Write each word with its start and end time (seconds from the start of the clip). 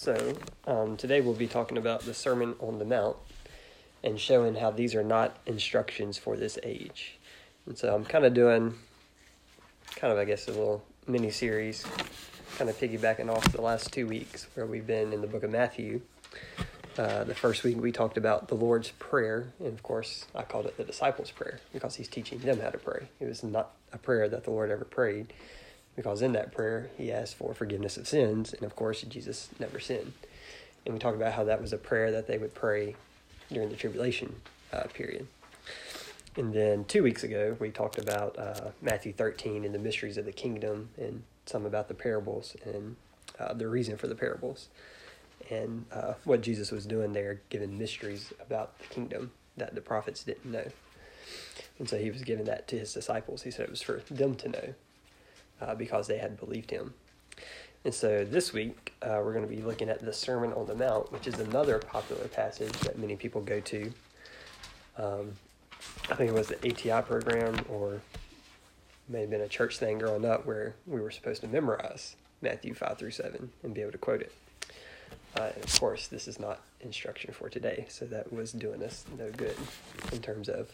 So, 0.00 0.34
um, 0.66 0.96
today 0.96 1.20
we'll 1.20 1.34
be 1.34 1.46
talking 1.46 1.76
about 1.76 2.00
the 2.00 2.14
Sermon 2.14 2.54
on 2.58 2.78
the 2.78 2.86
Mount 2.86 3.18
and 4.02 4.18
showing 4.18 4.54
how 4.54 4.70
these 4.70 4.94
are 4.94 5.02
not 5.02 5.36
instructions 5.44 6.16
for 6.16 6.38
this 6.38 6.58
age. 6.62 7.18
And 7.66 7.76
so 7.76 7.94
I'm 7.94 8.06
kind 8.06 8.24
of 8.24 8.32
doing, 8.32 8.76
kind 9.96 10.10
of, 10.10 10.18
I 10.18 10.24
guess, 10.24 10.48
a 10.48 10.52
little 10.52 10.82
mini 11.06 11.30
series, 11.30 11.84
kind 12.56 12.70
of 12.70 12.78
piggybacking 12.78 13.28
off 13.28 13.52
the 13.52 13.60
last 13.60 13.92
two 13.92 14.06
weeks 14.06 14.46
where 14.54 14.64
we've 14.64 14.86
been 14.86 15.12
in 15.12 15.20
the 15.20 15.26
book 15.26 15.42
of 15.42 15.50
Matthew. 15.50 16.00
Uh, 16.96 17.24
the 17.24 17.34
first 17.34 17.62
week 17.62 17.78
we 17.78 17.92
talked 17.92 18.16
about 18.16 18.48
the 18.48 18.54
Lord's 18.54 18.92
Prayer, 18.92 19.52
and 19.58 19.74
of 19.74 19.82
course 19.82 20.24
I 20.34 20.44
called 20.44 20.64
it 20.64 20.78
the 20.78 20.84
disciples' 20.84 21.30
prayer 21.30 21.60
because 21.74 21.96
he's 21.96 22.08
teaching 22.08 22.38
them 22.38 22.60
how 22.60 22.70
to 22.70 22.78
pray. 22.78 23.08
It 23.20 23.26
was 23.26 23.44
not 23.44 23.72
a 23.92 23.98
prayer 23.98 24.30
that 24.30 24.44
the 24.44 24.50
Lord 24.50 24.70
ever 24.70 24.86
prayed 24.86 25.34
because 26.00 26.22
in 26.22 26.32
that 26.32 26.50
prayer 26.50 26.88
he 26.96 27.12
asked 27.12 27.34
for 27.34 27.52
forgiveness 27.52 27.98
of 27.98 28.08
sins, 28.08 28.54
and 28.54 28.62
of 28.62 28.74
course 28.74 29.02
Jesus 29.02 29.50
never 29.58 29.78
sinned. 29.78 30.14
And 30.86 30.94
we 30.94 30.98
talked 30.98 31.14
about 31.14 31.34
how 31.34 31.44
that 31.44 31.60
was 31.60 31.74
a 31.74 31.76
prayer 31.76 32.10
that 32.10 32.26
they 32.26 32.38
would 32.38 32.54
pray 32.54 32.96
during 33.52 33.68
the 33.68 33.76
tribulation 33.76 34.36
uh, 34.72 34.84
period. 34.94 35.26
And 36.36 36.54
then 36.54 36.86
two 36.86 37.02
weeks 37.02 37.22
ago 37.22 37.54
we 37.60 37.68
talked 37.68 37.98
about 37.98 38.38
uh, 38.38 38.70
Matthew 38.80 39.12
13 39.12 39.62
and 39.62 39.74
the 39.74 39.78
mysteries 39.78 40.16
of 40.16 40.24
the 40.24 40.32
kingdom, 40.32 40.88
and 40.96 41.22
some 41.44 41.66
about 41.66 41.88
the 41.88 41.94
parables 41.94 42.56
and 42.64 42.96
uh, 43.38 43.52
the 43.52 43.68
reason 43.68 43.98
for 43.98 44.06
the 44.06 44.14
parables, 44.14 44.68
and 45.50 45.84
uh, 45.92 46.14
what 46.24 46.40
Jesus 46.40 46.70
was 46.70 46.86
doing 46.86 47.12
there, 47.12 47.42
giving 47.50 47.76
mysteries 47.76 48.32
about 48.40 48.78
the 48.78 48.86
kingdom 48.86 49.32
that 49.58 49.74
the 49.74 49.82
prophets 49.82 50.24
didn't 50.24 50.50
know. 50.50 50.68
And 51.78 51.86
so 51.90 51.98
he 51.98 52.10
was 52.10 52.22
giving 52.22 52.46
that 52.46 52.68
to 52.68 52.78
his 52.78 52.94
disciples. 52.94 53.42
He 53.42 53.50
said 53.50 53.64
it 53.64 53.70
was 53.70 53.82
for 53.82 54.00
them 54.10 54.34
to 54.36 54.48
know 54.48 54.74
uh, 55.60 55.74
because 55.74 56.06
they 56.06 56.18
had 56.18 56.38
believed 56.38 56.70
him. 56.70 56.94
And 57.84 57.94
so 57.94 58.24
this 58.24 58.52
week, 58.52 58.92
uh, 59.02 59.20
we're 59.24 59.32
going 59.32 59.48
to 59.48 59.54
be 59.54 59.62
looking 59.62 59.88
at 59.88 60.04
the 60.04 60.12
Sermon 60.12 60.52
on 60.52 60.66
the 60.66 60.74
Mount, 60.74 61.10
which 61.12 61.26
is 61.26 61.38
another 61.38 61.78
popular 61.78 62.28
passage 62.28 62.72
that 62.80 62.98
many 62.98 63.16
people 63.16 63.40
go 63.40 63.60
to. 63.60 63.92
Um, 64.98 65.32
I 66.10 66.14
think 66.14 66.30
it 66.30 66.34
was 66.34 66.48
the 66.48 66.56
ATI 66.56 67.02
program 67.06 67.64
or 67.70 68.02
may 69.08 69.22
have 69.22 69.30
been 69.30 69.40
a 69.40 69.48
church 69.48 69.78
thing 69.78 69.98
growing 69.98 70.26
up 70.26 70.44
where 70.44 70.74
we 70.86 71.00
were 71.00 71.10
supposed 71.10 71.40
to 71.40 71.48
memorize 71.48 72.16
Matthew 72.42 72.74
5 72.74 72.98
through 72.98 73.10
7 73.12 73.50
and 73.62 73.74
be 73.74 73.80
able 73.80 73.92
to 73.92 73.98
quote 73.98 74.20
it. 74.20 74.32
Uh, 75.36 75.50
of 75.62 75.80
course, 75.80 76.06
this 76.08 76.28
is 76.28 76.38
not 76.38 76.60
instruction 76.80 77.32
for 77.32 77.48
today, 77.48 77.86
so 77.88 78.04
that 78.06 78.32
was 78.32 78.52
doing 78.52 78.82
us 78.82 79.04
no 79.16 79.30
good 79.30 79.56
in 80.12 80.20
terms 80.20 80.48
of 80.48 80.72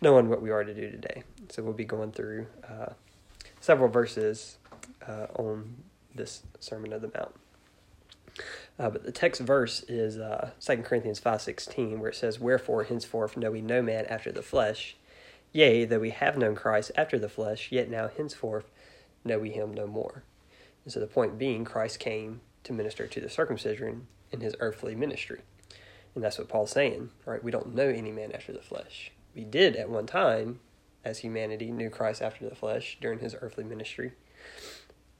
knowing 0.00 0.28
what 0.28 0.42
we 0.42 0.50
are 0.50 0.62
to 0.62 0.74
do 0.74 0.90
today. 0.90 1.22
So 1.48 1.62
we'll 1.62 1.72
be 1.72 1.84
going 1.84 2.12
through 2.12 2.46
uh, 2.68 2.92
several 3.68 3.90
verses 3.90 4.56
uh, 5.06 5.26
on 5.34 5.74
this 6.14 6.42
Sermon 6.58 6.90
of 6.90 7.02
the 7.02 7.10
Mount. 7.14 7.34
Uh, 8.78 8.88
but 8.88 9.04
the 9.04 9.12
text 9.12 9.42
verse 9.42 9.84
is 9.88 10.16
uh, 10.16 10.52
2 10.58 10.78
Corinthians 10.78 11.20
5.16, 11.20 11.98
where 11.98 12.08
it 12.08 12.16
says, 12.16 12.40
Wherefore 12.40 12.84
henceforth 12.84 13.36
know 13.36 13.50
we 13.50 13.60
no 13.60 13.82
man 13.82 14.06
after 14.06 14.32
the 14.32 14.40
flesh. 14.40 14.96
Yea, 15.52 15.84
though 15.84 15.98
we 15.98 16.08
have 16.08 16.38
known 16.38 16.54
Christ 16.54 16.92
after 16.96 17.18
the 17.18 17.28
flesh, 17.28 17.68
yet 17.70 17.90
now 17.90 18.08
henceforth 18.08 18.70
know 19.22 19.38
we 19.38 19.50
him 19.50 19.74
no 19.74 19.86
more. 19.86 20.22
And 20.84 20.90
so 20.90 20.98
the 20.98 21.06
point 21.06 21.36
being, 21.36 21.66
Christ 21.66 22.00
came 22.00 22.40
to 22.64 22.72
minister 22.72 23.06
to 23.06 23.20
the 23.20 23.28
circumcision 23.28 24.06
in 24.32 24.40
his 24.40 24.56
earthly 24.60 24.94
ministry. 24.94 25.42
And 26.14 26.24
that's 26.24 26.38
what 26.38 26.48
Paul's 26.48 26.70
saying, 26.70 27.10
right? 27.26 27.44
We 27.44 27.50
don't 27.50 27.74
know 27.74 27.90
any 27.90 28.12
man 28.12 28.32
after 28.32 28.54
the 28.54 28.62
flesh. 28.62 29.12
We 29.34 29.44
did 29.44 29.76
at 29.76 29.90
one 29.90 30.06
time, 30.06 30.60
as 31.04 31.18
humanity, 31.18 31.70
knew 31.70 31.90
Christ 31.90 32.22
after 32.22 32.48
the 32.48 32.54
flesh 32.54 32.98
during 33.00 33.20
his 33.20 33.34
earthly 33.40 33.64
ministry. 33.64 34.12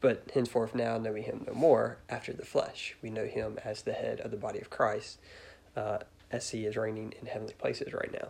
But 0.01 0.31
henceforth 0.33 0.75
now 0.75 0.97
know 0.99 1.13
we 1.13 1.23
him 1.23 1.45
no 1.47 1.55
more 1.55 1.99
after 2.09 2.33
the 2.33 2.45
flesh. 2.45 2.97
We 3.03 3.11
know 3.11 3.27
him 3.27 3.59
as 3.65 3.83
the 3.83 3.93
head 3.93 4.21
of 4.21 4.31
the 4.31 4.37
body 4.37 4.61
of 4.61 4.71
Christ, 4.71 5.19
uh, 5.77 5.99
as 6.31 6.51
he 6.51 6.67
is 6.67 6.77
reigning 6.77 7.15
in 7.21 7.27
heavenly 7.27 7.55
places 7.55 7.93
right 7.93 8.13
now. 8.13 8.29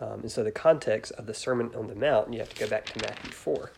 Um, 0.00 0.20
and 0.20 0.30
so 0.30 0.42
the 0.42 0.52
context 0.52 1.12
of 1.12 1.26
the 1.26 1.34
Sermon 1.34 1.70
on 1.74 1.88
the 1.88 1.94
Mount, 1.94 2.32
you 2.32 2.38
have 2.38 2.52
to 2.52 2.60
go 2.60 2.68
back 2.68 2.86
to 2.86 3.00
Matthew 3.00 3.30
4. 3.30 3.70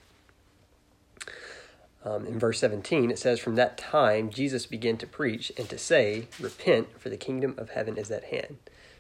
Um, 2.05 2.27
in 2.27 2.39
verse 2.39 2.61
17, 2.61 3.11
it 3.11 3.19
says, 3.19 3.41
From 3.41 3.57
that 3.57 3.77
time 3.77 4.31
Jesus 4.31 4.65
began 4.65 4.97
to 4.99 5.07
preach 5.07 5.51
and 5.59 5.69
to 5.69 5.77
say, 5.79 6.29
Repent, 6.39 7.01
for 7.01 7.09
the 7.09 7.17
kingdom 7.17 7.55
of 7.59 7.71
heaven 7.71 7.97
is 7.97 8.11
at 8.11 8.25
hand. 8.25 8.59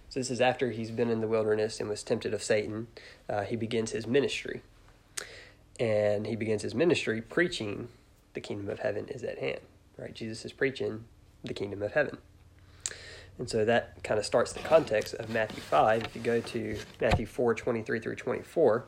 So 0.08 0.20
this 0.20 0.30
is 0.30 0.40
after 0.40 0.70
he's 0.70 0.90
been 0.90 1.10
in 1.10 1.20
the 1.20 1.28
wilderness 1.28 1.80
and 1.80 1.88
was 1.88 2.02
tempted 2.02 2.32
of 2.32 2.42
Satan. 2.42 2.86
Uh, 3.28 3.42
he 3.42 3.56
begins 3.56 3.90
his 3.90 4.06
ministry. 4.06 4.62
And 5.78 6.26
he 6.26 6.36
begins 6.36 6.62
his 6.62 6.74
ministry 6.74 7.20
preaching 7.20 7.88
the 8.34 8.40
kingdom 8.40 8.68
of 8.68 8.80
heaven 8.80 9.08
is 9.08 9.22
at 9.22 9.38
hand. 9.38 9.60
Right? 9.98 10.14
Jesus 10.14 10.44
is 10.44 10.52
preaching 10.52 11.04
the 11.44 11.54
kingdom 11.54 11.82
of 11.82 11.92
heaven. 11.92 12.18
And 13.38 13.50
so 13.50 13.64
that 13.64 14.02
kind 14.02 14.18
of 14.18 14.24
starts 14.24 14.52
the 14.52 14.60
context 14.60 15.14
of 15.14 15.28
Matthew 15.28 15.60
5. 15.60 16.04
If 16.04 16.16
you 16.16 16.22
go 16.22 16.40
to 16.40 16.78
Matthew 17.00 17.26
4 17.26 17.54
23 17.54 18.00
through 18.00 18.16
24, 18.16 18.86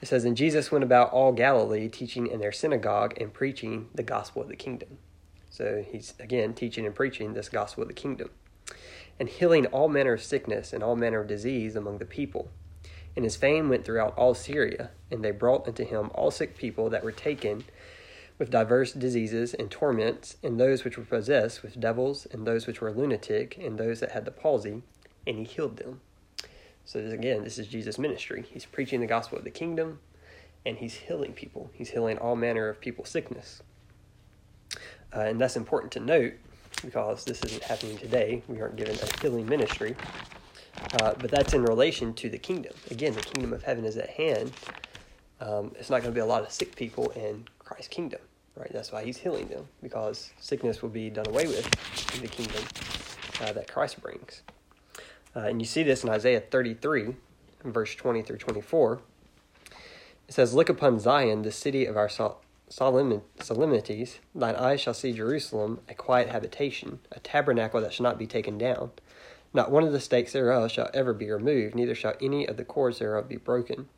it 0.00 0.08
says, 0.08 0.24
And 0.24 0.36
Jesus 0.36 0.72
went 0.72 0.84
about 0.84 1.10
all 1.10 1.32
Galilee, 1.32 1.88
teaching 1.88 2.26
in 2.26 2.40
their 2.40 2.52
synagogue 2.52 3.20
and 3.20 3.32
preaching 3.32 3.88
the 3.94 4.02
gospel 4.02 4.40
of 4.42 4.48
the 4.48 4.56
kingdom. 4.56 4.98
So 5.50 5.84
he's, 5.86 6.14
again, 6.18 6.54
teaching 6.54 6.86
and 6.86 6.94
preaching 6.94 7.34
this 7.34 7.48
gospel 7.48 7.82
of 7.82 7.88
the 7.88 7.94
kingdom, 7.94 8.30
and 9.20 9.28
healing 9.28 9.66
all 9.66 9.88
manner 9.88 10.14
of 10.14 10.22
sickness 10.22 10.72
and 10.72 10.82
all 10.82 10.96
manner 10.96 11.20
of 11.20 11.28
disease 11.28 11.76
among 11.76 11.98
the 11.98 12.06
people. 12.06 12.48
And 13.14 13.24
his 13.24 13.36
fame 13.36 13.68
went 13.68 13.84
throughout 13.84 14.16
all 14.16 14.34
Syria, 14.34 14.90
and 15.10 15.22
they 15.22 15.30
brought 15.30 15.68
unto 15.68 15.84
him 15.84 16.10
all 16.14 16.30
sick 16.30 16.56
people 16.56 16.88
that 16.88 17.04
were 17.04 17.12
taken 17.12 17.64
with 18.38 18.50
divers 18.50 18.94
diseases 18.94 19.52
and 19.52 19.70
torments, 19.70 20.38
and 20.42 20.58
those 20.58 20.84
which 20.84 20.96
were 20.96 21.04
possessed 21.04 21.62
with 21.62 21.78
devils, 21.78 22.26
and 22.32 22.46
those 22.46 22.66
which 22.66 22.80
were 22.80 22.90
lunatic, 22.90 23.58
and 23.58 23.76
those 23.76 24.00
that 24.00 24.12
had 24.12 24.24
the 24.24 24.30
palsy, 24.30 24.82
and 25.26 25.36
he 25.36 25.44
healed 25.44 25.76
them. 25.76 26.00
So, 26.86 27.02
this, 27.02 27.12
again, 27.12 27.44
this 27.44 27.58
is 27.58 27.66
Jesus' 27.66 27.98
ministry. 27.98 28.46
He's 28.50 28.64
preaching 28.64 29.00
the 29.00 29.06
gospel 29.06 29.36
of 29.36 29.44
the 29.44 29.50
kingdom, 29.50 30.00
and 30.64 30.78
he's 30.78 30.94
healing 30.94 31.34
people. 31.34 31.70
He's 31.74 31.90
healing 31.90 32.16
all 32.16 32.36
manner 32.36 32.70
of 32.70 32.80
people's 32.80 33.10
sickness. 33.10 33.62
Uh, 35.14 35.20
and 35.20 35.38
that's 35.38 35.56
important 35.56 35.92
to 35.92 36.00
note 36.00 36.34
because 36.84 37.24
this 37.24 37.42
isn't 37.44 37.62
happening 37.62 37.98
today. 37.98 38.42
We 38.48 38.60
aren't 38.60 38.76
given 38.76 38.96
a 38.96 39.20
healing 39.20 39.46
ministry. 39.46 39.96
Uh, 40.94 41.14
but 41.18 41.30
that's 41.30 41.52
in 41.52 41.62
relation 41.62 42.14
to 42.14 42.30
the 42.30 42.38
kingdom. 42.38 42.72
Again, 42.90 43.12
the 43.14 43.20
kingdom 43.22 43.52
of 43.52 43.62
heaven 43.62 43.84
is 43.84 43.96
at 43.96 44.10
hand. 44.10 44.52
Um, 45.40 45.72
it's 45.78 45.90
not 45.90 46.02
going 46.02 46.12
to 46.12 46.14
be 46.14 46.20
a 46.20 46.26
lot 46.26 46.42
of 46.42 46.50
sick 46.50 46.76
people 46.76 47.10
in 47.10 47.46
Christ's 47.58 47.88
kingdom, 47.88 48.20
right? 48.56 48.72
That's 48.72 48.92
why 48.92 49.04
he's 49.04 49.16
healing 49.16 49.48
them, 49.48 49.66
because 49.82 50.32
sickness 50.38 50.82
will 50.82 50.88
be 50.90 51.10
done 51.10 51.26
away 51.28 51.46
with 51.46 51.66
in 52.14 52.22
the 52.22 52.28
kingdom 52.28 52.62
uh, 53.40 53.52
that 53.52 53.68
Christ 53.68 54.00
brings. 54.00 54.42
Uh, 55.34 55.40
and 55.40 55.60
you 55.60 55.66
see 55.66 55.82
this 55.82 56.02
in 56.02 56.10
Isaiah 56.10 56.40
33, 56.40 57.14
verse 57.64 57.94
20 57.94 58.22
through 58.22 58.38
24. 58.38 59.00
It 60.28 60.34
says, 60.34 60.54
Look 60.54 60.68
upon 60.68 60.98
Zion, 60.98 61.42
the 61.42 61.52
city 61.52 61.86
of 61.86 61.96
our 61.96 62.08
sol- 62.70 63.22
solemnities. 63.40 64.20
Thine 64.34 64.56
eyes 64.56 64.80
shall 64.80 64.94
see 64.94 65.12
Jerusalem, 65.12 65.80
a 65.88 65.94
quiet 65.94 66.28
habitation, 66.30 67.00
a 67.12 67.20
tabernacle 67.20 67.80
that 67.80 67.92
shall 67.92 68.04
not 68.04 68.18
be 68.18 68.26
taken 68.26 68.56
down. 68.56 68.92
Not 69.52 69.70
one 69.70 69.82
of 69.84 69.92
the 69.92 70.00
stakes 70.00 70.32
thereof 70.32 70.70
shall 70.70 70.90
ever 70.94 71.12
be 71.12 71.30
removed, 71.30 71.74
neither 71.74 71.94
shall 71.94 72.14
any 72.20 72.46
of 72.46 72.56
the 72.56 72.64
cords 72.64 73.00
thereof 73.00 73.28
be 73.28 73.36
broken. 73.36 73.88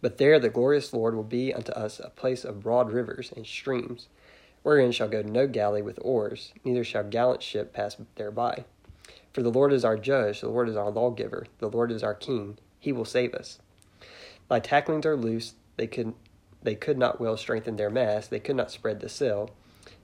But 0.00 0.18
there 0.18 0.38
the 0.38 0.48
glorious 0.48 0.92
Lord 0.92 1.14
will 1.14 1.22
be 1.22 1.52
unto 1.52 1.72
us 1.72 2.00
a 2.00 2.10
place 2.10 2.44
of 2.44 2.62
broad 2.62 2.90
rivers 2.90 3.32
and 3.36 3.46
streams, 3.46 4.08
wherein 4.62 4.92
shall 4.92 5.08
go 5.08 5.22
no 5.22 5.46
galley 5.46 5.82
with 5.82 5.98
oars, 6.02 6.52
neither 6.64 6.84
shall 6.84 7.04
gallant 7.04 7.42
ship 7.42 7.72
pass 7.72 7.96
thereby. 8.16 8.64
For 9.32 9.42
the 9.42 9.50
Lord 9.50 9.72
is 9.72 9.84
our 9.84 9.98
judge, 9.98 10.40
the 10.40 10.48
Lord 10.48 10.68
is 10.68 10.76
our 10.76 10.90
lawgiver, 10.90 11.46
the 11.58 11.68
Lord 11.68 11.92
is 11.92 12.02
our 12.02 12.14
king, 12.14 12.58
he 12.80 12.92
will 12.92 13.04
save 13.04 13.34
us. 13.34 13.58
Thy 14.48 14.60
tacklings 14.60 15.04
are 15.04 15.16
loose, 15.16 15.54
they 15.76 15.86
could 15.86 16.14
they 16.66 16.74
could 16.74 16.98
not 16.98 17.20
well 17.20 17.36
strengthen 17.36 17.76
their 17.76 17.88
mass, 17.88 18.26
they 18.26 18.40
could 18.40 18.56
not 18.56 18.72
spread 18.72 18.98
the 18.98 19.08
sail. 19.08 19.50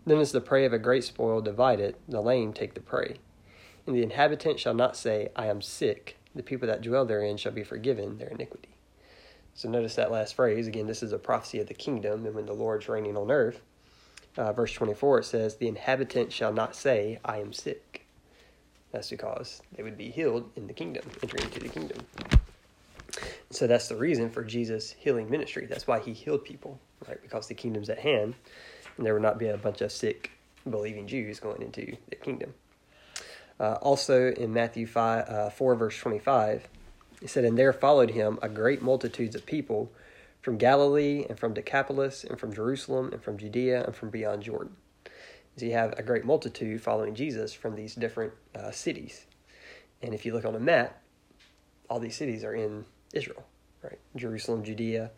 Then 0.07 0.19
is 0.19 0.31
the 0.31 0.41
prey 0.41 0.65
of 0.65 0.73
a 0.73 0.79
great 0.79 1.03
spoil 1.03 1.41
divided, 1.41 1.97
the 2.09 2.21
lame 2.21 2.53
take 2.53 2.75
the 2.75 2.81
prey. 2.81 3.17
And 3.85 3.97
the 3.97 4.05
inhabitant 4.05 4.61
shall 4.61 4.73
not 4.73 4.97
say, 4.97 5.31
I 5.35 5.47
am 5.47 5.61
sick. 5.61 6.19
The 6.37 6.43
people 6.45 6.69
that 6.69 6.81
dwell 6.81 7.05
therein 7.05 7.37
shall 7.37 7.51
be 7.51 7.65
forgiven 7.65 8.19
their 8.19 8.29
iniquity. 8.29 8.77
So 9.55 9.69
notice 9.69 9.97
that 9.97 10.13
last 10.13 10.37
phrase. 10.37 10.69
Again, 10.69 10.87
this 10.87 11.03
is 11.03 11.13
a 11.13 11.19
prophecy 11.19 11.59
of 11.59 11.67
the 11.67 11.75
kingdom 11.75 12.25
and 12.27 12.35
when 12.37 12.47
the 12.47 12.53
Lord's 12.53 12.89
reigning 12.89 13.17
on 13.17 13.33
earth. 13.33 13.61
Uh, 14.37 14.53
verse 14.53 14.73
24, 14.73 15.19
it 15.19 15.25
says, 15.25 15.57
The 15.57 15.67
inhabitant 15.67 16.33
shall 16.33 16.53
not 16.53 16.77
say, 16.77 17.19
I 17.25 17.39
am 17.39 17.53
sick. 17.53 18.07
That's 18.93 19.11
because 19.11 19.63
they 19.77 19.83
would 19.83 19.99
be 19.99 20.13
healed 20.13 20.49
in 20.55 20.69
the 20.69 20.75
kingdom, 20.75 21.11
entering 21.23 21.43
into 21.43 21.59
the 21.59 21.69
kingdom. 21.69 21.99
So 23.53 23.67
that's 23.67 23.89
the 23.89 23.97
reason 23.97 24.31
for 24.31 24.43
Jesus' 24.43 24.93
healing 24.93 25.31
ministry. 25.31 25.67
That's 25.67 25.87
why 25.87 26.01
he 26.01 26.15
healed 26.15 26.43
people, 26.45 26.81
right? 27.07 27.21
Because 27.21 27.49
the 27.49 27.55
kingdom's 27.55 27.91
at 27.91 27.99
hand, 27.99 28.35
and 28.97 29.05
there 29.05 29.13
would 29.13 29.23
not 29.23 29.39
be 29.39 29.49
a 29.49 29.59
bunch 29.59 29.83
of 29.83 29.93
sick, 29.93 30.31
believing 30.69 31.07
Jews 31.07 31.39
going 31.39 31.61
into 31.61 31.97
the 32.09 32.17
kingdom. 32.17 32.55
Uh, 33.61 33.75
also 33.83 34.33
in 34.33 34.55
Matthew 34.55 34.87
5, 34.87 35.29
uh, 35.29 35.51
4, 35.51 35.75
verse 35.75 35.99
25, 35.99 36.67
it 37.21 37.29
said, 37.29 37.45
And 37.45 37.59
there 37.59 37.75
followed 37.75 38.11
him 38.11 38.39
a 38.41 38.49
great 38.49 38.81
multitudes 38.81 39.35
of 39.35 39.45
people 39.45 39.93
from 40.41 40.57
Galilee 40.57 41.27
and 41.29 41.39
from 41.39 41.53
Decapolis 41.53 42.25
and 42.25 42.41
from 42.41 42.55
Jerusalem 42.55 43.11
and 43.13 43.23
from 43.23 43.37
Judea 43.37 43.85
and 43.85 43.95
from 43.95 44.09
beyond 44.09 44.43
Jordan. 44.43 44.77
So 45.59 45.67
you 45.67 45.73
have 45.73 45.93
a 45.99 46.03
great 46.03 46.25
multitude 46.25 46.83
following 46.83 47.15
Jesus 47.15 47.53
from 47.53 47.77
these 47.77 47.95
different 47.95 48.33
uh, 48.55 48.71
cities. 48.71 49.27
And 50.01 50.15
if 50.15 50.25
you 50.25 50.33
look 50.33 50.47
on 50.47 50.55
a 50.55 50.61
map, 50.61 51.01
all 51.91 52.01
these 52.01 52.17
cities 52.17 52.43
are 52.43 52.55
in 52.55 52.87
Israel, 53.13 53.45
right? 53.83 53.99
Jerusalem, 54.17 54.65
Judea, 54.65 55.11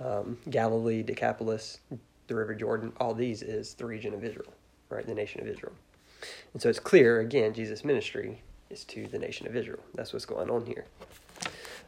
um, 0.00 0.38
Galilee, 0.50 1.02
Decapolis, 1.02 1.80
the 2.26 2.34
River 2.34 2.54
Jordan, 2.54 2.92
all 2.98 3.14
these 3.14 3.42
is 3.42 3.74
the 3.74 3.84
region 3.84 4.14
of 4.14 4.24
Israel, 4.24 4.52
right? 4.88 5.06
The 5.06 5.14
nation 5.14 5.40
of 5.40 5.48
Israel. 5.48 5.74
And 6.52 6.62
so 6.62 6.68
it's 6.68 6.78
clear, 6.78 7.20
again, 7.20 7.52
Jesus' 7.52 7.84
ministry 7.84 8.42
is 8.70 8.84
to 8.84 9.06
the 9.06 9.18
nation 9.18 9.46
of 9.46 9.56
Israel. 9.56 9.80
That's 9.94 10.12
what's 10.12 10.24
going 10.24 10.50
on 10.50 10.66
here. 10.66 10.84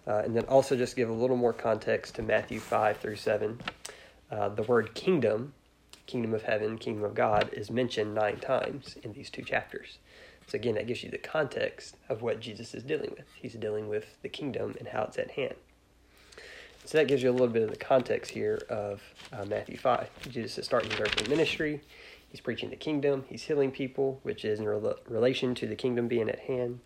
Uh, 0.06 0.18
and 0.18 0.36
then 0.36 0.44
also 0.44 0.76
just 0.76 0.96
give 0.96 1.08
a 1.08 1.12
little 1.12 1.36
more 1.36 1.52
context 1.52 2.16
to 2.16 2.22
Matthew 2.22 2.60
5 2.60 2.98
through 2.98 3.16
7. 3.16 3.60
Uh, 4.30 4.48
the 4.50 4.62
word 4.64 4.94
kingdom, 4.94 5.54
kingdom 6.06 6.34
of 6.34 6.42
heaven, 6.42 6.76
kingdom 6.76 7.04
of 7.04 7.14
God, 7.14 7.50
is 7.52 7.70
mentioned 7.70 8.14
nine 8.14 8.38
times 8.38 8.96
in 9.02 9.12
these 9.12 9.30
two 9.30 9.42
chapters. 9.42 9.98
So 10.46 10.56
again, 10.56 10.74
that 10.74 10.86
gives 10.86 11.02
you 11.02 11.10
the 11.10 11.18
context 11.18 11.96
of 12.08 12.22
what 12.22 12.40
Jesus 12.40 12.74
is 12.74 12.82
dealing 12.82 13.10
with. 13.10 13.26
He's 13.34 13.54
dealing 13.54 13.88
with 13.88 14.16
the 14.22 14.28
kingdom 14.28 14.74
and 14.78 14.88
how 14.88 15.04
it's 15.04 15.18
at 15.18 15.32
hand. 15.32 15.54
So 16.84 16.98
that 16.98 17.08
gives 17.08 17.22
you 17.22 17.30
a 17.30 17.32
little 17.32 17.48
bit 17.48 17.62
of 17.62 17.70
the 17.70 17.76
context 17.76 18.30
here 18.30 18.62
of 18.68 19.00
uh, 19.32 19.46
Matthew 19.46 19.78
5. 19.78 20.08
Jesus 20.28 20.58
is 20.58 20.66
starting 20.66 20.90
his 20.90 21.00
earthly 21.00 21.26
ministry. 21.28 21.80
He's 22.28 22.40
preaching 22.40 22.68
the 22.68 22.76
kingdom. 22.76 23.24
He's 23.28 23.44
healing 23.44 23.70
people, 23.70 24.20
which 24.22 24.44
is 24.44 24.58
in 24.58 24.66
relation 24.66 25.54
to 25.54 25.66
the 25.66 25.76
kingdom 25.76 26.08
being 26.08 26.28
at 26.28 26.40
hand. 26.40 26.80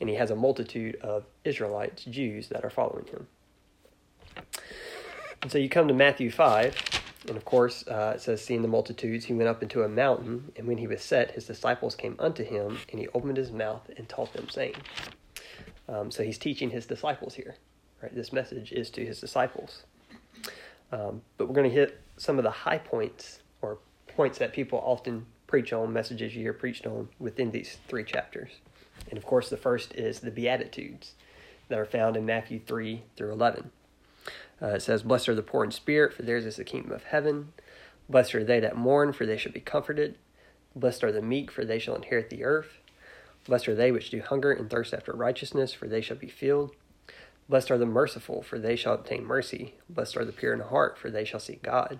And 0.00 0.08
he 0.08 0.16
has 0.16 0.30
a 0.30 0.36
multitude 0.36 0.96
of 0.96 1.26
Israelites, 1.44 2.04
Jews, 2.06 2.48
that 2.48 2.64
are 2.64 2.70
following 2.70 3.06
him. 3.06 3.28
And 5.42 5.52
so 5.52 5.58
you 5.58 5.68
come 5.68 5.86
to 5.88 5.94
Matthew 5.94 6.30
5, 6.30 6.99
and 7.28 7.36
of 7.36 7.44
course, 7.44 7.86
uh, 7.86 8.12
it 8.16 8.20
says, 8.20 8.42
Seeing 8.42 8.62
the 8.62 8.68
multitudes, 8.68 9.26
he 9.26 9.34
went 9.34 9.48
up 9.48 9.62
into 9.62 9.82
a 9.82 9.88
mountain, 9.88 10.52
and 10.56 10.66
when 10.66 10.78
he 10.78 10.86
was 10.86 11.02
set, 11.02 11.32
his 11.32 11.46
disciples 11.46 11.94
came 11.94 12.16
unto 12.18 12.42
him, 12.44 12.78
and 12.90 13.00
he 13.00 13.08
opened 13.08 13.36
his 13.36 13.52
mouth 13.52 13.90
and 13.96 14.08
taught 14.08 14.32
them, 14.32 14.48
saying. 14.48 14.74
Um, 15.88 16.10
so 16.10 16.22
he's 16.22 16.38
teaching 16.38 16.70
his 16.70 16.86
disciples 16.86 17.34
here. 17.34 17.56
Right? 18.02 18.14
This 18.14 18.32
message 18.32 18.72
is 18.72 18.90
to 18.90 19.04
his 19.04 19.20
disciples. 19.20 19.84
Um, 20.92 21.22
but 21.36 21.46
we're 21.46 21.54
going 21.54 21.68
to 21.68 21.74
hit 21.74 22.00
some 22.16 22.38
of 22.38 22.44
the 22.44 22.50
high 22.50 22.78
points 22.78 23.40
or 23.60 23.78
points 24.08 24.38
that 24.38 24.52
people 24.52 24.80
often 24.84 25.26
preach 25.46 25.72
on, 25.72 25.92
messages 25.92 26.34
you 26.34 26.42
hear 26.42 26.52
preached 26.52 26.86
on 26.86 27.08
within 27.18 27.50
these 27.50 27.78
three 27.88 28.04
chapters. 28.04 28.50
And 29.08 29.18
of 29.18 29.26
course, 29.26 29.50
the 29.50 29.56
first 29.56 29.94
is 29.94 30.20
the 30.20 30.30
Beatitudes 30.30 31.14
that 31.68 31.78
are 31.78 31.84
found 31.84 32.16
in 32.16 32.24
Matthew 32.24 32.60
3 32.60 33.02
through 33.16 33.32
11. 33.32 33.70
Uh, 34.62 34.68
it 34.68 34.82
says, 34.82 35.02
Blessed 35.02 35.28
are 35.28 35.34
the 35.34 35.42
poor 35.42 35.64
in 35.64 35.70
spirit, 35.70 36.12
for 36.12 36.22
theirs 36.22 36.46
is 36.46 36.56
the 36.56 36.64
kingdom 36.64 36.92
of 36.92 37.04
heaven. 37.04 37.52
Blessed 38.08 38.34
are 38.34 38.44
they 38.44 38.60
that 38.60 38.76
mourn, 38.76 39.12
for 39.12 39.24
they 39.24 39.36
shall 39.36 39.52
be 39.52 39.60
comforted. 39.60 40.18
Blessed 40.74 41.04
are 41.04 41.12
the 41.12 41.22
meek, 41.22 41.50
for 41.50 41.64
they 41.64 41.78
shall 41.78 41.94
inherit 41.94 42.30
the 42.30 42.44
earth. 42.44 42.78
Blessed 43.46 43.68
are 43.68 43.74
they 43.74 43.90
which 43.90 44.10
do 44.10 44.20
hunger 44.20 44.52
and 44.52 44.68
thirst 44.68 44.92
after 44.92 45.12
righteousness, 45.12 45.72
for 45.72 45.88
they 45.88 46.00
shall 46.00 46.16
be 46.16 46.28
filled. 46.28 46.72
Blessed 47.48 47.70
are 47.70 47.78
the 47.78 47.86
merciful, 47.86 48.42
for 48.42 48.58
they 48.58 48.76
shall 48.76 48.94
obtain 48.94 49.24
mercy. 49.24 49.74
Blessed 49.88 50.16
are 50.16 50.24
the 50.24 50.32
pure 50.32 50.52
in 50.52 50.60
heart, 50.60 50.98
for 50.98 51.10
they 51.10 51.24
shall 51.24 51.40
see 51.40 51.58
God. 51.62 51.98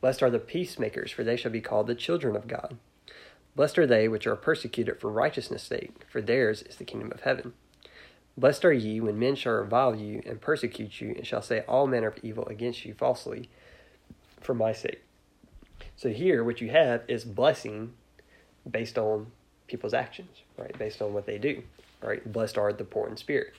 Blessed 0.00 0.22
are 0.22 0.30
the 0.30 0.38
peacemakers, 0.38 1.10
for 1.10 1.24
they 1.24 1.36
shall 1.36 1.50
be 1.50 1.60
called 1.60 1.88
the 1.88 1.94
children 1.94 2.36
of 2.36 2.46
God. 2.46 2.76
Blessed 3.56 3.78
are 3.78 3.86
they 3.86 4.06
which 4.06 4.26
are 4.26 4.36
persecuted 4.36 5.00
for 5.00 5.10
righteousness' 5.10 5.64
sake, 5.64 6.04
for 6.08 6.20
theirs 6.20 6.62
is 6.62 6.76
the 6.76 6.84
kingdom 6.84 7.10
of 7.10 7.22
heaven. 7.22 7.54
Blessed 8.38 8.64
are 8.64 8.72
ye 8.72 9.00
when 9.00 9.18
men 9.18 9.34
shall 9.34 9.54
revile 9.54 9.96
you 9.96 10.22
and 10.24 10.40
persecute 10.40 11.00
you, 11.00 11.12
and 11.16 11.26
shall 11.26 11.42
say 11.42 11.64
all 11.66 11.88
manner 11.88 12.06
of 12.06 12.18
evil 12.22 12.46
against 12.46 12.84
you 12.84 12.94
falsely 12.94 13.50
for 14.40 14.54
my 14.54 14.72
sake. 14.72 15.02
So 15.96 16.10
here, 16.10 16.44
what 16.44 16.60
you 16.60 16.70
have 16.70 17.02
is 17.08 17.24
blessing 17.24 17.94
based 18.70 18.96
on 18.96 19.32
people's 19.66 19.92
actions, 19.92 20.42
right? 20.56 20.76
Based 20.78 21.02
on 21.02 21.12
what 21.12 21.26
they 21.26 21.36
do, 21.36 21.64
right? 22.00 22.32
Blessed 22.32 22.56
are 22.56 22.72
the 22.72 22.84
poor 22.84 23.08
in 23.08 23.16
spirit. 23.16 23.54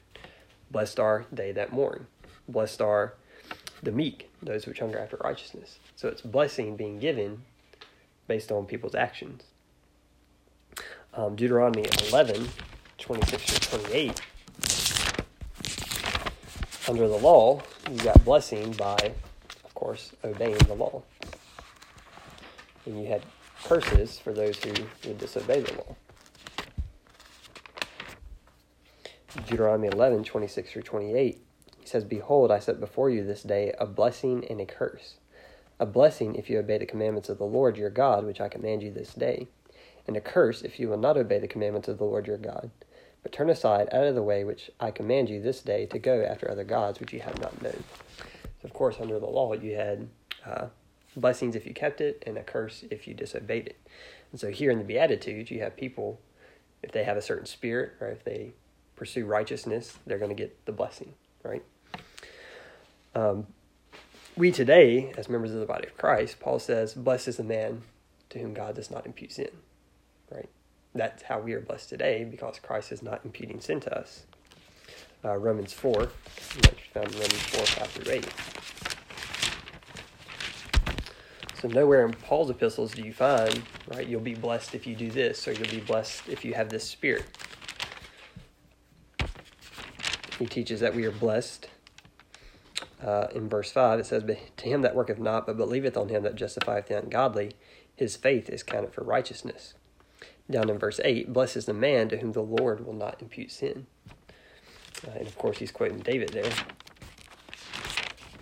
Blessed 0.71 0.97
are 0.97 1.25
they 1.29 1.51
that 1.51 1.73
mourn. 1.73 2.07
Blessed 2.47 2.81
are 2.81 3.15
the 3.83 3.91
meek, 3.91 4.29
those 4.41 4.65
which 4.65 4.79
hunger 4.79 4.97
after 4.97 5.17
righteousness. 5.17 5.79
So 5.97 6.07
it's 6.07 6.21
blessing 6.21 6.77
being 6.77 6.99
given 6.99 7.41
based 8.27 8.49
on 8.49 8.65
people's 8.65 8.95
actions. 8.95 9.43
Um, 11.13 11.35
Deuteronomy 11.35 11.85
11, 12.07 12.47
26 12.97 13.45
to 13.45 13.79
28. 13.79 14.21
Under 16.89 17.07
the 17.07 17.17
law, 17.17 17.61
you 17.91 17.97
got 17.99 18.25
blessing 18.25 18.71
by, 18.71 19.13
of 19.63 19.75
course, 19.75 20.11
obeying 20.23 20.57
the 20.57 20.73
law. 20.73 21.03
And 22.87 22.99
you 22.99 23.07
had 23.07 23.21
curses 23.63 24.17
for 24.17 24.33
those 24.33 24.57
who 24.63 24.73
would 25.05 25.19
disobey 25.19 25.59
the 25.59 25.73
law. 25.73 25.95
Deuteronomy 29.45 29.89
11, 29.89 30.23
26 30.23 30.71
through 30.71 30.81
28. 30.81 31.39
He 31.79 31.87
says, 31.87 32.03
Behold, 32.03 32.49
I 32.49 32.57
set 32.57 32.79
before 32.79 33.11
you 33.11 33.23
this 33.23 33.43
day 33.43 33.71
a 33.77 33.85
blessing 33.85 34.43
and 34.49 34.59
a 34.59 34.65
curse. 34.65 35.17
A 35.79 35.85
blessing 35.85 36.33
if 36.33 36.49
you 36.49 36.57
obey 36.57 36.79
the 36.79 36.87
commandments 36.87 37.29
of 37.29 37.37
the 37.37 37.45
Lord 37.45 37.77
your 37.77 37.91
God, 37.91 38.25
which 38.25 38.41
I 38.41 38.49
command 38.49 38.81
you 38.81 38.91
this 38.91 39.13
day, 39.13 39.47
and 40.07 40.17
a 40.17 40.21
curse 40.21 40.63
if 40.63 40.79
you 40.79 40.89
will 40.89 40.97
not 40.97 41.17
obey 41.17 41.37
the 41.37 41.47
commandments 41.47 41.87
of 41.87 41.99
the 41.99 42.05
Lord 42.05 42.25
your 42.25 42.39
God, 42.39 42.71
but 43.23 43.31
turn 43.31 43.49
aside 43.49 43.89
out 43.91 44.05
of 44.05 44.15
the 44.15 44.23
way 44.23 44.43
which 44.43 44.71
I 44.79 44.91
command 44.91 45.29
you 45.29 45.41
this 45.41 45.61
day 45.61 45.85
to 45.87 45.99
go 45.99 46.23
after 46.23 46.49
other 46.49 46.63
gods 46.63 46.99
which 46.99 47.13
you 47.13 47.19
have 47.21 47.39
not 47.39 47.61
known. 47.61 47.83
So, 48.61 48.65
of 48.65 48.73
course, 48.73 48.97
under 48.99 49.19
the 49.19 49.25
law, 49.25 49.53
you 49.53 49.75
had 49.75 50.07
uh, 50.45 50.67
blessings 51.15 51.55
if 51.55 51.65
you 51.65 51.73
kept 51.73 52.01
it, 52.01 52.23
and 52.25 52.37
a 52.37 52.43
curse 52.43 52.83
if 52.89 53.07
you 53.07 53.13
disobeyed 53.13 53.67
it. 53.67 53.87
And 54.31 54.39
so, 54.39 54.49
here 54.49 54.71
in 54.71 54.77
the 54.77 54.83
Beatitudes, 54.83 55.51
you 55.51 55.59
have 55.61 55.75
people, 55.75 56.19
if 56.83 56.91
they 56.91 57.03
have 57.03 57.17
a 57.17 57.21
certain 57.21 57.45
spirit, 57.45 57.93
or 57.99 58.07
if 58.07 58.23
they 58.23 58.51
pursue 58.95 59.25
righteousness, 59.25 59.97
they're 60.05 60.17
going 60.17 60.35
to 60.35 60.35
get 60.35 60.65
the 60.65 60.71
blessing, 60.71 61.13
right? 61.43 61.63
Um, 63.15 63.47
we 64.35 64.51
today, 64.51 65.13
as 65.17 65.29
members 65.29 65.53
of 65.53 65.59
the 65.59 65.65
body 65.65 65.87
of 65.87 65.97
Christ, 65.97 66.39
Paul 66.39 66.59
says, 66.59 66.93
Blessed 66.93 67.29
is 67.29 67.37
the 67.37 67.43
man 67.43 67.81
to 68.29 68.39
whom 68.39 68.53
God 68.53 68.75
does 68.75 68.91
not 68.91 69.05
impute 69.05 69.31
sin, 69.31 69.49
right? 70.31 70.49
That's 70.93 71.23
how 71.23 71.39
we 71.39 71.53
are 71.53 71.61
blessed 71.61 71.89
today 71.89 72.23
because 72.23 72.59
Christ 72.59 72.91
is 72.91 73.03
not 73.03 73.21
imputing 73.23 73.61
sin 73.61 73.79
to 73.81 73.97
us. 73.97 74.23
Uh, 75.23 75.37
Romans 75.37 75.73
4, 75.73 76.07
found 76.93 77.13
Romans 77.13 77.33
4, 77.33 77.65
5 77.65 77.87
through 77.87 78.13
8. 78.13 78.25
So 81.61 81.67
nowhere 81.67 82.05
in 82.05 82.13
Paul's 82.13 82.49
epistles 82.49 82.93
do 82.93 83.01
you 83.01 83.11
find, 83.11 83.63
right, 83.89 84.07
you'll 84.07 84.21
be 84.21 84.33
blessed 84.33 84.75
if 84.75 84.87
you 84.87 84.95
do 84.95 85.11
this, 85.11 85.45
or 85.45 85.51
you'll 85.51 85.67
be 85.67 85.81
blessed 85.81 86.29
if 86.29 86.45
you 86.45 86.53
have 86.53 86.69
this 86.69 86.85
spirit. 86.85 87.25
He 90.39 90.45
teaches 90.45 90.79
that 90.79 90.95
we 90.95 91.05
are 91.05 91.11
blessed. 91.11 91.67
Uh, 93.03 93.27
in 93.35 93.49
verse 93.49 93.71
5, 93.71 93.99
it 93.99 94.05
says, 94.05 94.23
But 94.23 94.37
to 94.57 94.69
him 94.69 94.83
that 94.83 94.95
worketh 94.95 95.19
not, 95.19 95.45
but 95.45 95.57
believeth 95.57 95.97
on 95.97 96.07
him 96.07 96.23
that 96.23 96.35
justifieth 96.35 96.87
the 96.87 96.97
ungodly, 96.97 97.51
his 97.93 98.15
faith 98.15 98.49
is 98.49 98.63
counted 98.63 98.93
for 98.93 99.03
righteousness. 99.03 99.73
Down 100.49 100.69
in 100.69 100.79
verse 100.79 100.99
8, 101.03 101.31
Blessed 101.31 101.57
is 101.57 101.65
the 101.65 101.73
man 101.73 102.09
to 102.09 102.17
whom 102.17 102.31
the 102.31 102.41
Lord 102.41 102.85
will 102.85 102.93
not 102.93 103.21
impute 103.21 103.51
sin. 103.51 103.85
Uh, 105.07 105.11
and 105.17 105.27
of 105.27 105.37
course, 105.37 105.59
he's 105.59 105.71
quoting 105.71 105.99
David 105.99 106.29
there. 106.29 106.51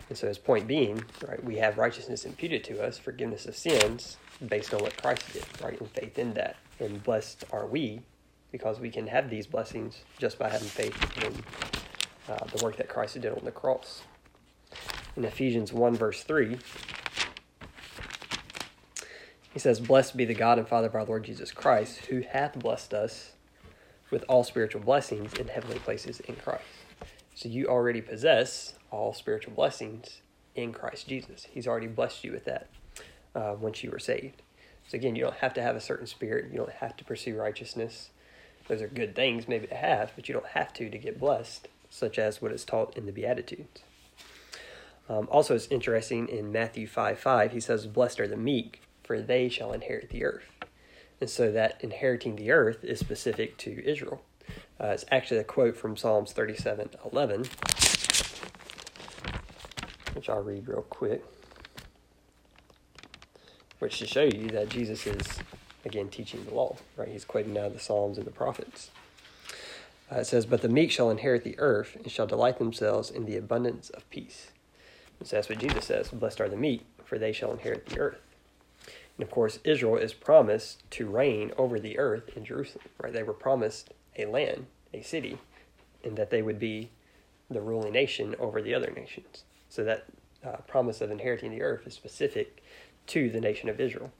And 0.09 0.17
so 0.17 0.27
his 0.27 0.37
point 0.37 0.67
being, 0.67 1.03
right, 1.27 1.43
we 1.43 1.57
have 1.57 1.77
righteousness 1.77 2.25
imputed 2.25 2.63
to 2.65 2.81
us, 2.81 2.97
forgiveness 2.97 3.45
of 3.45 3.57
sins, 3.57 4.17
based 4.47 4.73
on 4.73 4.81
what 4.81 4.95
Christ 5.01 5.33
did, 5.33 5.43
right, 5.61 5.79
and 5.79 5.89
faith 5.91 6.17
in 6.17 6.33
that. 6.35 6.55
And 6.79 7.03
blessed 7.03 7.43
are 7.51 7.65
we 7.65 8.01
because 8.51 8.79
we 8.79 8.89
can 8.89 9.07
have 9.07 9.29
these 9.29 9.45
blessings 9.45 10.03
just 10.17 10.39
by 10.39 10.49
having 10.49 10.69
faith 10.69 10.95
in 11.23 11.33
uh, 12.33 12.45
the 12.55 12.63
work 12.63 12.77
that 12.77 12.87
Christ 12.87 13.19
did 13.19 13.33
on 13.33 13.43
the 13.43 13.51
cross. 13.51 14.03
In 15.17 15.25
Ephesians 15.25 15.73
1, 15.73 15.95
verse 15.95 16.23
3, 16.23 16.57
he 19.57 19.59
says, 19.59 19.79
Blessed 19.79 20.15
be 20.15 20.23
the 20.23 20.35
God 20.35 20.59
and 20.59 20.67
Father 20.67 20.85
of 20.85 20.93
our 20.93 21.03
Lord 21.03 21.23
Jesus 21.23 21.51
Christ, 21.51 22.05
who 22.05 22.21
hath 22.21 22.59
blessed 22.59 22.93
us 22.93 23.31
with 24.11 24.23
all 24.29 24.43
spiritual 24.43 24.81
blessings 24.81 25.33
in 25.33 25.47
heavenly 25.47 25.79
places 25.79 26.19
in 26.19 26.35
Christ. 26.35 26.61
So 27.33 27.49
you 27.49 27.65
already 27.65 28.01
possess 28.01 28.75
all 28.91 29.15
spiritual 29.15 29.55
blessings 29.55 30.21
in 30.53 30.73
Christ 30.73 31.07
Jesus. 31.07 31.47
He's 31.49 31.65
already 31.65 31.87
blessed 31.87 32.23
you 32.23 32.33
with 32.33 32.45
that 32.45 32.67
uh, 33.33 33.55
once 33.59 33.83
you 33.83 33.89
were 33.89 33.97
saved. 33.97 34.43
So 34.89 34.95
again, 34.95 35.15
you 35.15 35.23
don't 35.23 35.37
have 35.37 35.55
to 35.55 35.61
have 35.63 35.75
a 35.75 35.81
certain 35.81 36.05
spirit. 36.05 36.51
You 36.51 36.57
don't 36.57 36.73
have 36.73 36.95
to 36.97 37.03
pursue 37.03 37.35
righteousness. 37.35 38.11
Those 38.67 38.83
are 38.83 38.87
good 38.87 39.15
things 39.15 39.47
maybe 39.47 39.65
to 39.65 39.75
have, 39.75 40.11
but 40.15 40.29
you 40.29 40.35
don't 40.35 40.49
have 40.49 40.71
to 40.73 40.87
to 40.91 40.97
get 40.99 41.19
blessed 41.19 41.67
such 41.89 42.19
as 42.19 42.43
what 42.43 42.51
is 42.51 42.63
taught 42.63 42.95
in 42.95 43.07
the 43.07 43.11
Beatitudes. 43.11 43.81
Um, 45.09 45.27
also, 45.31 45.55
it's 45.55 45.67
interesting 45.69 46.27
in 46.27 46.51
Matthew 46.51 46.85
5 46.85 47.17
5, 47.17 47.51
he 47.53 47.59
says, 47.59 47.87
Blessed 47.87 48.19
are 48.19 48.27
the 48.27 48.37
meek, 48.37 48.83
for 49.07 49.21
they 49.21 49.49
shall 49.49 49.73
inherit 49.73 50.11
the 50.11 50.25
earth. 50.25 50.45
And 51.21 51.29
so 51.29 51.51
that 51.51 51.77
inheriting 51.81 52.35
the 52.35 52.51
earth 52.51 52.83
is 52.83 52.99
specific 52.99 53.57
to 53.59 53.83
Israel. 53.89 54.21
Uh, 54.79 54.87
it's 54.87 55.05
actually 55.11 55.39
a 55.39 55.45
quote 55.45 55.77
from 55.77 55.97
Psalms 55.97 56.33
37 56.33 56.91
11, 57.13 57.45
which 60.13 60.29
I'll 60.29 60.43
read 60.43 60.67
real 60.67 60.83
quick. 60.83 61.23
which 63.79 63.99
to 63.99 64.07
show 64.07 64.23
you 64.23 64.47
that 64.49 64.69
Jesus 64.69 65.05
is, 65.07 65.39
again, 65.85 66.09
teaching 66.09 66.45
the 66.45 66.53
law, 66.53 66.77
right? 66.97 67.09
He's 67.09 67.25
quoting 67.25 67.57
out 67.57 67.73
the 67.73 67.79
Psalms 67.79 68.17
and 68.17 68.27
the 68.27 68.31
prophets. 68.31 68.89
Uh, 70.11 70.17
it 70.19 70.27
says, 70.27 70.45
But 70.45 70.61
the 70.61 70.69
meek 70.69 70.91
shall 70.91 71.09
inherit 71.11 71.43
the 71.43 71.59
earth 71.59 71.95
and 71.95 72.11
shall 72.11 72.27
delight 72.27 72.59
themselves 72.59 73.09
in 73.11 73.25
the 73.25 73.37
abundance 73.37 73.89
of 73.91 74.09
peace. 74.09 74.51
And 75.19 75.27
so 75.27 75.35
that's 75.37 75.49
what 75.49 75.59
Jesus 75.59 75.85
says 75.85 76.09
Blessed 76.09 76.41
are 76.41 76.49
the 76.49 76.57
meek, 76.57 76.85
for 77.05 77.19
they 77.19 77.31
shall 77.33 77.51
inherit 77.51 77.87
the 77.87 77.99
earth. 77.99 78.19
And 79.17 79.23
of 79.23 79.31
course, 79.31 79.59
Israel 79.63 79.97
is 79.97 80.13
promised 80.13 80.89
to 80.91 81.07
reign 81.07 81.51
over 81.57 81.79
the 81.79 81.97
earth 81.97 82.29
in 82.35 82.45
Jerusalem, 82.45 82.85
right? 83.01 83.11
They 83.11 83.23
were 83.23 83.33
promised 83.33 83.93
a 84.17 84.25
land, 84.25 84.67
a 84.93 85.01
city, 85.01 85.39
and 86.03 86.17
that 86.17 86.29
they 86.29 86.41
would 86.41 86.59
be 86.59 86.91
the 87.49 87.61
ruling 87.61 87.93
nation 87.93 88.35
over 88.39 88.61
the 88.61 88.73
other 88.73 88.91
nations. 88.91 89.43
So 89.69 89.83
that 89.83 90.05
uh, 90.45 90.57
promise 90.67 91.01
of 91.01 91.11
inheriting 91.11 91.51
the 91.51 91.61
earth 91.61 91.87
is 91.87 91.93
specific 91.93 92.63
to 93.07 93.29
the 93.29 93.41
nation 93.41 93.69
of 93.69 93.79
Israel. 93.79 94.11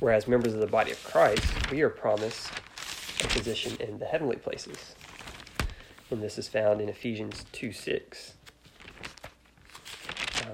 Whereas 0.00 0.26
members 0.26 0.54
of 0.54 0.60
the 0.60 0.66
body 0.66 0.90
of 0.90 1.02
Christ, 1.04 1.70
we 1.70 1.82
are 1.82 1.90
promised 1.90 2.50
a 3.22 3.28
position 3.28 3.76
in 3.80 3.98
the 3.98 4.06
heavenly 4.06 4.36
places. 4.36 4.94
And 6.10 6.22
this 6.22 6.38
is 6.38 6.48
found 6.48 6.80
in 6.80 6.88
Ephesians 6.88 7.44
2 7.52 7.72
6. 7.72 8.34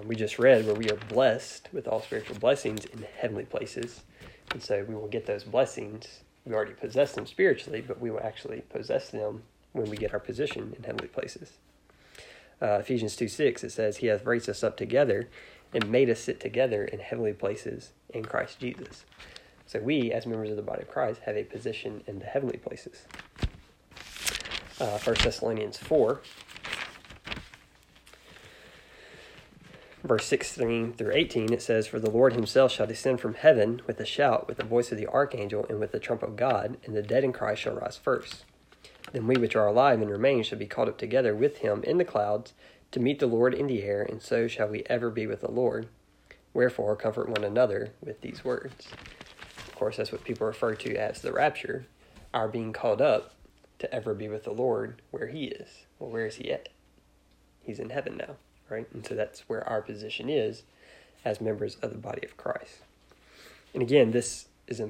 Um, 0.00 0.08
we 0.08 0.16
just 0.16 0.38
read 0.38 0.66
where 0.66 0.74
we 0.74 0.90
are 0.90 0.98
blessed 1.08 1.68
with 1.72 1.88
all 1.88 2.00
spiritual 2.00 2.36
blessings 2.38 2.84
in 2.86 3.04
heavenly 3.18 3.44
places. 3.44 4.02
And 4.52 4.62
so 4.62 4.84
we 4.88 4.94
will 4.94 5.08
get 5.08 5.26
those 5.26 5.44
blessings. 5.44 6.20
We 6.44 6.54
already 6.54 6.72
possess 6.72 7.12
them 7.12 7.26
spiritually, 7.26 7.82
but 7.86 8.00
we 8.00 8.10
will 8.10 8.20
actually 8.22 8.62
possess 8.70 9.10
them 9.10 9.42
when 9.72 9.88
we 9.88 9.96
get 9.96 10.12
our 10.12 10.20
position 10.20 10.74
in 10.76 10.82
heavenly 10.82 11.08
places. 11.08 11.52
Uh, 12.60 12.78
Ephesians 12.80 13.16
2 13.16 13.28
6, 13.28 13.64
it 13.64 13.70
says, 13.70 13.98
He 13.98 14.08
hath 14.08 14.24
raised 14.24 14.48
us 14.48 14.62
up 14.62 14.76
together 14.76 15.28
and 15.72 15.90
made 15.90 16.10
us 16.10 16.20
sit 16.20 16.40
together 16.40 16.84
in 16.84 16.98
heavenly 16.98 17.32
places 17.32 17.92
in 18.10 18.24
Christ 18.24 18.58
Jesus. 18.58 19.04
So 19.66 19.78
we, 19.78 20.12
as 20.12 20.26
members 20.26 20.50
of 20.50 20.56
the 20.56 20.62
body 20.62 20.82
of 20.82 20.88
Christ, 20.88 21.20
have 21.26 21.36
a 21.36 21.44
position 21.44 22.02
in 22.06 22.18
the 22.18 22.24
heavenly 22.24 22.58
places. 22.58 23.04
Uh, 24.80 24.98
1 24.98 25.16
Thessalonians 25.22 25.76
4, 25.78 26.20
verse 30.02 30.26
16 30.26 30.94
through 30.94 31.12
18, 31.12 31.52
it 31.52 31.62
says, 31.62 31.86
For 31.86 31.98
the 31.98 32.10
Lord 32.10 32.32
himself 32.32 32.72
shall 32.72 32.86
descend 32.86 33.20
from 33.20 33.34
heaven 33.34 33.82
with 33.86 34.00
a 34.00 34.06
shout, 34.06 34.48
with 34.48 34.56
the 34.56 34.64
voice 34.64 34.90
of 34.92 34.98
the 34.98 35.06
archangel, 35.06 35.66
and 35.68 35.78
with 35.78 35.92
the 35.92 36.00
trump 36.00 36.22
of 36.22 36.36
God, 36.36 36.78
and 36.84 36.96
the 36.96 37.02
dead 37.02 37.24
in 37.24 37.32
Christ 37.32 37.62
shall 37.62 37.74
rise 37.74 37.96
first. 37.96 38.44
Then 39.12 39.26
we 39.26 39.36
which 39.36 39.56
are 39.56 39.66
alive 39.66 40.00
and 40.00 40.10
remain 40.10 40.42
shall 40.42 40.58
be 40.58 40.66
caught 40.66 40.88
up 40.88 40.98
together 40.98 41.34
with 41.34 41.58
him 41.58 41.82
in 41.84 41.98
the 41.98 42.04
clouds 42.04 42.54
to 42.92 43.00
meet 43.00 43.18
the 43.18 43.26
Lord 43.26 43.54
in 43.54 43.66
the 43.66 43.82
air, 43.82 44.02
and 44.02 44.22
so 44.22 44.48
shall 44.48 44.68
we 44.68 44.84
ever 44.86 45.10
be 45.10 45.26
with 45.26 45.40
the 45.40 45.50
Lord. 45.50 45.88
Wherefore, 46.52 46.96
comfort 46.96 47.28
one 47.28 47.44
another 47.44 47.92
with 48.00 48.20
these 48.20 48.44
words. 48.44 48.88
Of 49.58 49.74
course, 49.74 49.96
that's 49.96 50.12
what 50.12 50.24
people 50.24 50.46
refer 50.46 50.74
to 50.74 50.96
as 50.96 51.22
the 51.22 51.32
rapture, 51.32 51.86
our 52.34 52.48
being 52.48 52.72
called 52.72 53.00
up 53.00 53.34
to 53.78 53.92
ever 53.94 54.14
be 54.14 54.28
with 54.28 54.44
the 54.44 54.52
Lord 54.52 55.02
where 55.10 55.28
he 55.28 55.44
is. 55.44 55.86
Well, 55.98 56.10
where 56.10 56.26
is 56.26 56.36
he 56.36 56.52
at? 56.52 56.68
He's 57.62 57.78
in 57.78 57.90
heaven 57.90 58.16
now, 58.16 58.36
right? 58.70 58.86
And 58.92 59.06
so 59.06 59.14
that's 59.14 59.40
where 59.48 59.68
our 59.68 59.82
position 59.82 60.28
is 60.28 60.62
as 61.24 61.40
members 61.40 61.76
of 61.82 61.90
the 61.90 61.98
body 61.98 62.24
of 62.24 62.36
Christ. 62.36 62.78
And 63.74 63.82
again, 63.82 64.10
this 64.10 64.46
is 64.66 64.80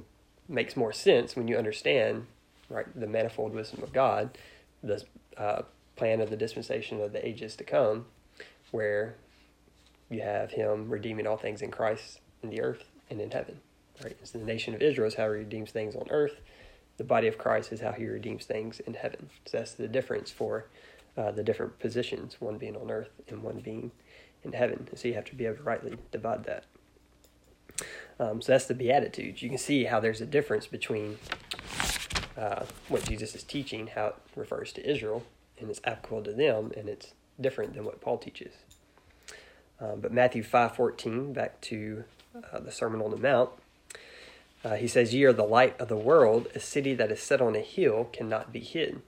makes 0.48 0.76
more 0.76 0.92
sense 0.92 1.36
when 1.36 1.48
you 1.48 1.56
understand, 1.56 2.26
right, 2.68 2.86
the 2.98 3.06
manifold 3.06 3.52
wisdom 3.54 3.82
of 3.82 3.92
God, 3.92 4.36
the 4.82 5.04
uh, 5.36 5.62
plan 5.96 6.20
of 6.20 6.28
the 6.28 6.36
dispensation 6.36 7.00
of 7.00 7.12
the 7.12 7.26
ages 7.26 7.54
to 7.56 7.64
come, 7.64 8.06
where 8.72 9.14
you 10.08 10.20
have 10.22 10.50
him 10.50 10.90
redeeming 10.90 11.26
all 11.26 11.36
things 11.36 11.62
in 11.62 11.70
Christ 11.70 12.20
in 12.42 12.50
the 12.50 12.60
earth 12.60 12.84
and 13.08 13.20
in 13.20 13.30
heaven. 13.30 13.60
Right? 14.02 14.16
So 14.24 14.38
the 14.38 14.44
nation 14.44 14.74
of 14.74 14.82
Israel 14.82 15.06
is 15.06 15.14
how 15.14 15.24
he 15.24 15.38
redeems 15.38 15.70
things 15.70 15.94
on 15.94 16.08
earth. 16.10 16.40
The 16.96 17.04
body 17.04 17.28
of 17.28 17.38
Christ 17.38 17.72
is 17.72 17.80
how 17.80 17.92
he 17.92 18.06
redeems 18.06 18.44
things 18.44 18.80
in 18.80 18.94
heaven. 18.94 19.30
So 19.46 19.58
that's 19.58 19.74
the 19.74 19.88
difference 19.88 20.30
for 20.30 20.66
uh, 21.16 21.30
the 21.30 21.42
different 21.42 21.78
positions, 21.78 22.36
one 22.40 22.58
being 22.58 22.76
on 22.76 22.90
earth 22.90 23.10
and 23.28 23.42
one 23.42 23.60
being 23.60 23.90
in 24.42 24.52
heaven. 24.52 24.88
So 24.94 25.08
you 25.08 25.14
have 25.14 25.26
to 25.26 25.34
be 25.34 25.46
able 25.46 25.56
to 25.56 25.62
rightly 25.62 25.96
divide 26.10 26.44
that. 26.44 26.64
Um, 28.18 28.42
so 28.42 28.52
that's 28.52 28.66
the 28.66 28.74
Beatitudes. 28.74 29.42
You 29.42 29.48
can 29.48 29.58
see 29.58 29.84
how 29.84 30.00
there's 30.00 30.20
a 30.20 30.26
difference 30.26 30.66
between 30.66 31.18
uh, 32.36 32.64
what 32.88 33.04
Jesus 33.04 33.34
is 33.34 33.42
teaching, 33.42 33.88
how 33.88 34.06
it 34.06 34.16
refers 34.36 34.72
to 34.74 34.90
Israel, 34.90 35.24
and 35.58 35.70
it's 35.70 35.80
applicable 35.84 36.22
to 36.24 36.32
them, 36.32 36.72
and 36.76 36.88
it's 36.88 37.14
different 37.40 37.74
than 37.74 37.84
what 37.84 38.00
Paul 38.00 38.18
teaches. 38.18 38.52
Um, 39.80 40.00
but 40.00 40.12
Matthew 40.12 40.42
five 40.42 40.76
fourteen, 40.76 41.32
back 41.32 41.60
to 41.62 42.04
uh, 42.52 42.60
the 42.60 42.70
Sermon 42.70 43.00
on 43.00 43.10
the 43.10 43.16
Mount, 43.16 43.50
uh, 44.62 44.74
he 44.74 44.86
says, 44.86 45.14
"Ye 45.14 45.24
are 45.24 45.32
the 45.32 45.44
light 45.44 45.78
of 45.80 45.88
the 45.88 45.96
world. 45.96 46.48
A 46.54 46.60
city 46.60 46.92
that 46.94 47.10
is 47.10 47.22
set 47.22 47.40
on 47.40 47.56
a 47.56 47.60
hill 47.60 48.10
cannot 48.12 48.52
be 48.52 48.60
hid. 48.60 49.00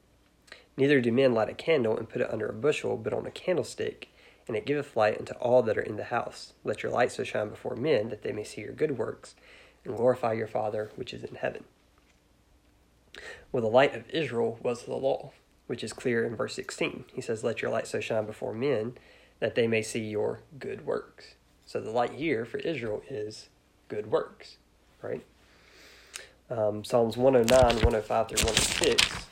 Neither 0.76 1.00
do 1.00 1.12
men 1.12 1.34
light 1.34 1.48
a 1.48 1.54
candle 1.54 1.96
and 1.96 2.08
put 2.08 2.22
it 2.22 2.32
under 2.32 2.46
a 2.46 2.54
bushel, 2.54 2.96
but 2.96 3.12
on 3.12 3.26
a 3.26 3.30
candlestick, 3.30 4.08
and 4.48 4.56
it 4.56 4.66
giveth 4.66 4.96
light 4.96 5.18
unto 5.18 5.34
all 5.34 5.62
that 5.62 5.78
are 5.78 5.82
in 5.82 5.96
the 5.96 6.04
house. 6.04 6.54
Let 6.64 6.82
your 6.82 6.92
light 6.92 7.12
so 7.12 7.24
shine 7.24 7.48
before 7.48 7.76
men 7.76 8.08
that 8.08 8.22
they 8.22 8.32
may 8.32 8.44
see 8.44 8.62
your 8.62 8.72
good 8.72 8.98
works, 8.98 9.34
and 9.84 9.96
glorify 9.96 10.32
your 10.32 10.48
Father 10.48 10.90
which 10.96 11.12
is 11.12 11.22
in 11.22 11.36
heaven." 11.36 11.64
Well, 13.50 13.62
the 13.62 13.68
light 13.68 13.94
of 13.94 14.08
Israel 14.10 14.58
was 14.62 14.84
the 14.84 14.96
law 14.96 15.32
which 15.66 15.84
is 15.84 15.92
clear 15.92 16.24
in 16.24 16.36
verse 16.36 16.54
16. 16.54 17.04
He 17.14 17.20
says, 17.20 17.44
Let 17.44 17.62
your 17.62 17.70
light 17.70 17.86
so 17.86 18.00
shine 18.00 18.26
before 18.26 18.52
men 18.52 18.94
that 19.40 19.54
they 19.54 19.66
may 19.66 19.82
see 19.82 20.00
your 20.00 20.40
good 20.58 20.86
works. 20.86 21.34
So 21.66 21.80
the 21.80 21.90
light 21.90 22.12
here 22.12 22.44
for 22.44 22.58
Israel 22.58 23.02
is 23.08 23.48
good 23.88 24.10
works, 24.10 24.56
right? 25.00 25.24
Um, 26.50 26.84
Psalms 26.84 27.16
109, 27.16 27.76
105 27.76 28.28
through 28.28 28.44
106, 28.44 29.26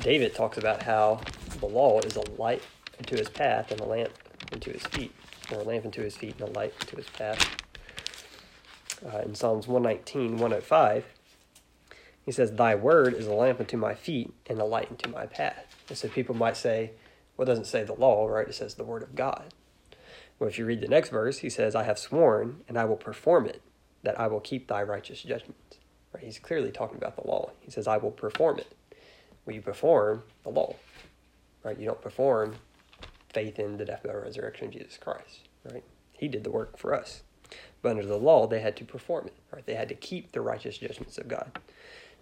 David 0.00 0.34
talks 0.34 0.56
about 0.56 0.82
how 0.82 1.20
the 1.60 1.66
law 1.66 2.00
is 2.00 2.16
a 2.16 2.22
light 2.32 2.62
into 2.98 3.16
his 3.16 3.28
path 3.28 3.70
and 3.70 3.80
a 3.80 3.84
lamp 3.84 4.10
into 4.50 4.70
his 4.70 4.82
feet, 4.82 5.14
or 5.52 5.60
a 5.60 5.62
lamp 5.62 5.84
into 5.84 6.00
his 6.00 6.16
feet 6.16 6.34
and 6.40 6.48
a 6.48 6.52
light 6.52 6.72
into 6.80 6.96
his 6.96 7.08
path. 7.08 7.56
Uh, 9.04 9.18
in 9.18 9.34
Psalms 9.34 9.68
119, 9.68 10.32
105, 10.32 11.04
he 12.24 12.32
says, 12.32 12.52
Thy 12.52 12.74
word 12.74 13.14
is 13.14 13.26
a 13.26 13.34
lamp 13.34 13.60
unto 13.60 13.76
my 13.76 13.94
feet 13.94 14.32
and 14.46 14.58
a 14.58 14.64
light 14.64 14.88
unto 14.90 15.10
my 15.10 15.26
path. 15.26 15.76
And 15.88 15.98
so 15.98 16.08
people 16.08 16.34
might 16.34 16.56
say, 16.56 16.92
well, 17.36 17.46
it 17.46 17.50
doesn't 17.50 17.66
say 17.66 17.84
the 17.84 17.94
law, 17.94 18.26
right? 18.26 18.48
It 18.48 18.54
says 18.54 18.74
the 18.74 18.84
word 18.84 19.02
of 19.02 19.14
God. 19.14 19.54
Well, 20.38 20.48
if 20.48 20.58
you 20.58 20.64
read 20.64 20.80
the 20.80 20.88
next 20.88 21.10
verse, 21.10 21.38
he 21.38 21.50
says, 21.50 21.74
I 21.74 21.84
have 21.84 21.98
sworn 21.98 22.60
and 22.68 22.78
I 22.78 22.84
will 22.84 22.96
perform 22.96 23.46
it, 23.46 23.62
that 24.02 24.18
I 24.18 24.26
will 24.26 24.40
keep 24.40 24.68
thy 24.68 24.82
righteous 24.82 25.22
judgments. 25.22 25.78
Right? 26.14 26.24
He's 26.24 26.38
clearly 26.38 26.70
talking 26.70 26.96
about 26.96 27.16
the 27.16 27.26
law. 27.26 27.50
He 27.60 27.70
says, 27.70 27.86
I 27.86 27.96
will 27.96 28.10
perform 28.10 28.58
it. 28.58 28.74
Well, 29.44 29.54
you 29.54 29.62
perform 29.62 30.22
the 30.42 30.50
law, 30.50 30.74
right? 31.64 31.78
You 31.78 31.86
don't 31.86 32.00
perform 32.00 32.56
faith 33.32 33.58
in 33.58 33.76
the 33.76 33.84
death, 33.84 34.02
burial, 34.02 34.24
resurrection 34.24 34.66
of 34.68 34.72
Jesus 34.72 34.98
Christ, 34.98 35.48
right? 35.70 35.84
He 36.12 36.28
did 36.28 36.44
the 36.44 36.50
work 36.50 36.76
for 36.76 36.94
us. 36.94 37.22
But 37.82 37.90
under 37.90 38.06
the 38.06 38.16
law, 38.16 38.46
they 38.46 38.60
had 38.60 38.76
to 38.76 38.84
perform 38.84 39.26
it, 39.26 39.34
right? 39.52 39.64
They 39.64 39.74
had 39.74 39.88
to 39.88 39.94
keep 39.94 40.32
the 40.32 40.40
righteous 40.40 40.78
judgments 40.78 41.18
of 41.18 41.28
God. 41.28 41.58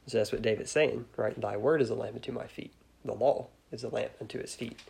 So 0.06 0.18
that's 0.18 0.32
what 0.32 0.40
David's 0.42 0.70
saying, 0.70 1.04
right? 1.16 1.38
Thy 1.38 1.56
word 1.56 1.82
is 1.82 1.90
a 1.90 1.94
lamp 1.94 2.14
unto 2.14 2.32
my 2.32 2.46
feet. 2.46 2.72
The 3.04 3.12
law 3.12 3.48
is 3.70 3.84
a 3.84 3.88
lamp 3.88 4.12
unto 4.20 4.40
his 4.40 4.54
feet 4.54 4.80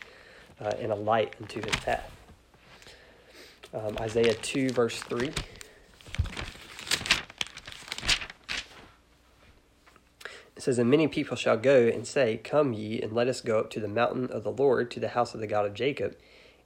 uh, 0.60 0.72
and 0.78 0.92
a 0.92 0.94
light 0.94 1.34
unto 1.40 1.60
his 1.60 1.74
path. 1.76 2.10
Um, 3.74 3.96
Isaiah 3.98 4.34
2, 4.34 4.70
verse 4.70 5.00
3. 5.00 5.32
Says, 10.68 10.78
And 10.78 10.90
many 10.90 11.08
people 11.08 11.34
shall 11.34 11.56
go 11.56 11.86
and 11.86 12.06
say, 12.06 12.36
Come 12.36 12.74
ye, 12.74 13.00
and 13.00 13.14
let 13.14 13.26
us 13.26 13.40
go 13.40 13.58
up 13.58 13.70
to 13.70 13.80
the 13.80 13.88
mountain 13.88 14.30
of 14.30 14.44
the 14.44 14.52
Lord, 14.52 14.90
to 14.90 15.00
the 15.00 15.08
house 15.08 15.32
of 15.32 15.40
the 15.40 15.46
God 15.46 15.64
of 15.64 15.72
Jacob, 15.72 16.14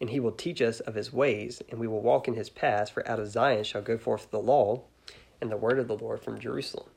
and 0.00 0.10
he 0.10 0.18
will 0.18 0.32
teach 0.32 0.60
us 0.60 0.80
of 0.80 0.96
his 0.96 1.12
ways, 1.12 1.62
and 1.70 1.78
we 1.78 1.86
will 1.86 2.00
walk 2.00 2.26
in 2.26 2.34
his 2.34 2.50
paths, 2.50 2.90
for 2.90 3.08
out 3.08 3.20
of 3.20 3.30
Zion 3.30 3.62
shall 3.62 3.80
go 3.80 3.96
forth 3.96 4.28
the 4.32 4.40
law 4.40 4.82
and 5.40 5.52
the 5.52 5.56
word 5.56 5.78
of 5.78 5.86
the 5.86 5.96
Lord 5.96 6.20
from 6.20 6.40
Jerusalem. 6.40 6.88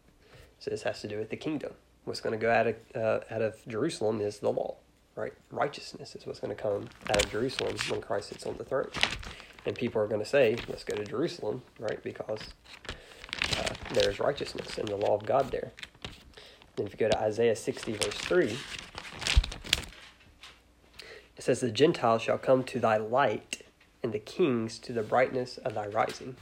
So 0.58 0.72
this 0.72 0.82
has 0.82 1.00
to 1.02 1.08
do 1.08 1.20
with 1.20 1.30
the 1.30 1.38
kingdom. 1.38 1.74
What's 2.06 2.22
going 2.22 2.40
to 2.40 2.44
go 2.44 2.52
out 2.52 2.66
of 2.66 2.76
uh, 2.96 3.20
out 3.30 3.44
of 3.44 3.64
Jerusalem 3.68 4.20
is 4.20 4.40
the 4.40 4.52
law, 4.52 4.76
right? 5.16 5.34
Righteousness 5.52 6.16
is 6.16 6.26
what's 6.26 6.40
going 6.40 6.56
to 6.56 6.62
come 6.62 6.90
out 7.08 7.24
of 7.24 7.30
Jerusalem 7.30 7.76
when 7.88 8.02
Christ 8.02 8.30
sits 8.30 8.48
on 8.48 8.58
the 8.58 8.64
throne. 8.64 8.90
And 9.68 9.76
people 9.76 10.02
are 10.02 10.08
going 10.08 10.22
to 10.22 10.28
say, 10.28 10.56
"Let's 10.68 10.84
go 10.84 10.96
to 10.96 11.04
Jerusalem," 11.04 11.62
right? 11.80 12.02
Because 12.02 12.42
uh, 13.60 13.74
there's 13.94 14.20
righteousness 14.20 14.80
and 14.80 14.88
the 14.88 14.96
law 14.96 15.16
of 15.16 15.26
God 15.26 15.52
there. 15.52 15.72
Then 16.75 16.88
if 16.88 16.94
you 16.94 17.00
go 17.00 17.10
to 17.10 17.22
Isaiah 17.22 17.55
60 17.55 17.94
verse 17.94 18.17
3, 18.17 18.58
it 21.38 21.44
says, 21.44 21.60
"The 21.60 21.72
Gentiles 21.72 22.22
shall 22.22 22.38
come 22.38 22.63
to 22.65 22.79
thy 22.79 22.98
light, 22.98 23.62
and 24.03 24.13
the 24.13 24.20
kings 24.20 24.79
to 24.79 24.94
the 24.94 25.03
brightness 25.03 25.58
of 25.60 25.74
thy 25.74 25.88
rising." 25.88 26.36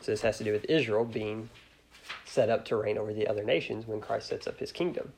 So 0.00 0.12
this 0.12 0.22
has 0.22 0.38
to 0.38 0.44
do 0.44 0.52
with 0.52 0.64
Israel 0.66 1.04
being 1.04 1.50
set 2.24 2.50
up 2.50 2.64
to 2.66 2.76
reign 2.76 2.98
over 2.98 3.12
the 3.12 3.26
other 3.26 3.44
nations 3.44 3.86
when 3.86 4.00
Christ 4.00 4.28
sets 4.28 4.46
up 4.46 4.58
his 4.58 4.72
kingdom. 4.72 5.12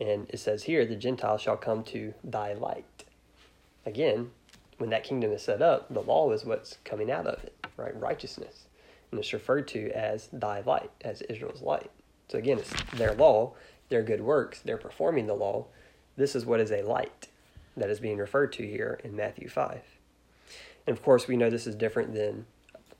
And 0.00 0.28
it 0.30 0.38
says 0.38 0.64
here, 0.64 0.84
the 0.84 0.96
Gentiles 0.96 1.40
shall 1.40 1.56
come 1.56 1.84
to 1.84 2.14
thy 2.24 2.52
light. 2.54 3.04
Again, 3.84 4.32
when 4.78 4.90
that 4.90 5.04
kingdom 5.04 5.32
is 5.32 5.42
set 5.42 5.62
up, 5.62 5.92
the 5.92 6.02
law 6.02 6.32
is 6.32 6.44
what's 6.44 6.78
coming 6.84 7.10
out 7.10 7.26
of 7.26 7.44
it, 7.44 7.54
right? 7.76 7.98
Righteousness. 7.98 8.66
and 9.10 9.20
it's 9.20 9.32
referred 9.32 9.68
to 9.68 9.90
as 9.92 10.28
thy 10.32 10.60
light, 10.60 10.90
as 11.02 11.22
Israel's 11.22 11.62
light. 11.62 11.90
So 12.28 12.38
again, 12.38 12.58
it's 12.58 12.72
their 12.94 13.14
law, 13.14 13.54
their 13.88 14.02
good 14.02 14.20
works, 14.20 14.60
they're 14.60 14.76
performing 14.76 15.26
the 15.26 15.34
law. 15.34 15.66
This 16.16 16.34
is 16.34 16.46
what 16.46 16.60
is 16.60 16.72
a 16.72 16.82
light 16.82 17.28
that 17.76 17.90
is 17.90 18.00
being 18.00 18.18
referred 18.18 18.52
to 18.54 18.66
here 18.66 18.98
in 19.04 19.14
Matthew 19.14 19.48
5. 19.48 19.80
And 20.86 20.96
of 20.96 21.02
course, 21.02 21.28
we 21.28 21.36
know 21.36 21.50
this 21.50 21.66
is 21.66 21.74
different 21.74 22.14
than 22.14 22.46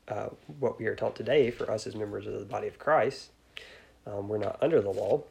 uh, 0.07 0.29
what 0.59 0.79
we 0.79 0.85
are 0.85 0.95
taught 0.95 1.15
today 1.15 1.51
for 1.51 1.69
us 1.69 1.87
as 1.87 1.95
members 1.95 2.27
of 2.27 2.33
the 2.33 2.45
body 2.45 2.67
of 2.67 2.79
Christ. 2.79 3.31
Um, 4.05 4.29
we're 4.29 4.37
not 4.37 4.57
under 4.61 4.81
the 4.81 4.89
law, 4.89 5.23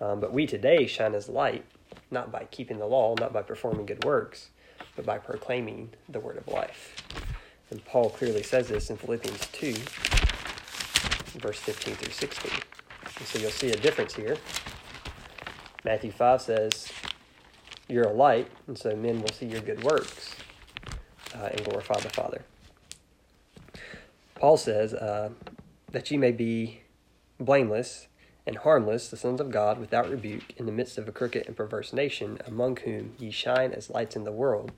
um, 0.00 0.20
but 0.20 0.32
we 0.32 0.46
today 0.46 0.86
shine 0.86 1.14
as 1.14 1.28
light, 1.28 1.64
not 2.10 2.32
by 2.32 2.46
keeping 2.50 2.78
the 2.78 2.86
law, 2.86 3.14
not 3.18 3.32
by 3.32 3.42
performing 3.42 3.86
good 3.86 4.04
works, 4.04 4.50
but 4.96 5.04
by 5.04 5.18
proclaiming 5.18 5.90
the 6.08 6.20
word 6.20 6.38
of 6.38 6.48
life. 6.48 6.96
And 7.70 7.84
Paul 7.84 8.10
clearly 8.10 8.42
says 8.42 8.68
this 8.68 8.90
in 8.90 8.96
Philippians 8.96 9.46
2, 9.52 9.72
verse 11.38 11.58
15 11.58 11.94
through 11.94 12.12
16. 12.12 12.63
So 13.22 13.38
you'll 13.38 13.50
see 13.50 13.70
a 13.70 13.76
difference 13.76 14.14
here. 14.14 14.36
Matthew 15.84 16.10
5 16.10 16.40
says, 16.40 16.92
You're 17.88 18.08
a 18.08 18.12
light, 18.12 18.48
and 18.66 18.76
so 18.76 18.96
men 18.96 19.20
will 19.20 19.32
see 19.32 19.46
your 19.46 19.60
good 19.60 19.84
works 19.84 20.34
uh, 21.34 21.48
and 21.52 21.64
glorify 21.64 22.00
the 22.00 22.10
Father. 22.10 22.42
Paul 24.34 24.56
says 24.56 24.94
uh, 24.94 25.30
that 25.92 26.10
ye 26.10 26.16
may 26.16 26.32
be 26.32 26.82
blameless 27.38 28.08
and 28.46 28.58
harmless, 28.58 29.08
the 29.08 29.16
sons 29.16 29.40
of 29.40 29.50
God, 29.50 29.78
without 29.78 30.10
rebuke, 30.10 30.52
in 30.56 30.66
the 30.66 30.72
midst 30.72 30.98
of 30.98 31.08
a 31.08 31.12
crooked 31.12 31.46
and 31.46 31.56
perverse 31.56 31.92
nation, 31.92 32.38
among 32.46 32.76
whom 32.78 33.14
ye 33.18 33.30
shine 33.30 33.72
as 33.72 33.90
lights 33.90 34.16
in 34.16 34.24
the 34.24 34.32
world, 34.32 34.72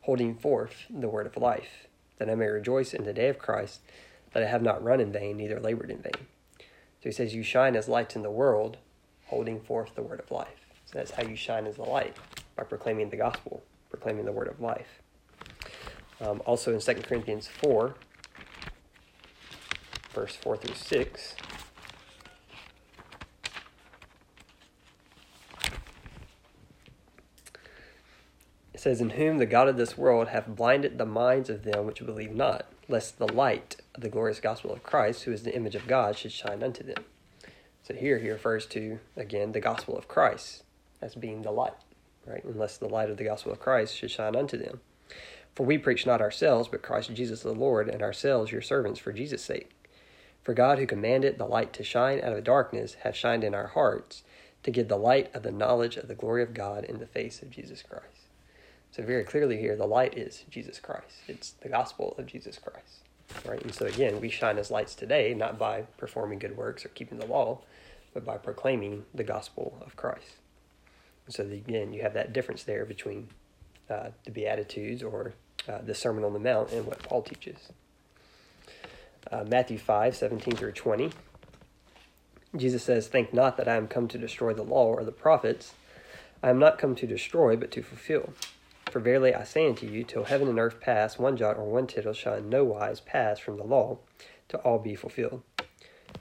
holding 0.00 0.34
forth 0.34 0.86
the 0.90 1.08
word 1.08 1.26
of 1.26 1.36
life, 1.36 1.86
that 2.18 2.30
I 2.30 2.34
may 2.34 2.46
rejoice 2.46 2.94
in 2.94 3.04
the 3.04 3.12
day 3.12 3.28
of 3.28 3.38
Christ, 3.38 3.80
that 4.32 4.42
I 4.42 4.46
have 4.46 4.62
not 4.62 4.82
run 4.82 5.00
in 5.00 5.12
vain, 5.12 5.36
neither 5.36 5.60
labored 5.60 5.90
in 5.90 5.98
vain. 5.98 6.26
So 7.06 7.10
he 7.10 7.14
says, 7.14 7.36
You 7.36 7.44
shine 7.44 7.76
as 7.76 7.86
lights 7.86 8.16
in 8.16 8.22
the 8.22 8.32
world, 8.32 8.78
holding 9.26 9.60
forth 9.60 9.94
the 9.94 10.02
word 10.02 10.18
of 10.18 10.28
life. 10.32 10.66
So 10.86 10.98
that's 10.98 11.12
how 11.12 11.22
you 11.22 11.36
shine 11.36 11.64
as 11.68 11.78
a 11.78 11.84
light, 11.84 12.16
by 12.56 12.64
proclaiming 12.64 13.10
the 13.10 13.16
gospel, 13.16 13.62
proclaiming 13.90 14.24
the 14.24 14.32
word 14.32 14.48
of 14.48 14.60
life. 14.60 15.00
Um, 16.20 16.42
also 16.44 16.74
in 16.74 16.80
2 16.80 16.94
Corinthians 17.02 17.46
4, 17.46 17.94
verse 20.14 20.34
4 20.34 20.56
through 20.56 20.74
6, 20.74 21.36
it 28.74 28.80
says, 28.80 29.00
In 29.00 29.10
whom 29.10 29.38
the 29.38 29.46
God 29.46 29.68
of 29.68 29.76
this 29.76 29.96
world 29.96 30.26
hath 30.26 30.48
blinded 30.48 30.98
the 30.98 31.06
minds 31.06 31.50
of 31.50 31.62
them 31.62 31.86
which 31.86 32.04
believe 32.04 32.34
not, 32.34 32.66
lest 32.88 33.20
the 33.20 33.32
light 33.32 33.76
the 33.98 34.08
glorious 34.08 34.40
gospel 34.40 34.72
of 34.72 34.82
Christ, 34.82 35.24
who 35.24 35.32
is 35.32 35.42
the 35.42 35.54
image 35.54 35.74
of 35.74 35.86
God, 35.86 36.16
should 36.16 36.32
shine 36.32 36.62
unto 36.62 36.82
them. 36.82 37.04
So 37.82 37.94
here 37.94 38.18
he 38.18 38.30
refers 38.30 38.66
to, 38.66 38.98
again, 39.16 39.52
the 39.52 39.60
gospel 39.60 39.96
of 39.96 40.08
Christ 40.08 40.64
as 41.00 41.14
being 41.14 41.42
the 41.42 41.52
light, 41.52 41.74
right? 42.26 42.44
Unless 42.44 42.78
the 42.78 42.88
light 42.88 43.10
of 43.10 43.16
the 43.16 43.24
gospel 43.24 43.52
of 43.52 43.60
Christ 43.60 43.96
should 43.96 44.10
shine 44.10 44.34
unto 44.34 44.56
them. 44.56 44.80
For 45.54 45.64
we 45.64 45.78
preach 45.78 46.04
not 46.04 46.20
ourselves, 46.20 46.68
but 46.68 46.82
Christ 46.82 47.14
Jesus 47.14 47.42
the 47.42 47.52
Lord, 47.52 47.88
and 47.88 48.02
ourselves 48.02 48.52
your 48.52 48.60
servants 48.60 49.00
for 49.00 49.12
Jesus' 49.12 49.42
sake. 49.42 49.70
For 50.42 50.52
God, 50.52 50.78
who 50.78 50.86
commanded 50.86 51.38
the 51.38 51.46
light 51.46 51.72
to 51.72 51.82
shine 51.82 52.20
out 52.20 52.32
of 52.32 52.44
darkness, 52.44 52.94
hath 53.00 53.16
shined 53.16 53.42
in 53.42 53.54
our 53.54 53.68
hearts 53.68 54.22
to 54.62 54.70
give 54.70 54.88
the 54.88 54.96
light 54.96 55.34
of 55.34 55.42
the 55.42 55.52
knowledge 55.52 55.96
of 55.96 56.08
the 56.08 56.14
glory 56.14 56.42
of 56.42 56.54
God 56.54 56.84
in 56.84 56.98
the 56.98 57.06
face 57.06 57.40
of 57.40 57.50
Jesus 57.50 57.82
Christ. 57.82 58.28
So 58.90 59.02
very 59.02 59.24
clearly 59.24 59.58
here, 59.58 59.76
the 59.76 59.86
light 59.86 60.16
is 60.16 60.44
Jesus 60.50 60.80
Christ. 60.80 61.16
It's 61.28 61.52
the 61.52 61.68
gospel 61.68 62.14
of 62.18 62.26
Jesus 62.26 62.58
Christ. 62.58 63.05
Right? 63.44 63.62
And 63.62 63.74
so 63.74 63.86
again, 63.86 64.20
we 64.20 64.28
shine 64.28 64.58
as 64.58 64.70
lights 64.70 64.94
today, 64.94 65.34
not 65.34 65.58
by 65.58 65.82
performing 65.96 66.38
good 66.38 66.56
works 66.56 66.84
or 66.84 66.88
keeping 66.90 67.18
the 67.18 67.26
law, 67.26 67.60
but 68.14 68.24
by 68.24 68.38
proclaiming 68.38 69.04
the 69.14 69.24
gospel 69.24 69.78
of 69.84 69.96
Christ. 69.96 70.36
And 71.26 71.34
so 71.34 71.44
again, 71.44 71.92
you 71.92 72.02
have 72.02 72.14
that 72.14 72.32
difference 72.32 72.62
there 72.62 72.84
between 72.84 73.28
uh, 73.90 74.10
the 74.24 74.30
Beatitudes 74.30 75.02
or 75.02 75.34
uh, 75.68 75.78
the 75.84 75.94
Sermon 75.94 76.24
on 76.24 76.32
the 76.32 76.38
Mount 76.38 76.72
and 76.72 76.86
what 76.86 77.02
Paul 77.02 77.22
teaches. 77.22 77.58
Uh, 79.30 79.44
Matthew 79.46 79.78
5, 79.78 80.16
17 80.16 80.54
through 80.54 80.72
20. 80.72 81.10
Jesus 82.56 82.84
says, 82.84 83.08
Think 83.08 83.34
not 83.34 83.56
that 83.56 83.68
I 83.68 83.76
am 83.76 83.88
come 83.88 84.08
to 84.08 84.18
destroy 84.18 84.54
the 84.54 84.62
law 84.62 84.86
or 84.86 85.04
the 85.04 85.12
prophets. 85.12 85.74
I 86.42 86.50
am 86.50 86.58
not 86.58 86.78
come 86.78 86.94
to 86.96 87.06
destroy, 87.06 87.56
but 87.56 87.70
to 87.72 87.82
fulfill. 87.82 88.32
For 88.90 89.00
verily 89.00 89.34
I 89.34 89.44
say 89.44 89.68
unto 89.68 89.86
you, 89.86 90.04
till 90.04 90.24
heaven 90.24 90.48
and 90.48 90.58
earth 90.58 90.80
pass, 90.80 91.18
one 91.18 91.36
jot 91.36 91.56
or 91.56 91.64
one 91.64 91.86
tittle 91.86 92.12
shall 92.12 92.34
in 92.34 92.48
no 92.48 92.64
wise 92.64 93.00
pass 93.00 93.38
from 93.38 93.56
the 93.56 93.64
law, 93.64 93.98
till 94.48 94.60
all 94.60 94.78
be 94.78 94.94
fulfilled. 94.94 95.42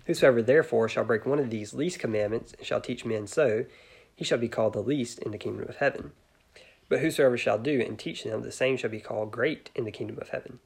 Whosoever 0.05 0.41
therefore 0.41 0.89
shall 0.89 1.03
break 1.03 1.25
one 1.25 1.39
of 1.39 1.49
these 1.49 1.73
least 1.73 1.99
commandments, 1.99 2.53
and 2.57 2.65
shall 2.65 2.81
teach 2.81 3.05
men 3.05 3.27
so, 3.27 3.65
he 4.15 4.25
shall 4.25 4.37
be 4.37 4.49
called 4.49 4.73
the 4.73 4.81
least 4.81 5.19
in 5.19 5.31
the 5.31 5.37
kingdom 5.37 5.67
of 5.67 5.77
heaven. 5.77 6.11
But 6.89 6.99
whosoever 6.99 7.37
shall 7.37 7.57
do 7.57 7.81
and 7.81 7.97
teach 7.97 8.23
them, 8.23 8.41
the 8.41 8.51
same 8.51 8.77
shall 8.77 8.89
be 8.89 8.99
called 8.99 9.31
great 9.31 9.69
in 9.75 9.85
the 9.85 9.91
kingdom 9.91 10.17
of 10.19 10.29
heaven. 10.29 10.59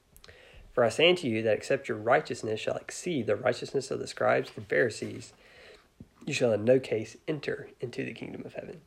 For 0.72 0.84
I 0.84 0.88
say 0.88 1.08
unto 1.08 1.26
you 1.26 1.42
that 1.42 1.56
except 1.56 1.88
your 1.88 1.98
righteousness 1.98 2.60
shall 2.60 2.76
exceed 2.76 3.26
the 3.26 3.36
righteousness 3.36 3.90
of 3.90 3.98
the 3.98 4.06
scribes 4.06 4.50
and 4.56 4.66
Pharisees, 4.66 5.32
you 6.26 6.32
shall 6.32 6.52
in 6.52 6.64
no 6.64 6.78
case 6.78 7.16
enter 7.26 7.68
into 7.80 8.04
the 8.04 8.12
kingdom 8.12 8.42
of 8.44 8.54
heaven. 8.54 8.82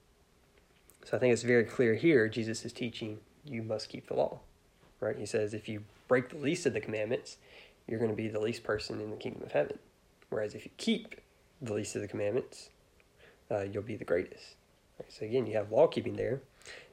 So 1.06 1.18
I 1.18 1.20
think 1.20 1.34
it's 1.34 1.44
very 1.44 1.66
clear 1.66 1.96
here, 1.96 2.28
Jesus 2.28 2.66
is 2.66 2.74
teaching 2.74 3.20
you 3.46 3.62
must 3.62 3.90
keep 3.90 4.08
the 4.08 4.16
law. 4.16 4.40
Right? 5.00 5.18
He 5.18 5.26
says 5.26 5.54
if 5.54 5.68
you 5.68 5.84
break 6.08 6.30
the 6.30 6.38
least 6.38 6.66
of 6.66 6.74
the 6.74 6.80
commandments, 6.80 7.38
you're 7.88 8.00
going 8.00 8.12
to 8.12 8.18
be 8.18 8.30
the 8.30 8.40
least 8.40 8.64
person 8.64 9.02
in 9.02 9.12
the 9.12 9.18
kingdom 9.18 9.44
of 9.44 9.52
heaven. 9.52 9.80
Whereas 10.30 10.56
if 10.56 10.66
you 10.66 10.72
keep 10.78 11.16
the 11.62 11.74
least 11.74 11.96
of 11.96 12.02
the 12.02 12.08
commandments, 12.08 12.70
uh, 13.52 13.62
you'll 13.64 13.84
be 13.84 13.98
the 13.98 14.06
greatest. 14.06 14.56
Right? 15.00 15.12
So 15.12 15.26
again, 15.26 15.46
you 15.46 15.56
have 15.56 15.72
law 15.72 15.88
keeping 15.88 16.16
there. 16.16 16.42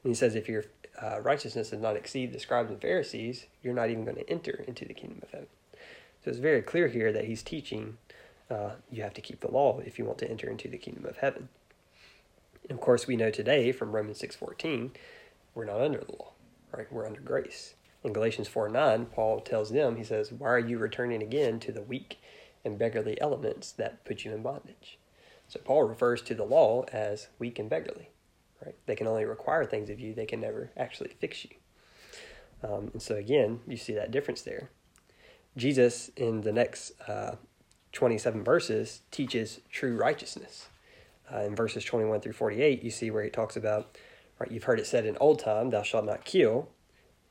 And 0.03 0.11
he 0.11 0.13
says 0.13 0.35
if 0.35 0.49
your 0.49 0.65
uh, 1.01 1.21
righteousness 1.21 1.69
does 1.69 1.79
not 1.79 1.95
exceed 1.95 2.33
the 2.33 2.39
scribes 2.39 2.69
and 2.69 2.81
Pharisees, 2.81 3.45
you're 3.63 3.73
not 3.73 3.89
even 3.89 4.03
going 4.03 4.17
to 4.17 4.29
enter 4.29 4.63
into 4.67 4.85
the 4.85 4.93
kingdom 4.93 5.19
of 5.23 5.31
heaven. 5.31 5.47
So 6.23 6.29
it's 6.29 6.39
very 6.39 6.61
clear 6.61 6.87
here 6.87 7.11
that 7.13 7.25
he's 7.25 7.41
teaching 7.41 7.97
uh, 8.49 8.71
you 8.91 9.01
have 9.01 9.13
to 9.13 9.21
keep 9.21 9.39
the 9.39 9.49
law 9.49 9.79
if 9.79 9.97
you 9.97 10.05
want 10.05 10.17
to 10.19 10.29
enter 10.29 10.49
into 10.49 10.67
the 10.67 10.77
kingdom 10.77 11.05
of 11.05 11.17
heaven. 11.17 11.47
And 12.69 12.77
of 12.77 12.81
course, 12.81 13.07
we 13.07 13.15
know 13.15 13.31
today 13.31 13.71
from 13.71 13.91
Romans 13.91 14.21
6.14, 14.21 14.91
we're 15.53 15.65
not 15.65 15.81
under 15.81 15.99
the 15.99 16.11
law, 16.13 16.31
right? 16.75 16.91
We're 16.91 17.05
under 17.05 17.21
grace. 17.21 17.75
In 18.03 18.13
Galatians 18.13 18.47
4 18.47 18.69
9, 18.69 19.07
Paul 19.07 19.41
tells 19.41 19.71
them, 19.71 19.95
he 19.95 20.03
says, 20.03 20.31
Why 20.31 20.49
are 20.49 20.59
you 20.59 20.77
returning 20.77 21.21
again 21.21 21.59
to 21.61 21.71
the 21.71 21.81
weak 21.81 22.19
and 22.65 22.79
beggarly 22.79 23.19
elements 23.21 23.71
that 23.73 24.03
put 24.05 24.25
you 24.25 24.33
in 24.33 24.41
bondage? 24.41 24.97
So 25.47 25.59
Paul 25.63 25.83
refers 25.83 26.21
to 26.23 26.33
the 26.33 26.45
law 26.45 26.85
as 26.91 27.27
weak 27.37 27.59
and 27.59 27.69
beggarly, 27.69 28.09
right? 28.65 28.75
They 28.85 28.95
can 28.95 29.07
only 29.07 29.25
require 29.25 29.65
things 29.65 29.89
of 29.89 29.99
you, 29.99 30.13
they 30.13 30.25
can 30.25 30.39
never 30.39 30.71
actually 30.77 31.11
fix 31.19 31.43
you. 31.43 31.51
Um, 32.63 32.89
and 32.93 33.01
so 33.01 33.15
again, 33.15 33.59
you 33.67 33.77
see 33.77 33.93
that 33.93 34.11
difference 34.11 34.41
there. 34.41 34.69
Jesus, 35.57 36.09
in 36.15 36.41
the 36.41 36.53
next 36.53 36.93
uh, 37.07 37.35
27 37.91 38.43
verses, 38.43 39.01
teaches 39.11 39.59
true 39.69 39.97
righteousness. 39.97 40.69
Uh, 41.33 41.41
in 41.41 41.55
verses 41.55 41.83
21 41.83 42.21
through 42.21 42.33
48, 42.33 42.83
you 42.83 42.91
see 42.91 43.09
where 43.09 43.23
he 43.23 43.29
talks 43.29 43.55
about, 43.55 43.97
right, 44.39 44.51
you've 44.51 44.65
heard 44.65 44.79
it 44.79 44.87
said 44.87 45.05
in 45.05 45.17
old 45.19 45.39
time, 45.39 45.69
thou 45.69 45.83
shalt 45.83 46.05
not 46.05 46.25
kill, 46.25 46.69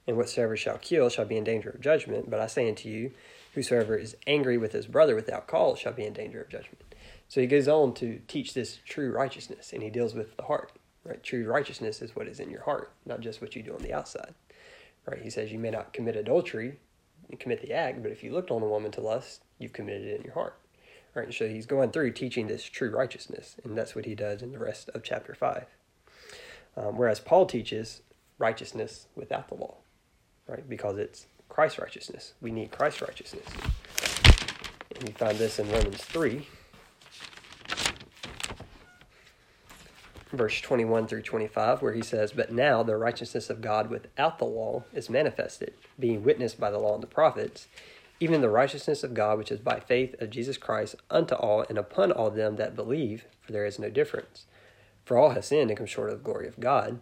and 0.07 0.17
whatsoever 0.17 0.57
shall 0.57 0.79
kill 0.79 1.09
shall 1.09 1.25
be 1.25 1.37
in 1.37 1.45
danger 1.45 1.71
of 1.71 1.81
judgment. 1.81 2.31
But 2.31 2.41
I 2.41 2.47
say 2.47 2.69
unto 2.69 2.89
you, 2.89 3.13
whosoever 3.55 3.97
is 3.97 4.17
angry 4.27 4.57
with 4.57 4.73
his 4.73 4.87
brother 4.87 5.15
without 5.15 5.47
cause 5.47 5.79
shall 5.79 5.93
be 5.93 6.05
in 6.05 6.13
danger 6.13 6.41
of 6.43 6.49
judgment. 6.49 6.83
So 7.29 7.41
he 7.41 7.47
goes 7.47 7.69
on 7.69 7.95
to 7.95 8.21
teach 8.27 8.55
this 8.55 8.79
true 8.87 9.13
righteousness, 9.13 9.73
and 9.73 9.83
he 9.83 9.91
deals 9.91 10.15
with 10.15 10.37
the 10.37 10.45
heart. 10.45 10.73
Right? 11.05 11.23
True 11.23 11.47
righteousness 11.47 12.03
is 12.03 12.15
what 12.15 12.27
is 12.27 12.41
in 12.41 12.51
your 12.51 12.63
heart, 12.63 12.93
not 13.07 13.21
just 13.21 13.41
what 13.41 13.57
you 13.57 13.63
do 13.63 13.75
on 13.75 13.83
the 13.83 13.95
outside. 13.95 14.35
Right? 15.07 15.23
He 15.23 15.31
says 15.31 15.53
you 15.53 15.59
may 15.59 15.71
not 15.71 15.93
commit 15.93 16.17
adultery 16.17 16.79
commit 17.39 17.63
the 17.63 17.73
act, 17.73 18.03
but 18.03 18.11
if 18.11 18.25
you 18.25 18.33
looked 18.33 18.51
on 18.51 18.63
a 18.63 18.67
woman 18.67 18.91
to 18.93 19.01
lust, 19.01 19.43
you've 19.59 19.73
committed 19.73 20.07
it 20.07 20.17
in 20.17 20.25
your 20.25 20.35
heart. 20.35 20.59
Right? 21.15 21.33
So 21.33 21.49
he's 21.49 21.67
going 21.67 21.91
through 21.91 22.13
teaching 22.13 22.47
this 22.47 22.65
true 22.65 22.91
righteousness, 22.91 23.57
and 23.65 23.77
that's 23.77 23.95
what 23.95 24.05
he 24.07 24.15
does 24.15 24.43
in 24.43 24.53
the 24.53 24.59
rest 24.59 24.89
of 24.91 25.03
chapter 25.03 25.35
5. 25.35 25.67
Um, 26.77 26.97
whereas 26.97 27.21
Paul 27.21 27.47
teaches 27.47 28.03
righteousness 28.39 29.07
without 29.17 29.49
the 29.49 29.55
law 29.55 29.79
right? 30.51 30.69
Because 30.69 30.99
it's 30.99 31.27
Christ's 31.49 31.79
righteousness. 31.79 32.35
We 32.41 32.51
need 32.51 32.71
Christ's 32.73 33.03
righteousness. 33.03 33.47
And 34.97 35.09
you 35.09 35.15
find 35.15 35.39
this 35.39 35.59
in 35.59 35.71
Romans 35.71 36.03
3, 36.03 36.47
verse 40.33 40.61
21 40.61 41.07
through 41.07 41.23
25, 41.23 41.83
where 41.83 41.93
he 41.93 42.03
says, 42.03 42.33
But 42.33 42.53
now 42.53 42.83
the 42.83 42.97
righteousness 42.97 43.49
of 43.49 43.61
God 43.61 43.89
without 43.89 44.39
the 44.39 44.45
law 44.45 44.85
is 44.93 45.09
manifested, 45.09 45.75
being 45.99 46.25
witnessed 46.25 46.59
by 46.59 46.71
the 46.71 46.79
law 46.79 46.95
and 46.95 47.03
the 47.03 47.09
prophets, 47.09 47.69
even 48.21 48.43
the 48.43 48.51
righteousness 48.51 49.03
of 49.03 49.15
God 49.15 49.39
which 49.39 49.51
is 49.51 49.61
by 49.61 49.81
faith 49.81 50.15
of 50.21 50.31
Jesus 50.31 50.57
Christ 50.57 50.95
unto 51.11 51.35
all 51.35 51.65
and 51.69 51.79
upon 51.79 52.13
all 52.13 52.31
them 52.31 52.57
that 52.57 52.77
believe, 52.77 53.25
for 53.41 53.53
there 53.53 53.67
is 53.67 53.79
no 53.79 53.91
difference. 53.91 54.45
For 55.05 55.19
all 55.19 55.31
have 55.31 55.45
sinned 55.45 55.71
and 55.71 55.77
come 55.77 55.87
short 55.87 56.11
of 56.11 56.19
the 56.19 56.25
glory 56.25 56.47
of 56.47 56.61
God 56.61 57.01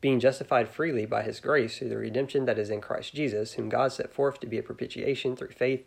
being 0.00 0.20
justified 0.20 0.68
freely 0.68 1.06
by 1.06 1.22
his 1.22 1.40
grace 1.40 1.78
through 1.78 1.88
the 1.88 1.96
redemption 1.96 2.44
that 2.44 2.58
is 2.58 2.70
in 2.70 2.80
Christ 2.80 3.14
Jesus, 3.14 3.54
whom 3.54 3.68
God 3.68 3.92
set 3.92 4.12
forth 4.12 4.40
to 4.40 4.46
be 4.46 4.58
a 4.58 4.62
propitiation 4.62 5.34
through 5.34 5.48
faith 5.48 5.84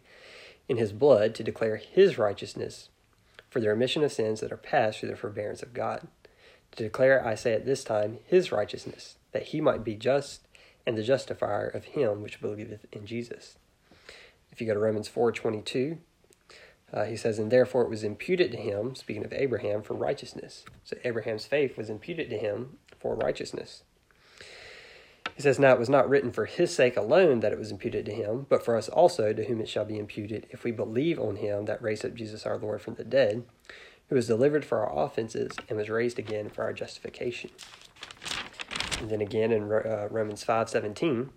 in 0.68 0.78
his 0.78 0.92
blood 0.92 1.34
to 1.36 1.44
declare 1.44 1.78
his 1.78 2.18
righteousness 2.18 2.90
for 3.50 3.60
the 3.60 3.70
remission 3.70 4.04
of 4.04 4.12
sins 4.12 4.42
that 4.42 4.52
are 4.52 4.58
past 4.58 5.00
through 5.00 5.10
the 5.10 5.16
forbearance 5.16 5.62
of 5.62 5.74
God. 5.74 6.08
To 6.74 6.84
declare, 6.84 7.26
I 7.26 7.36
say 7.36 7.54
at 7.54 7.66
this 7.66 7.84
time, 7.84 8.20
his 8.26 8.52
righteousness, 8.52 9.16
that 9.34 9.48
he 9.48 9.60
might 9.60 9.84
be 9.84 9.96
just 9.96 10.48
and 10.86 10.98
the 10.98 11.04
justifier 11.04 11.68
of 11.68 11.86
him 11.86 12.22
which 12.22 12.42
believeth 12.42 12.86
in 12.92 13.06
Jesus. 13.06 13.58
If 14.52 14.62
you 14.62 14.68
go 14.68 14.74
to 14.74 14.80
Romans 14.80 15.10
4.22, 15.10 15.98
uh, 16.94 17.06
he 17.06 17.16
says, 17.16 17.40
And 17.40 17.52
therefore 17.52 17.84
it 17.84 17.90
was 17.90 18.04
imputed 18.04 18.52
to 18.52 18.58
him, 18.58 18.96
speaking 18.96 19.24
of 19.24 19.34
Abraham, 19.34 19.82
for 19.82 19.94
righteousness. 19.94 20.66
So 20.84 20.98
Abraham's 21.04 21.46
faith 21.46 21.78
was 21.78 21.90
imputed 21.90 22.30
to 22.30 22.38
him 22.38 22.78
for 23.00 23.16
righteousness. 23.16 23.84
He 25.36 25.42
says, 25.42 25.60
Now 25.60 25.74
it 25.74 25.80
was 25.80 25.90
not 25.90 26.10
written 26.10 26.32
for 26.32 26.46
his 26.46 26.76
sake 26.76 26.98
alone 26.98 27.40
that 27.40 27.54
it 27.54 27.60
was 27.60 27.72
imputed 27.72 28.06
to 28.06 28.12
him, 28.12 28.46
but 28.50 28.64
for 28.64 28.76
us 28.76 28.90
also, 28.90 29.34
to 29.34 29.46
whom 29.46 29.62
it 29.62 29.70
shall 29.70 29.86
be 29.86 29.98
imputed, 29.98 30.48
if 30.50 30.64
we 30.64 30.72
believe 30.72 31.20
on 31.20 31.38
him 31.38 31.66
that 31.66 31.82
raised 31.82 32.06
up 32.06 32.14
Jesus 32.14 32.46
our 32.46 32.58
Lord 32.58 32.82
from 32.82 32.96
the 32.96 33.04
dead, 33.04 33.46
who 34.10 34.16
was 34.16 34.28
delivered 34.28 34.66
for 34.66 34.86
our 34.86 35.06
offenses 35.06 35.54
and 35.70 35.78
was 35.78 35.90
raised 35.90 36.20
again 36.20 36.50
for 36.50 36.64
our 36.64 36.74
justification. 36.74 37.50
And 39.00 39.10
then 39.10 39.22
again 39.22 39.52
in 39.52 39.64
uh, 39.64 40.08
Romans 40.12 40.44
5:17, 40.44 41.30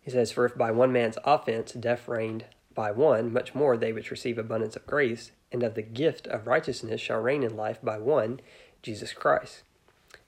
he 0.00 0.10
says, 0.10 0.32
For 0.32 0.44
if 0.44 0.56
by 0.56 0.70
one 0.70 0.92
man's 0.92 1.18
offense 1.24 1.72
death 1.72 2.08
reigned 2.08 2.46
by 2.74 2.90
one, 2.90 3.32
much 3.32 3.54
more 3.54 3.76
they 3.76 3.92
which 3.92 4.10
receive 4.10 4.38
abundance 4.38 4.76
of 4.76 4.86
grace 4.86 5.32
and 5.52 5.62
of 5.62 5.74
the 5.74 5.82
gift 5.82 6.26
of 6.28 6.46
righteousness 6.46 7.00
shall 7.00 7.20
reign 7.20 7.42
in 7.42 7.56
life 7.56 7.78
by 7.82 7.98
one, 7.98 8.40
Jesus 8.82 9.12
Christ. 9.12 9.62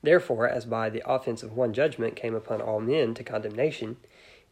Therefore, 0.02 0.48
as 0.48 0.64
by 0.64 0.90
the 0.90 1.02
offense 1.08 1.42
of 1.42 1.56
one 1.56 1.72
judgment 1.72 2.16
came 2.16 2.34
upon 2.34 2.60
all 2.60 2.80
men 2.80 3.14
to 3.14 3.24
condemnation, 3.24 3.96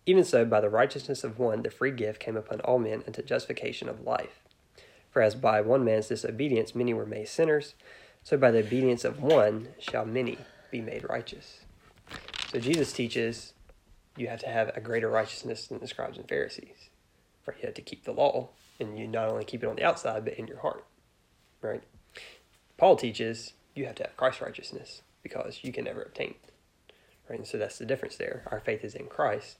even 0.07 0.25
so 0.25 0.45
by 0.45 0.61
the 0.61 0.71
righteousness 0.71 1.25
of 1.25 1.39
one 1.39 1.63
the 1.63 1.71
free 1.71 1.91
gift 1.91 2.21
came 2.21 2.37
upon 2.37 2.61
all 2.61 2.79
men 2.79 3.03
unto 3.07 3.23
justification 3.23 3.89
of 3.89 4.01
life. 4.03 4.41
For 5.11 5.21
as 5.21 5.35
by 5.35 5.61
one 5.61 5.85
man's 5.85 6.09
disobedience 6.09 6.75
many 6.75 6.95
were 6.95 7.07
made 7.07 7.29
sinners, 7.29 7.75
so 8.23 8.37
by 8.37 8.51
the 8.51 8.61
obedience 8.61 9.05
of 9.05 9.21
one 9.21 9.69
shall 9.79 10.05
many 10.05 10.39
be 10.71 10.81
made 10.81 11.09
righteous. 11.09 11.61
So 12.53 12.61
Jesus 12.61 12.93
teaches 12.93 13.53
you 14.21 14.29
have 14.29 14.41
to 14.41 14.49
have 14.49 14.71
a 14.77 14.81
greater 14.81 15.09
righteousness 15.09 15.67
than 15.67 15.79
the 15.81 15.87
scribes 15.87 16.19
and 16.19 16.29
Pharisees. 16.29 16.91
For 17.43 17.55
you 17.55 17.67
have 17.67 17.75
to 17.75 17.83
keep 17.83 18.05
the 18.05 18.13
law, 18.13 18.51
and 18.79 18.99
you 18.99 19.09
not 19.09 19.29
only 19.29 19.45
keep 19.45 19.65
it 19.65 19.69
on 19.69 19.77
the 19.77 19.85
outside, 19.85 20.25
but 20.25 20.35
in 20.35 20.47
your 20.47 20.61
heart. 20.61 20.85
Right? 21.63 21.83
Paul 22.77 22.97
teaches 22.97 23.55
you 23.75 23.87
have 23.87 23.95
to 23.97 24.05
have 24.05 24.17
Christ's 24.17 24.43
righteousness 24.43 25.03
because 25.23 25.61
you 25.63 25.73
can 25.73 25.85
never 25.85 26.03
obtain. 26.03 26.35
Right? 27.29 27.39
And 27.39 27.49
so 27.49 27.57
that's 27.57 27.79
the 27.79 27.87
difference 27.87 28.17
there. 28.17 28.43
Our 28.51 28.61
faith 28.61 28.85
is 28.85 28.95
in 28.95 29.07
Christ, 29.07 29.57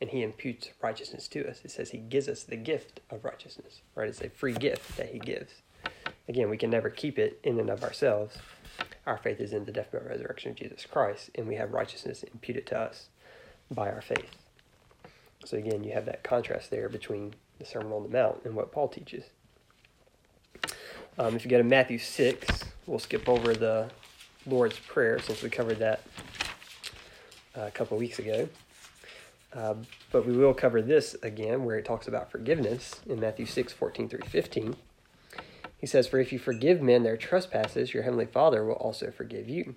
and 0.00 0.10
He 0.10 0.22
imputes 0.22 0.70
righteousness 0.80 1.26
to 1.28 1.48
us. 1.48 1.60
It 1.64 1.72
says 1.72 1.90
He 1.90 1.98
gives 1.98 2.28
us 2.28 2.44
the 2.44 2.56
gift 2.56 3.00
of 3.10 3.24
righteousness. 3.24 3.80
Right? 3.96 4.08
It's 4.08 4.20
a 4.20 4.30
free 4.30 4.54
gift 4.54 4.96
that 4.96 5.10
He 5.10 5.18
gives. 5.18 5.54
Again, 6.28 6.48
we 6.48 6.56
can 6.56 6.70
never 6.70 6.88
keep 6.88 7.18
it 7.18 7.40
in 7.42 7.58
and 7.58 7.68
of 7.68 7.82
ourselves. 7.82 8.38
Our 9.06 9.18
faith 9.18 9.40
is 9.40 9.52
in 9.52 9.64
the 9.64 9.72
death, 9.72 9.90
burial, 9.90 10.10
resurrection 10.10 10.52
of 10.52 10.56
Jesus 10.56 10.86
Christ, 10.86 11.30
and 11.34 11.46
we 11.46 11.56
have 11.56 11.72
righteousness 11.72 12.22
imputed 12.22 12.66
to 12.68 12.78
us 12.78 13.08
by 13.70 13.90
our 13.90 14.02
faith. 14.02 14.30
So 15.44 15.56
again, 15.56 15.84
you 15.84 15.92
have 15.92 16.06
that 16.06 16.22
contrast 16.22 16.70
there 16.70 16.88
between 16.88 17.34
the 17.58 17.64
Sermon 17.64 17.92
on 17.92 18.02
the 18.02 18.08
Mount 18.08 18.42
and 18.44 18.54
what 18.54 18.72
Paul 18.72 18.88
teaches. 18.88 19.24
Um, 21.18 21.36
if 21.36 21.44
you 21.44 21.50
go 21.50 21.58
to 21.58 21.64
Matthew 21.64 21.98
6, 21.98 22.64
we'll 22.86 22.98
skip 22.98 23.28
over 23.28 23.54
the 23.54 23.90
Lord's 24.46 24.78
Prayer 24.78 25.18
since 25.18 25.42
we 25.42 25.50
covered 25.50 25.78
that 25.78 26.02
uh, 27.56 27.62
a 27.62 27.70
couple 27.70 27.96
weeks 27.96 28.18
ago. 28.18 28.48
Uh, 29.52 29.74
but 30.10 30.26
we 30.26 30.36
will 30.36 30.54
cover 30.54 30.82
this 30.82 31.14
again 31.22 31.64
where 31.64 31.78
it 31.78 31.84
talks 31.84 32.08
about 32.08 32.30
forgiveness 32.30 33.00
in 33.06 33.20
Matthew 33.20 33.46
6 33.46 33.72
14 33.72 34.08
through 34.08 34.22
15. 34.26 34.74
He 35.78 35.86
says, 35.86 36.08
For 36.08 36.18
if 36.18 36.32
you 36.32 36.38
forgive 36.38 36.82
men 36.82 37.04
their 37.04 37.16
trespasses, 37.16 37.94
your 37.94 38.02
heavenly 38.02 38.26
Father 38.26 38.64
will 38.64 38.74
also 38.74 39.12
forgive 39.12 39.48
you. 39.48 39.76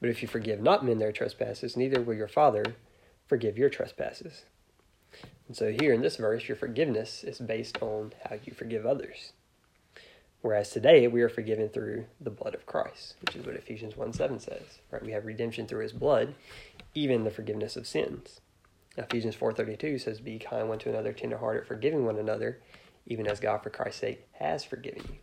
But 0.00 0.10
if 0.10 0.22
you 0.22 0.28
forgive 0.28 0.60
not 0.60 0.84
men 0.84 0.98
their 0.98 1.12
trespasses, 1.12 1.76
neither 1.76 2.00
will 2.00 2.14
your 2.14 2.28
Father 2.28 2.74
forgive 3.28 3.56
your 3.56 3.68
trespasses. 3.68 4.44
And 5.46 5.56
so 5.56 5.70
here 5.70 5.92
in 5.92 6.02
this 6.02 6.16
verse, 6.16 6.48
your 6.48 6.56
forgiveness 6.56 7.22
is 7.22 7.38
based 7.38 7.80
on 7.80 8.12
how 8.28 8.36
you 8.44 8.52
forgive 8.52 8.84
others. 8.84 9.32
Whereas 10.40 10.70
today 10.70 11.06
we 11.08 11.22
are 11.22 11.28
forgiven 11.28 11.68
through 11.68 12.06
the 12.20 12.30
blood 12.30 12.54
of 12.54 12.66
Christ, 12.66 13.14
which 13.20 13.36
is 13.36 13.44
what 13.44 13.56
Ephesians 13.56 13.96
1 13.96 14.12
7 14.12 14.40
says. 14.40 14.78
Right? 14.90 15.04
We 15.04 15.12
have 15.12 15.26
redemption 15.26 15.66
through 15.66 15.82
his 15.82 15.92
blood, 15.92 16.34
even 16.94 17.24
the 17.24 17.30
forgiveness 17.30 17.76
of 17.76 17.86
sins. 17.86 18.40
Ephesians 18.96 19.36
4.32 19.36 20.00
says, 20.00 20.20
Be 20.20 20.38
kind 20.38 20.68
one 20.68 20.78
to 20.80 20.90
another, 20.90 21.12
tenderhearted, 21.12 21.66
forgiving 21.66 22.04
one 22.04 22.18
another, 22.18 22.60
even 23.06 23.26
as 23.26 23.40
God 23.40 23.62
for 23.62 23.70
Christ's 23.70 24.00
sake 24.00 24.26
has 24.32 24.64
forgiven 24.64 25.02
you. 25.08 25.18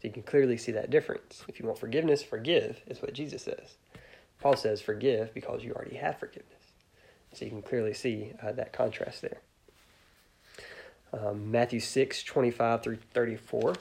So 0.00 0.08
you 0.08 0.12
can 0.12 0.22
clearly 0.22 0.56
see 0.56 0.72
that 0.72 0.90
difference. 0.90 1.42
If 1.48 1.58
you 1.58 1.66
want 1.66 1.78
forgiveness, 1.78 2.22
forgive, 2.22 2.82
is 2.86 3.00
what 3.00 3.14
Jesus 3.14 3.42
says. 3.42 3.76
Paul 4.40 4.56
says, 4.56 4.80
Forgive 4.80 5.32
because 5.32 5.64
you 5.64 5.72
already 5.72 5.96
have 5.96 6.18
forgiveness. 6.18 6.63
So 7.34 7.44
you 7.44 7.50
can 7.50 7.62
clearly 7.62 7.94
see 7.94 8.32
uh, 8.42 8.52
that 8.52 8.72
contrast 8.72 9.22
there. 9.22 9.40
Um, 11.12 11.50
Matthew 11.50 11.80
6, 11.80 12.22
25 12.22 12.82
through 12.82 12.98
34. 13.12 13.74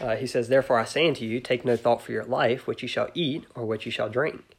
Uh, 0.00 0.16
he 0.16 0.26
says, 0.26 0.48
Therefore 0.48 0.78
I 0.78 0.84
say 0.84 1.06
unto 1.06 1.24
you, 1.24 1.40
take 1.40 1.64
no 1.64 1.76
thought 1.76 2.02
for 2.02 2.12
your 2.12 2.24
life, 2.24 2.66
what 2.66 2.82
you 2.82 2.88
shall 2.88 3.08
eat, 3.14 3.44
or 3.54 3.64
what 3.64 3.86
you 3.86 3.92
shall 3.92 4.08
drink, 4.08 4.56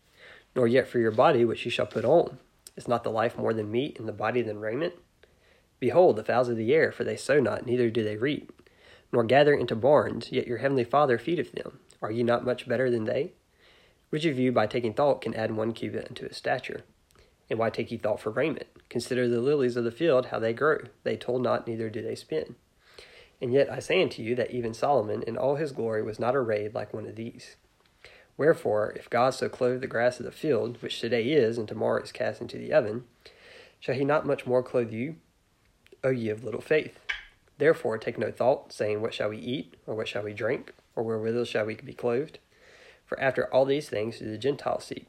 nor 0.55 0.67
yet 0.67 0.87
for 0.87 0.99
your 0.99 1.11
body, 1.11 1.43
which 1.45 1.65
you 1.65 1.71
shall 1.71 1.85
put 1.85 2.05
on. 2.05 2.37
Is 2.75 2.87
not 2.87 3.03
the 3.03 3.11
life 3.11 3.37
more 3.37 3.53
than 3.53 3.71
meat, 3.71 3.99
and 3.99 4.07
the 4.07 4.13
body 4.13 4.41
than 4.41 4.59
raiment? 4.59 4.93
Behold, 5.79 6.15
the 6.15 6.23
fowls 6.23 6.49
of 6.49 6.57
the 6.57 6.73
air, 6.73 6.91
for 6.91 7.03
they 7.03 7.17
sow 7.17 7.39
not, 7.39 7.65
neither 7.65 7.89
do 7.89 8.03
they 8.03 8.17
reap, 8.17 8.51
nor 9.11 9.23
gather 9.23 9.53
into 9.53 9.75
barns, 9.75 10.31
yet 10.31 10.47
your 10.47 10.59
heavenly 10.59 10.83
Father 10.83 11.17
feedeth 11.17 11.51
them. 11.51 11.79
Are 12.01 12.11
ye 12.11 12.23
not 12.23 12.45
much 12.45 12.67
better 12.67 12.89
than 12.89 13.03
they? 13.03 13.33
Which 14.13 14.25
of 14.25 14.37
you, 14.37 14.51
by 14.51 14.67
taking 14.67 14.93
thought, 14.93 15.21
can 15.21 15.33
add 15.33 15.55
one 15.55 15.73
cubit 15.73 16.05
unto 16.07 16.27
his 16.27 16.37
stature? 16.37 16.81
And 17.49 17.57
why 17.57 17.71
take 17.71 17.89
ye 17.89 17.97
thought 17.97 18.19
for 18.19 18.29
raiment? 18.29 18.67
Consider 18.87 19.27
the 19.27 19.41
lilies 19.41 19.75
of 19.75 19.85
the 19.85 19.91
field, 19.91 20.27
how 20.27 20.37
they 20.37 20.53
grow. 20.53 20.81
They 21.03 21.17
toil 21.17 21.39
not, 21.39 21.65
neither 21.65 21.89
do 21.89 22.03
they 22.03 22.13
spin. 22.13 22.53
And 23.41 23.51
yet 23.51 23.71
I 23.71 23.79
say 23.79 24.03
unto 24.03 24.21
you 24.21 24.35
that 24.35 24.51
even 24.51 24.75
Solomon 24.75 25.23
in 25.23 25.35
all 25.35 25.55
his 25.55 25.71
glory 25.71 26.03
was 26.03 26.19
not 26.19 26.35
arrayed 26.35 26.75
like 26.75 26.93
one 26.93 27.07
of 27.07 27.15
these. 27.15 27.55
Wherefore, 28.37 28.93
if 28.95 29.09
God 29.09 29.31
so 29.31 29.49
clothe 29.49 29.81
the 29.81 29.87
grass 29.87 30.19
of 30.19 30.27
the 30.27 30.31
field, 30.31 30.79
which 30.83 31.01
today 31.01 31.31
is, 31.31 31.57
and 31.57 31.67
tomorrow 31.67 32.03
is 32.03 32.11
cast 32.11 32.39
into 32.39 32.59
the 32.59 32.71
oven, 32.71 33.05
shall 33.79 33.95
he 33.95 34.05
not 34.05 34.27
much 34.27 34.45
more 34.45 34.61
clothe 34.61 34.91
you, 34.91 35.15
O 36.03 36.09
ye 36.09 36.29
of 36.29 36.43
little 36.43 36.61
faith? 36.61 36.99
Therefore 37.57 37.97
take 37.97 38.19
no 38.19 38.31
thought, 38.31 38.73
saying, 38.73 39.01
What 39.01 39.15
shall 39.15 39.29
we 39.29 39.39
eat, 39.39 39.73
or 39.87 39.95
what 39.95 40.07
shall 40.07 40.21
we 40.21 40.33
drink, 40.33 40.71
or 40.95 41.01
wherewithal 41.01 41.45
shall 41.45 41.65
we 41.65 41.73
be 41.73 41.93
clothed? 41.93 42.37
For 43.13 43.19
after 43.19 43.45
all 43.53 43.65
these 43.65 43.89
things 43.89 44.17
do 44.17 44.25
the 44.25 44.39
Gentiles 44.39 44.85
seek. 44.85 45.05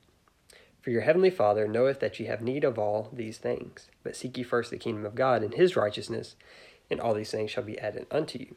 For 0.83 0.91
your 0.91 1.01
heavenly 1.01 1.31
Father 1.31 1.67
knoweth 1.67 2.01
that 2.01 2.21
ye 2.21 2.27
have 2.27 2.43
need 2.43 2.63
of 2.63 2.79
all 2.79 3.09
these 3.11 3.39
things. 3.39 3.89
But 4.03 4.15
seek 4.15 4.37
ye 4.37 4.45
first 4.45 4.71
the 4.71 4.77
kingdom 4.77 5.07
of 5.07 5.15
God 5.15 5.43
and 5.43 5.55
his 5.55 5.75
righteousness, 5.75 6.37
and 6.91 7.01
all 7.01 7.15
these 7.15 7.31
things 7.31 7.51
shall 7.51 7.63
be 7.65 7.79
added 7.79 8.07
unto 8.11 8.39
you. 8.39 8.57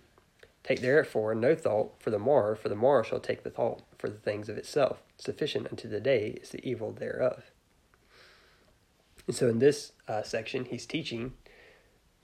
Take 0.63 0.81
therefore 0.81 1.33
no 1.33 1.55
thought 1.55 1.93
for 1.97 2.09
the 2.09 2.19
morrow, 2.19 2.57
for 2.57 2.67
the 2.67 2.75
morrow 2.75 3.03
shall 3.03 3.21
take 3.21 3.43
the 3.43 3.49
thought 3.49 3.83
for 3.97 4.09
the 4.09 4.17
things 4.17 4.49
of 4.49 4.57
itself. 4.57 5.01
Sufficient 5.17 5.67
unto 5.71 5.87
the 5.87 6.01
day 6.01 6.37
is 6.41 6.49
the 6.49 6.69
evil 6.69 6.91
thereof. 6.91 7.43
And 9.27 9.33
so 9.33 9.47
in 9.47 9.59
this 9.59 9.93
uh, 10.09 10.23
section, 10.23 10.65
he's 10.65 10.85
teaching, 10.85 11.35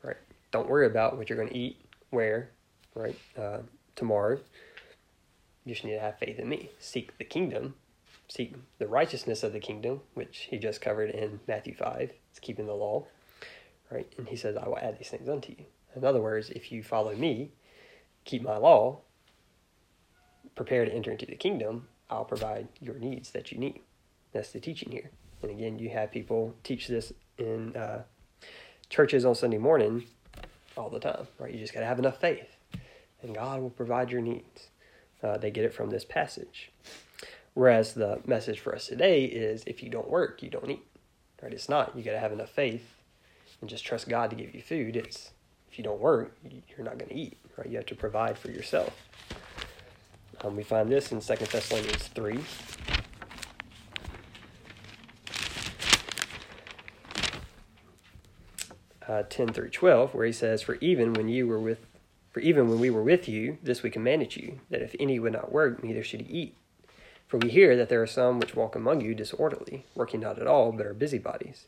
right? 0.04 0.18
Don't 0.52 0.68
worry 0.68 0.88
about 0.88 1.16
what 1.16 1.30
you're 1.30 1.38
going 1.38 1.54
to 1.54 1.58
eat, 1.58 1.86
where, 2.10 2.50
right? 2.94 3.18
Uh, 3.38 3.60
tomorrow. 3.96 4.42
You 5.66 5.74
just 5.74 5.86
need 5.86 5.94
to 5.94 6.00
have 6.00 6.20
faith 6.20 6.40
in 6.40 6.50
me. 6.50 6.70
Seek 6.80 7.18
the 7.18 7.24
kingdom, 7.24 7.76
seek 8.28 8.56
the 8.80 8.88
righteousness 8.88 9.44
of 9.44 9.54
the 9.54 9.60
kingdom, 9.60 10.02
which 10.14 10.48
he 10.50 10.58
just 10.58 10.82
covered 10.82 11.10
in 11.10 11.40
Matthew 11.48 11.76
5. 11.76 12.12
It's 12.32 12.40
keeping 12.40 12.66
the 12.66 12.74
law, 12.74 13.06
right? 13.90 14.12
And 14.18 14.28
he 14.28 14.36
says, 14.36 14.58
I 14.58 14.68
will 14.68 14.78
add 14.78 15.00
these 15.00 15.10
things 15.10 15.30
unto 15.30 15.52
you. 15.52 15.66
In 15.96 16.04
other 16.04 16.22
words, 16.22 16.50
if 16.50 16.72
you 16.72 16.84
follow 16.84 17.16
me, 17.16 17.52
keep 18.26 18.42
my 18.42 18.58
law, 18.58 19.00
prepare 20.56 20.86
to 20.86 20.94
enter 20.94 21.12
into 21.12 21.26
the 21.26 21.36
kingdom, 21.36 21.88
I'll 22.10 22.26
provide 22.26 22.68
your 22.80 22.96
needs 22.96 23.32
that 23.32 23.52
you 23.52 23.58
need. 23.58 23.82
That's 24.34 24.52
the 24.52 24.60
teaching 24.60 24.92
here. 24.92 25.12
And 25.42 25.52
again, 25.52 25.80
you 25.80 25.90
have 25.90 26.12
people 26.12 26.56
teach 26.64 26.88
this 26.88 27.14
in 27.38 27.76
uh, 27.76 28.04
churches 28.90 29.26
on 29.26 29.36
Sunday 29.36 29.58
morning 29.58 30.06
all 30.76 30.90
the 30.90 31.00
time, 31.00 31.28
right? 31.40 31.54
You 31.54 31.60
just 31.60 31.74
got 31.74 31.82
to 31.82 31.86
have 31.86 32.00
enough 32.00 32.20
faith, 32.20 32.56
and 33.22 33.36
God 33.36 33.62
will 33.62 33.70
provide 33.70 34.12
your 34.12 34.22
needs. 34.22 34.70
Uh, 35.24 35.38
they 35.38 35.50
get 35.50 35.64
it 35.64 35.74
from 35.74 35.90
this 35.90 36.04
passage. 36.04 36.72
Whereas 37.54 37.94
the 37.94 38.20
message 38.26 38.60
for 38.60 38.76
us 38.76 38.88
today 38.88 39.24
is 39.26 39.64
if 39.66 39.82
you 39.82 39.90
don't 39.90 40.10
work, 40.10 40.44
you 40.44 40.50
don't 40.50 40.70
eat. 40.70 40.86
Right? 41.42 41.54
It's 41.54 41.70
not. 41.70 41.96
You 41.96 42.04
got 42.04 42.12
to 42.12 42.20
have 42.20 42.32
enough 42.32 42.50
faith 42.50 42.96
and 43.62 43.70
just 43.70 43.86
trust 43.86 44.10
God 44.10 44.30
to 44.32 44.36
give 44.36 44.54
you 44.54 44.62
food. 44.62 44.96
It's 44.96 45.32
if 45.72 45.78
you 45.78 45.84
don't 45.84 46.00
work, 46.00 46.38
you're 46.44 46.86
not 46.86 46.98
going 46.98 47.10
to 47.10 47.16
eat, 47.16 47.38
right? 47.58 47.68
You 47.68 47.78
have 47.78 47.86
to 47.88 47.96
provide 47.96 48.38
for 48.38 48.52
yourself. 48.52 48.96
Um, 50.42 50.56
we 50.56 50.64
find 50.64 50.90
this 50.90 51.12
in 51.12 51.22
Second 51.22 51.48
Thessalonians 51.48 52.08
3. 52.10 52.40
Uh, 59.08 59.12
uh, 59.12 59.24
10 59.30 59.50
through 59.50 59.70
12, 59.70 60.14
where 60.14 60.26
he 60.26 60.32
says, 60.32 60.62
For 60.62 60.76
even 60.76 61.14
when 61.14 61.28
you 61.28 61.48
were 61.48 61.60
with 61.60 61.86
for 62.34 62.40
even 62.40 62.68
when 62.68 62.80
we 62.80 62.90
were 62.90 63.04
with 63.04 63.30
you, 63.30 63.60
this 63.62 63.84
we 63.84 63.92
commanded 63.92 64.36
you, 64.36 64.60
that 64.72 64.82
if 64.82 64.96
any 65.00 65.20
would 65.20 65.34
not 65.34 65.52
work, 65.52 65.84
neither 65.84 66.04
should 66.04 66.22
he 66.22 66.34
eat. 66.34 66.58
For 67.28 67.38
we 67.38 67.50
hear 67.50 67.78
that 67.78 67.90
there 67.90 68.02
are 68.02 68.08
some 68.08 68.40
which 68.40 68.56
walk 68.56 68.76
among 68.76 69.02
you 69.02 69.14
disorderly, 69.14 69.86
working 69.96 70.20
not 70.20 70.40
at 70.40 70.48
all, 70.48 70.72
but 70.72 70.86
are 70.86 70.96
busybodies. 70.96 71.68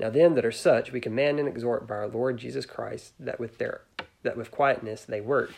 Now 0.00 0.10
them 0.10 0.34
that 0.34 0.44
are 0.44 0.52
such 0.52 0.90
we 0.90 1.00
command 1.00 1.38
and 1.38 1.48
exhort 1.48 1.86
by 1.86 1.94
our 1.94 2.08
Lord 2.08 2.38
Jesus 2.38 2.66
Christ 2.66 3.12
that 3.20 3.38
with 3.38 3.58
their 3.58 3.82
that 4.24 4.36
with 4.36 4.50
quietness 4.50 5.04
they 5.04 5.20
work 5.20 5.52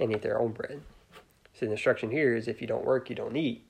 and 0.00 0.10
eat 0.10 0.22
their 0.22 0.40
own 0.40 0.52
bread. 0.52 0.80
So 1.52 1.66
the 1.66 1.72
instruction 1.72 2.10
here 2.10 2.34
is 2.34 2.48
if 2.48 2.60
you 2.60 2.66
don't 2.66 2.84
work, 2.84 3.10
you 3.10 3.16
don't 3.16 3.36
eat. 3.36 3.66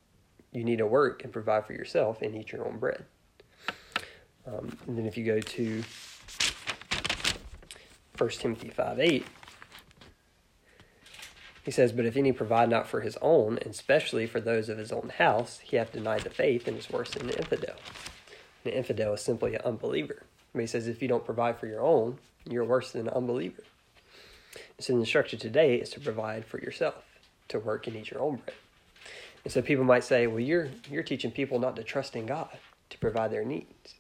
You 0.53 0.65
need 0.65 0.79
to 0.79 0.87
work 0.87 1.23
and 1.25 1.33
provide 1.33 1.67
for 1.67 1.73
yourself 1.75 2.23
and 2.23 2.35
eat 2.35 2.53
your 2.53 2.67
own 2.67 2.79
bread. 2.79 3.05
Um, 4.47 4.77
and 4.87 4.97
then 4.97 5.07
if 5.07 5.17
you 5.19 5.25
go 5.25 5.41
to 5.41 5.83
1 8.17 8.31
Timothy 8.31 8.71
5 8.71 9.01
8, 9.01 9.27
he 11.65 11.71
says, 11.71 11.93
But 11.93 12.07
if 12.07 12.17
any 12.17 12.33
provide 12.33 12.71
not 12.71 12.89
for 12.89 13.01
his 13.01 13.19
own, 13.21 13.59
and 13.59 13.71
especially 13.71 14.27
for 14.27 14.41
those 14.41 14.69
of 14.69 14.79
his 14.79 14.93
own 14.93 15.13
house, 15.19 15.59
he 15.59 15.77
hath 15.77 15.93
denied 15.93 16.23
the 16.23 16.31
faith 16.31 16.67
and 16.67 16.79
is 16.79 16.91
worse 16.91 17.11
than 17.11 17.29
an 17.29 17.37
infidel. 17.37 17.77
An 18.65 18.73
infidel 18.73 19.15
is 19.15 19.21
simply 19.21 19.55
an 19.55 19.63
unbeliever. 19.65 20.23
But 20.53 20.61
he 20.61 20.67
says, 20.67 20.89
if 20.89 21.01
you 21.03 21.09
don't 21.09 21.25
provide 21.25 21.59
for 21.59 21.67
your 21.67 21.81
own, 21.81 22.19
you're 22.49 22.65
worse 22.65 22.93
than 22.93 23.09
an 23.09 23.15
unbeliever. 23.15 23.63
So 24.79 24.95
the 24.95 25.01
instruction 25.01 25.39
today 25.39 25.77
is 25.77 25.91
to 25.91 26.01
provide 26.01 26.45
for 26.45 26.59
yourself, 26.59 27.05
to 27.49 27.59
work 27.59 27.87
and 27.87 27.97
eat 27.97 28.11
your 28.11 28.21
own 28.21 28.37
bread. 28.37 28.57
And 29.45 29.53
so 29.53 29.63
people 29.63 29.85
might 29.85 30.05
say, 30.05 30.27
well, 30.27 30.41
you're, 30.41 30.69
you're 30.91 31.03
teaching 31.03 31.31
people 31.31 31.59
not 31.59 31.77
to 31.77 31.83
trust 31.83 32.17
in 32.17 32.27
God 32.27 32.59
to 32.91 32.99
provide 32.99 33.31
their 33.31 33.45
needs. 33.45 33.95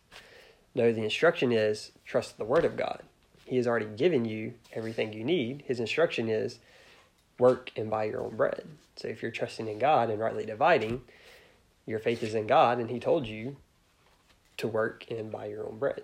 No, 0.75 0.93
the 0.93 1.05
instruction 1.05 1.53
is 1.53 1.93
trust 2.05 2.39
the 2.39 2.45
Word 2.45 2.65
of 2.65 2.77
God. 2.77 3.03
He 3.45 3.57
has 3.57 3.67
already 3.67 3.87
given 3.87 4.25
you 4.25 4.55
everything 4.73 5.13
you 5.13 5.25
need. 5.25 5.65
His 5.67 5.81
instruction 5.81 6.29
is 6.29 6.59
work 7.41 7.73
and 7.77 7.91
buy 7.91 8.05
your 8.05 8.23
own 8.23 8.37
bread. 8.37 8.65
So 8.97 9.09
if 9.09 9.23
you're 9.23 9.31
trusting 9.31 9.67
in 9.67 9.79
God 9.79 10.11
and 10.11 10.21
rightly 10.21 10.45
dividing, 10.45 11.03
your 11.87 11.99
faith 11.99 12.23
is 12.23 12.35
in 12.35 12.47
God, 12.47 12.79
and 12.79 12.91
He 12.91 13.01
told 13.01 13.27
you 13.27 13.57
to 14.59 14.69
work 14.69 15.07
and 15.11 15.33
buy 15.33 15.47
your 15.47 15.67
own 15.67 15.79
bread. 15.79 16.03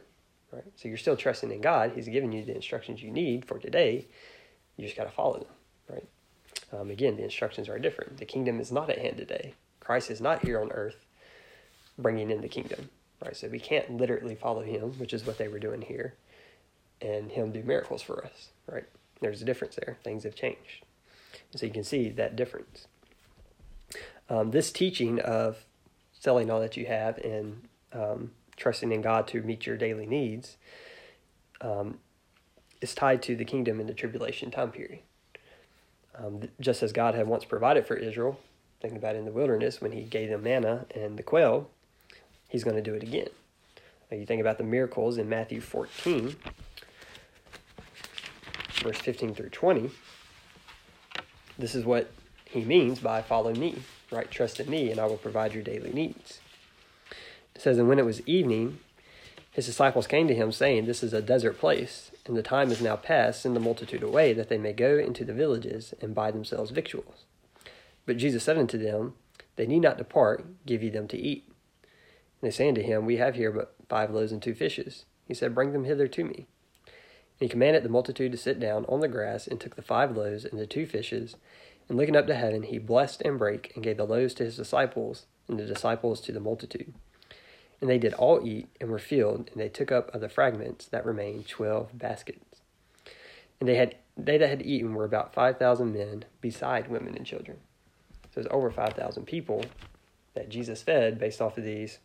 Right? 0.51 0.65
So 0.77 0.89
you're 0.89 0.97
still 0.97 1.17
trusting 1.17 1.53
in 1.53 1.61
God. 1.61 1.93
He's 1.95 2.09
given 2.09 2.33
you 2.33 2.45
the 2.45 2.55
instructions 2.55 3.03
you 3.03 3.11
need 3.11 3.45
for 3.45 3.59
today. 3.59 4.07
You 4.77 4.85
just 4.85 4.97
got 4.97 5.05
to 5.05 5.11
follow 5.11 5.41
them. 5.41 5.49
Right? 5.89 6.09
Um, 6.73 6.91
again, 6.91 7.17
the 7.17 7.25
instructions 7.25 7.69
are 7.69 7.79
different. 7.79 8.17
The 8.17 8.25
kingdom 8.25 8.59
is 8.59 8.73
not 8.73 8.91
at 8.91 8.99
hand 8.99 9.19
today. 9.19 9.55
Christ 9.81 10.11
is 10.11 10.21
not 10.21 10.45
here 10.45 10.61
on 10.61 10.73
earth 10.73 11.05
bringing 11.99 12.31
in 12.31 12.41
the 12.41 12.49
kingdom. 12.49 12.89
Right? 13.23 13.37
So 13.37 13.49
we 13.49 13.61
can't 13.61 13.97
literally 13.97 14.35
follow 14.35 14.63
Him, 14.63 14.93
which 14.99 15.13
is 15.13 15.27
what 15.27 15.39
they 15.39 15.49
were 15.49 15.59
doing 15.59 15.83
here, 15.83 16.15
and 17.03 17.31
Him 17.31 17.53
do 17.53 17.63
miracles 17.63 18.03
for 18.03 18.25
us. 18.25 18.49
Right? 18.67 18.85
There's 19.21 19.43
a 19.43 19.45
difference 19.45 19.77
there. 19.77 19.99
Things 20.03 20.25
have 20.25 20.35
changed. 20.35 20.85
So 21.57 21.67
you 21.67 21.73
can 21.73 21.85
see 21.85 22.09
that 22.11 22.37
difference. 22.37 22.87
Um, 24.29 24.51
this 24.51 24.73
teaching 24.73 25.21
of 25.21 25.65
selling 26.13 26.51
all 26.51 26.61
that 26.61 26.77
you 26.77 26.87
have 26.87 27.19
and 27.19 27.69
um, 27.93 28.33
trusting 28.57 28.91
in 28.91 29.03
God 29.03 29.27
to 29.29 29.43
meet 29.43 29.67
your 29.67 29.77
daily 29.77 30.07
needs 30.07 30.57
um, 31.61 31.99
is 32.81 32.95
tied 32.95 33.23
to 33.23 33.37
the 33.37 33.45
kingdom 33.45 33.81
in 33.81 33.87
the 33.87 33.95
tribulation 33.95 34.51
time 34.51 34.73
period. 34.73 35.01
Um, 36.19 36.49
just 36.61 36.83
as 36.83 36.93
God 36.93 37.15
had 37.15 37.27
once 37.27 37.45
provided 37.45 37.87
for 37.87 37.95
Israel, 37.95 38.41
thinking 38.81 38.99
about 38.99 39.17
in 39.17 39.25
the 39.25 39.33
wilderness 39.33 39.81
when 39.81 39.93
He 39.93 40.03
gave 40.03 40.31
them 40.31 40.43
manna 40.43 40.87
and 40.95 41.19
the 41.19 41.23
quail, 41.23 41.71
He's 42.49 42.65
going 42.65 42.77
to 42.77 42.83
do 42.83 42.95
it 42.95 43.03
again. 43.03 43.29
Now 44.11 44.17
you 44.17 44.27
think 44.27 44.41
about 44.41 44.59
the 44.59 44.65
miracles 44.65 45.19
in 45.19 45.29
Matthew 45.29 45.61
14, 45.61 46.37
verse 48.83 48.99
15 48.99 49.35
through 49.35 49.51
20. 49.51 49.91
This 51.59 51.75
is 51.75 51.85
what 51.85 52.11
He 52.45 52.65
means 52.65 53.01
by 53.01 53.23
follow 53.23 53.55
me, 53.55 53.83
right? 54.11 54.31
Trust 54.31 54.61
in 54.61 54.71
me, 54.71 54.91
and 54.91 55.01
I 55.01 55.07
will 55.07 55.17
provide 55.17 55.55
your 55.55 55.63
daily 55.63 55.93
needs. 55.93 56.41
It 57.55 57.63
says, 57.63 57.79
And 57.79 57.89
when 57.89 57.99
it 57.99 58.05
was 58.05 58.27
evening, 58.29 58.79
his 59.57 59.65
disciples 59.65 60.07
came 60.07 60.29
to 60.29 60.35
him, 60.35 60.53
saying, 60.53 60.85
This 60.85 61.03
is 61.03 61.15
a 61.15 61.23
desert 61.23 61.59
place, 61.59 62.11
and 62.27 62.37
the 62.37 62.43
time 62.43 62.71
is 62.71 62.83
now 62.83 62.95
past. 62.95 63.41
Send 63.41 63.57
the 63.57 63.61
multitude 63.61 64.03
away, 64.03 64.35
that 64.35 64.51
they 64.51 64.59
may 64.59 64.75
go 64.75 64.99
into 64.99 65.25
the 65.25 65.33
villages 65.33 65.95
and 66.03 66.15
buy 66.15 66.31
themselves 66.31 66.73
victuals. 66.73 67.25
But 68.05 68.19
Jesus 68.19 68.45
said 68.45 68.59
unto 68.59 68.77
them, 68.77 69.15
They 69.57 69.67
need 69.67 69.81
not 69.81 69.97
depart, 69.97 70.45
give 70.67 70.83
ye 70.83 70.91
them 70.91 71.09
to 71.09 71.17
eat. 71.17 71.45
And 71.83 72.43
they 72.43 72.51
say 72.51 72.69
unto 72.69 72.83
him, 72.83 73.07
We 73.07 73.17
have 73.17 73.37
here 73.37 73.51
but 73.51 73.75
five 73.89 74.11
loaves 74.11 74.31
and 74.31 74.43
two 74.43 74.55
fishes. 74.55 75.07
He 75.27 75.33
said, 75.33 75.55
Bring 75.55 75.73
them 75.73 75.85
hither 75.85 76.07
to 76.07 76.25
me. 76.25 76.47
And 77.39 77.49
he 77.49 77.49
commanded 77.49 77.83
the 77.83 77.89
multitude 77.89 78.33
to 78.33 78.39
sit 78.39 78.59
down 78.59 78.85
on 78.87 79.01
the 79.01 79.09
grass, 79.09 79.47
and 79.47 79.61
took 79.61 79.77
the 79.77 79.83
five 79.83 80.17
loaves 80.17 80.45
and 80.45 80.59
the 80.59 80.67
two 80.67 80.87
fishes, 80.87 81.37
and 81.89 81.97
looking 81.97 82.17
up 82.17 82.27
to 82.27 82.35
heaven, 82.35 82.65
he 82.65 82.79
blessed 82.79 83.23
and 83.23 83.39
brake, 83.39 83.73
and 83.75 83.85
gave 83.85 83.97
the 83.97 84.07
loaves 84.07 84.35
to 84.35 84.45
his 84.45 84.57
disciples, 84.57 85.27
and 85.49 85.59
the 85.59 85.67
disciples 85.67 86.21
to 86.23 86.33
the 86.33 86.41
multitude. 86.41 86.95
And 87.81 87.91
they 87.91 87.99
did 87.99 88.15
all 88.15 88.41
eat 88.45 88.69
and 88.81 88.91
were 88.91 88.99
filled, 88.99 89.51
and 89.53 89.61
they 89.61 89.69
took 89.69 89.93
up 89.93 90.13
of 90.15 90.21
the 90.21 90.29
fragments 90.29 90.87
that 90.87 91.05
remained 91.05 91.47
twelve 91.47 91.97
baskets. 91.97 92.61
And 93.61 93.69
they 93.69 93.77
had 93.77 93.97
they 94.17 94.39
that 94.39 94.49
had 94.49 94.63
eaten 94.63 94.95
were 94.95 95.05
about 95.05 95.35
five 95.35 95.59
thousand 95.59 95.93
men, 95.93 96.25
beside 96.41 96.89
women 96.89 97.15
and 97.17 97.27
children. 97.27 97.59
So 98.35 98.41
it's 98.41 98.49
over 98.51 98.71
five 98.71 98.95
thousand 98.95 99.27
people 99.27 99.65
that 100.35 100.49
Jesus 100.49 100.83
fed 100.83 101.19
based 101.19 101.41
off 101.41 101.59
of 101.59 101.65
these 101.65 101.99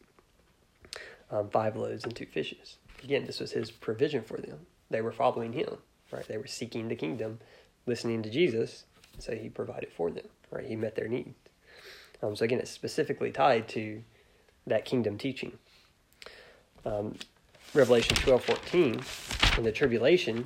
um, 1.32 1.50
five 1.50 1.76
loaves 1.76 2.04
and 2.04 2.16
two 2.16 2.26
fishes. 2.26 2.78
Again, 3.04 3.26
this 3.26 3.40
was 3.40 3.54
his 3.54 3.72
provision 3.72 4.24
for 4.24 4.38
them. 4.38 4.68
They 4.92 5.02
were 5.02 5.12
following 5.12 5.54
him, 5.54 5.78
right? 6.12 6.28
They 6.28 6.38
were 6.38 6.48
seeking 6.48 6.88
the 6.88 6.96
kingdom, 6.96 7.40
listening 7.86 8.22
to 8.24 8.30
Jesus, 8.30 8.86
so 9.20 9.34
he 9.36 9.50
provided 9.50 9.92
for 9.92 10.12
them, 10.12 10.28
right? 10.52 10.66
He 10.66 10.76
met 10.76 10.96
their 10.96 11.08
needs. 11.08 11.36
Um, 12.22 12.36
so 12.36 12.46
again, 12.46 12.60
it's 12.60 12.72
specifically 12.72 13.32
tied 13.32 13.68
to 13.70 14.04
that 14.68 14.86
kingdom 14.86 15.18
teaching. 15.18 15.54
Um, 16.86 17.16
Revelation 17.74 18.16
12 18.18 18.44
14, 18.44 19.02
in 19.58 19.64
the 19.64 19.72
tribulation, 19.72 20.46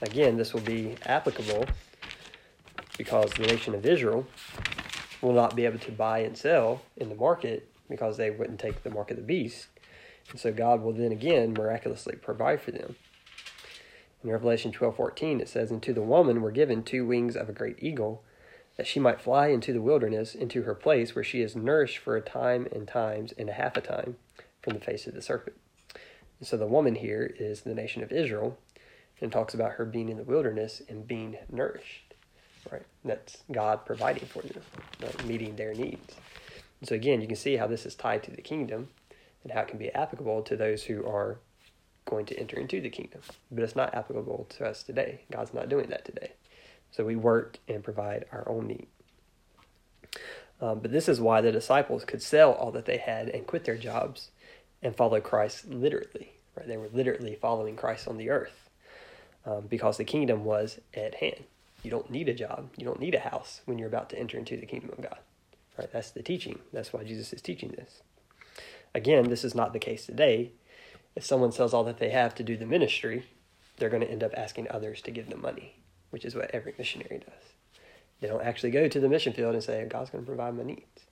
again, 0.00 0.36
this 0.36 0.54
will 0.54 0.60
be 0.60 0.94
applicable 1.04 1.66
because 2.96 3.32
the 3.32 3.46
nation 3.46 3.74
of 3.74 3.84
Israel 3.84 4.26
will 5.20 5.32
not 5.32 5.56
be 5.56 5.64
able 5.64 5.78
to 5.80 5.90
buy 5.90 6.20
and 6.20 6.36
sell 6.36 6.82
in 6.96 7.08
the 7.08 7.14
market 7.14 7.68
because 7.88 8.16
they 8.16 8.30
wouldn't 8.30 8.60
take 8.60 8.82
the 8.82 8.90
mark 8.90 9.10
of 9.10 9.16
the 9.16 9.22
beast. 9.22 9.66
And 10.30 10.38
so 10.40 10.52
God 10.52 10.82
will 10.82 10.92
then 10.92 11.12
again 11.12 11.52
miraculously 11.52 12.16
provide 12.16 12.60
for 12.60 12.70
them. 12.70 12.96
In 14.24 14.30
Revelation 14.30 14.72
12 14.72 14.96
14, 14.96 15.40
it 15.40 15.48
says, 15.48 15.70
And 15.70 15.82
to 15.82 15.92
the 15.92 16.00
woman 16.00 16.40
were 16.40 16.50
given 16.50 16.82
two 16.82 17.06
wings 17.06 17.36
of 17.36 17.50
a 17.50 17.52
great 17.52 17.76
eagle 17.82 18.24
that 18.76 18.86
she 18.86 18.98
might 18.98 19.20
fly 19.20 19.48
into 19.48 19.72
the 19.72 19.82
wilderness, 19.82 20.34
into 20.34 20.62
her 20.62 20.74
place 20.74 21.14
where 21.14 21.22
she 21.22 21.42
is 21.42 21.54
nourished 21.54 21.98
for 21.98 22.16
a 22.16 22.22
time 22.22 22.66
and 22.72 22.88
times 22.88 23.32
and 23.38 23.50
a 23.50 23.52
half 23.52 23.76
a 23.76 23.82
time 23.82 24.16
from 24.62 24.72
the 24.72 24.80
face 24.80 25.06
of 25.06 25.14
the 25.14 25.20
serpent. 25.20 25.56
And 26.40 26.48
so 26.48 26.56
the 26.56 26.66
woman 26.66 26.96
here 26.96 27.34
is 27.38 27.60
the 27.60 27.74
nation 27.74 28.02
of 28.02 28.10
Israel 28.10 28.58
and 29.20 29.30
talks 29.30 29.54
about 29.54 29.72
her 29.72 29.84
being 29.84 30.08
in 30.08 30.16
the 30.16 30.24
wilderness 30.24 30.82
and 30.88 31.06
being 31.06 31.36
nourished. 31.50 32.14
Right? 32.72 32.86
That's 33.04 33.42
God 33.52 33.84
providing 33.84 34.26
for 34.26 34.40
them, 34.40 34.62
right? 35.02 35.24
meeting 35.26 35.56
their 35.56 35.74
needs. 35.74 36.14
And 36.80 36.88
so 36.88 36.94
again, 36.94 37.20
you 37.20 37.26
can 37.26 37.36
see 37.36 37.56
how 37.56 37.66
this 37.66 37.84
is 37.84 37.94
tied 37.94 38.22
to 38.24 38.30
the 38.30 38.42
kingdom 38.42 38.88
and 39.42 39.52
how 39.52 39.60
it 39.60 39.68
can 39.68 39.78
be 39.78 39.92
applicable 39.92 40.42
to 40.42 40.56
those 40.56 40.84
who 40.84 41.06
are 41.06 41.38
going 42.06 42.26
to 42.26 42.38
enter 42.38 42.58
into 42.58 42.80
the 42.80 42.90
kingdom. 42.90 43.20
But 43.50 43.64
it's 43.64 43.76
not 43.76 43.94
applicable 43.94 44.46
to 44.50 44.66
us 44.66 44.82
today. 44.82 45.22
God's 45.30 45.54
not 45.54 45.68
doing 45.68 45.88
that 45.88 46.04
today. 46.04 46.32
So 46.90 47.04
we 47.04 47.16
work 47.16 47.58
and 47.66 47.82
provide 47.82 48.24
our 48.30 48.48
own 48.48 48.68
need. 48.68 48.86
Um, 50.60 50.78
but 50.80 50.92
this 50.92 51.08
is 51.08 51.20
why 51.20 51.40
the 51.40 51.52
disciples 51.52 52.04
could 52.04 52.22
sell 52.22 52.52
all 52.52 52.70
that 52.72 52.84
they 52.84 52.98
had 52.98 53.28
and 53.28 53.46
quit 53.46 53.64
their 53.64 53.76
jobs 53.76 54.30
and 54.82 54.94
follow 54.94 55.20
Christ 55.20 55.68
literally. 55.68 56.32
Right? 56.56 56.68
They 56.68 56.76
were 56.76 56.88
literally 56.92 57.34
following 57.34 57.76
Christ 57.76 58.06
on 58.06 58.16
the 58.16 58.30
earth 58.30 58.70
um, 59.44 59.66
because 59.68 59.96
the 59.96 60.04
kingdom 60.04 60.44
was 60.44 60.78
at 60.94 61.16
hand. 61.16 61.44
You 61.82 61.90
don't 61.90 62.10
need 62.10 62.28
a 62.28 62.34
job. 62.34 62.70
You 62.76 62.84
don't 62.84 63.00
need 63.00 63.14
a 63.14 63.20
house 63.20 63.60
when 63.64 63.78
you're 63.78 63.88
about 63.88 64.08
to 64.10 64.18
enter 64.18 64.38
into 64.38 64.56
the 64.56 64.66
kingdom 64.66 64.90
of 64.90 65.02
God. 65.02 65.18
Right? 65.76 65.92
That's 65.92 66.12
the 66.12 66.22
teaching. 66.22 66.60
That's 66.72 66.92
why 66.92 67.02
Jesus 67.04 67.32
is 67.32 67.42
teaching 67.42 67.70
this. 67.70 68.02
Again, 68.94 69.28
this 69.28 69.44
is 69.44 69.54
not 69.54 69.72
the 69.72 69.80
case 69.80 70.06
today. 70.06 70.52
If 71.16 71.24
someone 71.24 71.52
sells 71.52 71.72
all 71.72 71.84
that 71.84 71.98
they 71.98 72.10
have 72.10 72.34
to 72.36 72.42
do 72.42 72.56
the 72.56 72.66
ministry, 72.66 73.26
they're 73.76 73.90
going 73.90 74.02
to 74.02 74.10
end 74.10 74.22
up 74.22 74.32
asking 74.36 74.68
others 74.70 75.00
to 75.02 75.10
give 75.10 75.28
them 75.28 75.40
money 75.40 75.76
which 76.14 76.24
is 76.24 76.36
what 76.36 76.52
every 76.54 76.72
missionary 76.78 77.18
does. 77.18 77.80
They 78.20 78.28
don't 78.28 78.44
actually 78.44 78.70
go 78.70 78.86
to 78.86 79.00
the 79.00 79.08
mission 79.08 79.32
field 79.32 79.54
and 79.54 79.64
say, 79.64 79.84
God's 79.90 80.10
going 80.10 80.22
to 80.22 80.28
provide 80.28 80.56
my 80.56 80.62
needs. 80.62 81.06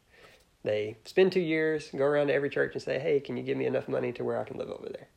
They 0.63 0.97
spend 1.05 1.33
two 1.33 1.41
years, 1.41 1.91
go 1.91 2.05
around 2.05 2.29
to 2.29 2.35
every 2.35 2.49
church 2.49 2.75
and 2.75 2.83
say, 2.83 3.01
hey, 3.01 3.19
can 3.19 3.37
you 3.37 3.43
give 3.43 3.59
me 3.59 3.67
enough 3.67 3.89
money 3.89 4.13
to 4.13 4.23
where 4.23 4.39
I 4.39 4.45
can 4.45 4.59
live 4.59 4.71
over 4.71 4.89
there? 4.89 5.09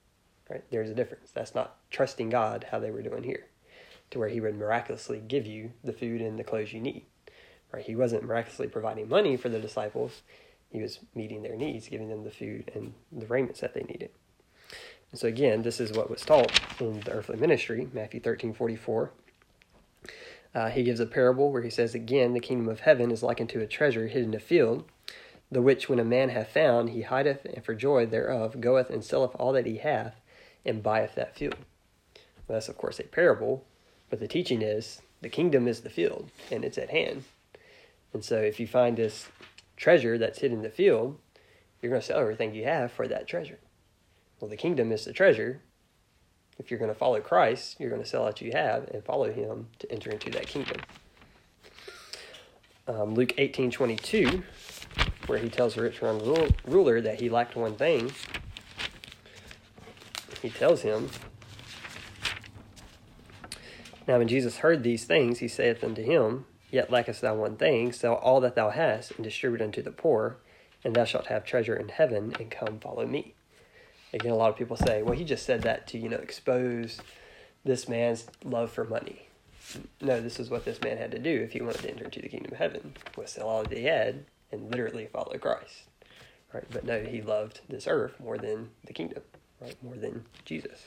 Right? 0.49 0.63
There's 0.71 0.89
a 0.89 0.95
difference. 0.95 1.29
That's 1.29 1.53
not 1.53 1.75
trusting 1.91 2.31
God 2.31 2.65
how 2.71 2.79
they 2.79 2.89
were 2.89 3.03
doing 3.03 3.21
here, 3.21 3.45
to 4.09 4.17
where 4.17 4.29
He 4.29 4.41
would 4.41 4.57
miraculously 4.57 5.19
give 5.19 5.45
you 5.45 5.73
the 5.83 5.93
food 5.93 6.19
and 6.19 6.39
the 6.39 6.43
clothes 6.43 6.73
you 6.73 6.81
need. 6.81 7.05
Right? 7.71 7.85
He 7.85 7.95
wasn't 7.95 8.23
miraculously 8.23 8.69
providing 8.69 9.07
money 9.07 9.37
for 9.37 9.49
the 9.49 9.59
disciples. 9.59 10.23
He 10.71 10.81
was 10.81 10.97
meeting 11.13 11.43
their 11.43 11.55
needs, 11.55 11.89
giving 11.89 12.09
them 12.09 12.23
the 12.23 12.31
food 12.31 12.71
and 12.73 12.95
the 13.11 13.27
raiments 13.27 13.59
that 13.59 13.75
they 13.75 13.83
needed. 13.83 14.09
And 15.15 15.19
so 15.21 15.29
again, 15.29 15.61
this 15.61 15.79
is 15.79 15.93
what 15.93 16.09
was 16.09 16.23
taught 16.23 16.59
in 16.81 16.99
the 16.99 17.13
earthly 17.13 17.37
ministry, 17.37 17.87
Matthew 17.93 18.19
13, 18.19 18.53
44. 18.53 19.11
Uh, 20.53 20.69
he 20.69 20.83
gives 20.83 20.99
a 20.99 21.05
parable 21.05 21.53
where 21.53 21.61
he 21.61 21.69
says, 21.69 21.95
Again, 21.95 22.33
the 22.33 22.41
kingdom 22.41 22.67
of 22.67 22.81
heaven 22.81 23.11
is 23.11 23.23
like 23.23 23.39
unto 23.39 23.61
a 23.61 23.65
treasure 23.65 24.07
hidden 24.07 24.31
in 24.31 24.35
a 24.35 24.41
field, 24.41 24.83
the 25.49 25.61
which 25.61 25.87
when 25.87 25.99
a 25.99 26.03
man 26.03 26.27
hath 26.27 26.49
found, 26.49 26.89
he 26.89 27.03
hideth, 27.03 27.45
and 27.45 27.63
for 27.63 27.73
joy 27.73 28.05
thereof 28.05 28.59
goeth 28.59 28.89
and 28.89 29.05
selleth 29.05 29.33
all 29.35 29.53
that 29.53 29.65
he 29.65 29.77
hath, 29.77 30.19
and 30.65 30.83
buyeth 30.83 31.15
that 31.15 31.37
field. 31.37 31.55
Well, 32.45 32.57
that's, 32.57 32.67
of 32.67 32.77
course, 32.77 32.99
a 32.99 33.03
parable, 33.03 33.63
but 34.09 34.19
the 34.19 34.27
teaching 34.27 34.61
is 34.61 35.01
the 35.21 35.29
kingdom 35.29 35.65
is 35.65 35.79
the 35.79 35.89
field, 35.89 36.29
and 36.51 36.65
it's 36.65 36.77
at 36.77 36.89
hand. 36.89 37.23
And 38.11 38.21
so 38.21 38.41
if 38.41 38.59
you 38.59 38.67
find 38.67 38.97
this 38.97 39.29
treasure 39.77 40.17
that's 40.17 40.39
hidden 40.39 40.57
in 40.57 40.63
the 40.63 40.69
field, 40.69 41.17
you're 41.81 41.91
going 41.91 42.01
to 42.01 42.05
sell 42.05 42.19
everything 42.19 42.53
you 42.53 42.65
have 42.65 42.91
for 42.91 43.07
that 43.07 43.29
treasure. 43.29 43.59
Well, 44.39 44.49
the 44.49 44.57
kingdom 44.57 44.91
is 44.91 45.05
the 45.05 45.13
treasure, 45.13 45.61
if 46.57 46.71
you're 46.71 46.79
going 46.79 46.91
to 46.91 46.97
follow 46.97 47.19
Christ, 47.19 47.77
you're 47.79 47.89
going 47.89 48.01
to 48.01 48.07
sell 48.07 48.23
what 48.23 48.41
you 48.41 48.51
have 48.53 48.87
and 48.89 49.03
follow 49.03 49.31
Him 49.31 49.67
to 49.79 49.91
enter 49.91 50.09
into 50.09 50.29
that 50.31 50.47
kingdom. 50.47 50.77
Um, 52.87 53.15
Luke 53.15 53.33
eighteen 53.37 53.71
twenty 53.71 53.95
two, 53.95 54.43
where 55.25 55.39
he 55.39 55.49
tells 55.49 55.73
the 55.73 55.81
rich 55.81 56.01
young 56.01 56.51
ruler 56.65 57.01
that 57.01 57.19
he 57.19 57.29
lacked 57.29 57.55
one 57.55 57.75
thing, 57.75 58.11
he 60.41 60.51
tells 60.51 60.83
him, 60.83 61.09
Now 64.07 64.19
when 64.19 64.27
Jesus 64.27 64.57
heard 64.57 64.83
these 64.83 65.05
things, 65.05 65.39
he 65.39 65.47
saith 65.47 65.83
unto 65.83 66.03
him, 66.03 66.45
Yet 66.69 66.91
lackest 66.91 67.21
thou 67.21 67.33
one 67.33 67.57
thing, 67.57 67.91
sell 67.91 68.13
all 68.15 68.39
that 68.41 68.53
thou 68.53 68.69
hast, 68.69 69.11
and 69.11 69.23
distribute 69.23 69.63
unto 69.63 69.81
the 69.81 69.91
poor, 69.91 70.37
and 70.83 70.95
thou 70.95 71.05
shalt 71.05 71.27
have 71.27 71.43
treasure 71.43 71.75
in 71.75 71.89
heaven, 71.89 72.35
and 72.39 72.51
come 72.51 72.79
follow 72.79 73.07
me. 73.07 73.33
Again, 74.15 74.31
a 74.31 74.35
lot 74.35 74.49
of 74.49 74.55
people 74.55 74.77
say, 74.77 75.03
well, 75.03 75.13
he 75.13 75.25
just 75.25 75.45
said 75.45 75.63
that 75.63 75.87
to, 75.87 75.97
you 75.97 76.07
know, 76.07 76.15
expose 76.15 77.01
this 77.65 77.89
man's 77.89 78.27
love 78.45 78.71
for 78.71 78.85
money. 78.85 79.27
No, 79.99 80.21
this 80.21 80.39
is 80.39 80.49
what 80.49 80.63
this 80.63 80.79
man 80.79 80.97
had 80.97 81.11
to 81.11 81.19
do 81.19 81.41
if 81.41 81.51
he 81.51 81.61
wanted 81.61 81.81
to 81.81 81.89
enter 81.89 82.05
into 82.05 82.21
the 82.21 82.29
kingdom 82.29 82.53
of 82.53 82.57
heaven, 82.57 82.95
was 83.17 83.31
sell 83.31 83.49
all 83.49 83.63
that 83.63 83.77
he 83.77 83.83
had 83.83 84.23
and 84.53 84.71
literally 84.71 85.09
follow 85.11 85.37
Christ. 85.37 85.83
Right? 86.53 86.63
But 86.71 86.85
no, 86.85 87.03
he 87.03 87.21
loved 87.21 87.59
this 87.67 87.87
earth 87.87 88.17
more 88.17 88.37
than 88.37 88.69
the 88.85 88.93
kingdom, 88.93 89.21
right? 89.59 89.75
More 89.83 89.95
than 89.95 90.23
Jesus. 90.45 90.85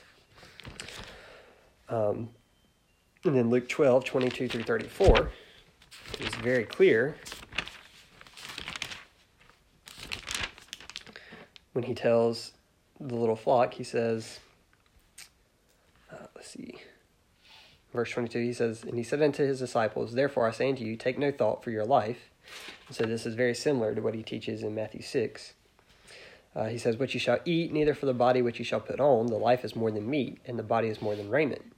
Um, 1.87 2.29
and 3.23 3.35
then 3.35 3.51
Luke 3.51 3.69
12, 3.69 4.05
22 4.05 4.47
through 4.47 4.63
34 4.63 5.31
is 6.19 6.33
very 6.35 6.63
clear 6.63 7.15
when 11.73 11.83
he 11.83 11.93
tells 11.93 12.53
the 12.99 13.15
little 13.15 13.35
flock, 13.35 13.75
he 13.75 13.83
says, 13.83 14.39
uh, 16.11 16.27
let's 16.35 16.51
see, 16.51 16.75
verse 17.93 18.11
22, 18.11 18.39
he 18.39 18.53
says, 18.53 18.83
And 18.83 18.95
he 18.95 19.03
said 19.03 19.21
unto 19.21 19.45
his 19.45 19.59
disciples, 19.59 20.13
Therefore 20.13 20.47
I 20.47 20.51
say 20.51 20.69
unto 20.69 20.83
you, 20.83 20.95
take 20.95 21.17
no 21.17 21.31
thought 21.31 21.63
for 21.63 21.71
your 21.71 21.85
life. 21.85 22.29
And 22.87 22.95
so 22.95 23.05
this 23.05 23.25
is 23.25 23.35
very 23.35 23.55
similar 23.55 23.95
to 23.95 24.01
what 24.01 24.15
he 24.15 24.23
teaches 24.23 24.63
in 24.63 24.75
Matthew 24.75 25.01
6. 25.01 25.53
Uh, 26.55 26.65
he 26.65 26.77
says, 26.77 26.97
What 26.97 27.13
you 27.13 27.19
shall 27.19 27.39
eat, 27.45 27.71
neither 27.71 27.93
for 27.93 28.05
the 28.05 28.13
body 28.13 28.41
which 28.41 28.59
you 28.59 28.65
shall 28.65 28.79
put 28.79 28.99
on. 28.99 29.27
The 29.27 29.37
life 29.37 29.63
is 29.63 29.75
more 29.75 29.91
than 29.91 30.09
meat, 30.09 30.39
and 30.45 30.57
the 30.57 30.63
body 30.63 30.87
is 30.87 31.01
more 31.01 31.15
than 31.15 31.29
raiment. 31.29 31.73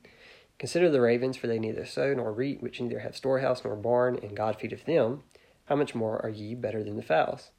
Consider 0.57 0.89
the 0.89 1.01
ravens, 1.01 1.37
for 1.37 1.47
they 1.47 1.59
neither 1.59 1.85
sow 1.85 2.13
nor 2.13 2.31
reap, 2.31 2.61
which 2.61 2.79
neither 2.79 2.99
have 2.99 3.15
storehouse 3.15 3.63
nor 3.63 3.75
barn, 3.75 4.19
and 4.21 4.37
God 4.37 4.57
feedeth 4.59 4.85
them. 4.85 5.23
How 5.65 5.75
much 5.75 5.95
more 5.95 6.23
are 6.23 6.29
ye 6.29 6.55
better 6.55 6.83
than 6.83 6.97
the 6.97 7.03
fowls? 7.03 7.49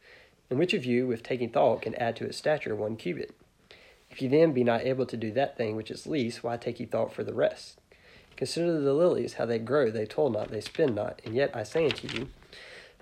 And 0.48 0.58
which 0.58 0.74
of 0.74 0.84
you, 0.84 1.06
with 1.06 1.22
taking 1.22 1.50
thought, 1.50 1.82
can 1.82 1.94
add 1.96 2.16
to 2.16 2.26
his 2.26 2.36
stature 2.36 2.76
one 2.76 2.96
cubit? 2.96 3.34
If 4.12 4.20
ye 4.20 4.28
then 4.28 4.52
be 4.52 4.62
not 4.62 4.82
able 4.82 5.06
to 5.06 5.16
do 5.16 5.32
that 5.32 5.56
thing 5.56 5.74
which 5.74 5.90
is 5.90 6.06
least, 6.06 6.44
why 6.44 6.58
take 6.58 6.78
ye 6.78 6.84
thought 6.84 7.14
for 7.14 7.24
the 7.24 7.32
rest? 7.32 7.80
Consider 8.36 8.78
the 8.78 8.92
lilies, 8.92 9.34
how 9.34 9.46
they 9.46 9.58
grow, 9.58 9.90
they 9.90 10.04
toil 10.04 10.28
not, 10.28 10.50
they 10.50 10.60
spin 10.60 10.94
not. 10.94 11.22
And 11.24 11.34
yet 11.34 11.56
I 11.56 11.62
say 11.62 11.86
unto 11.86 12.08
you, 12.08 12.28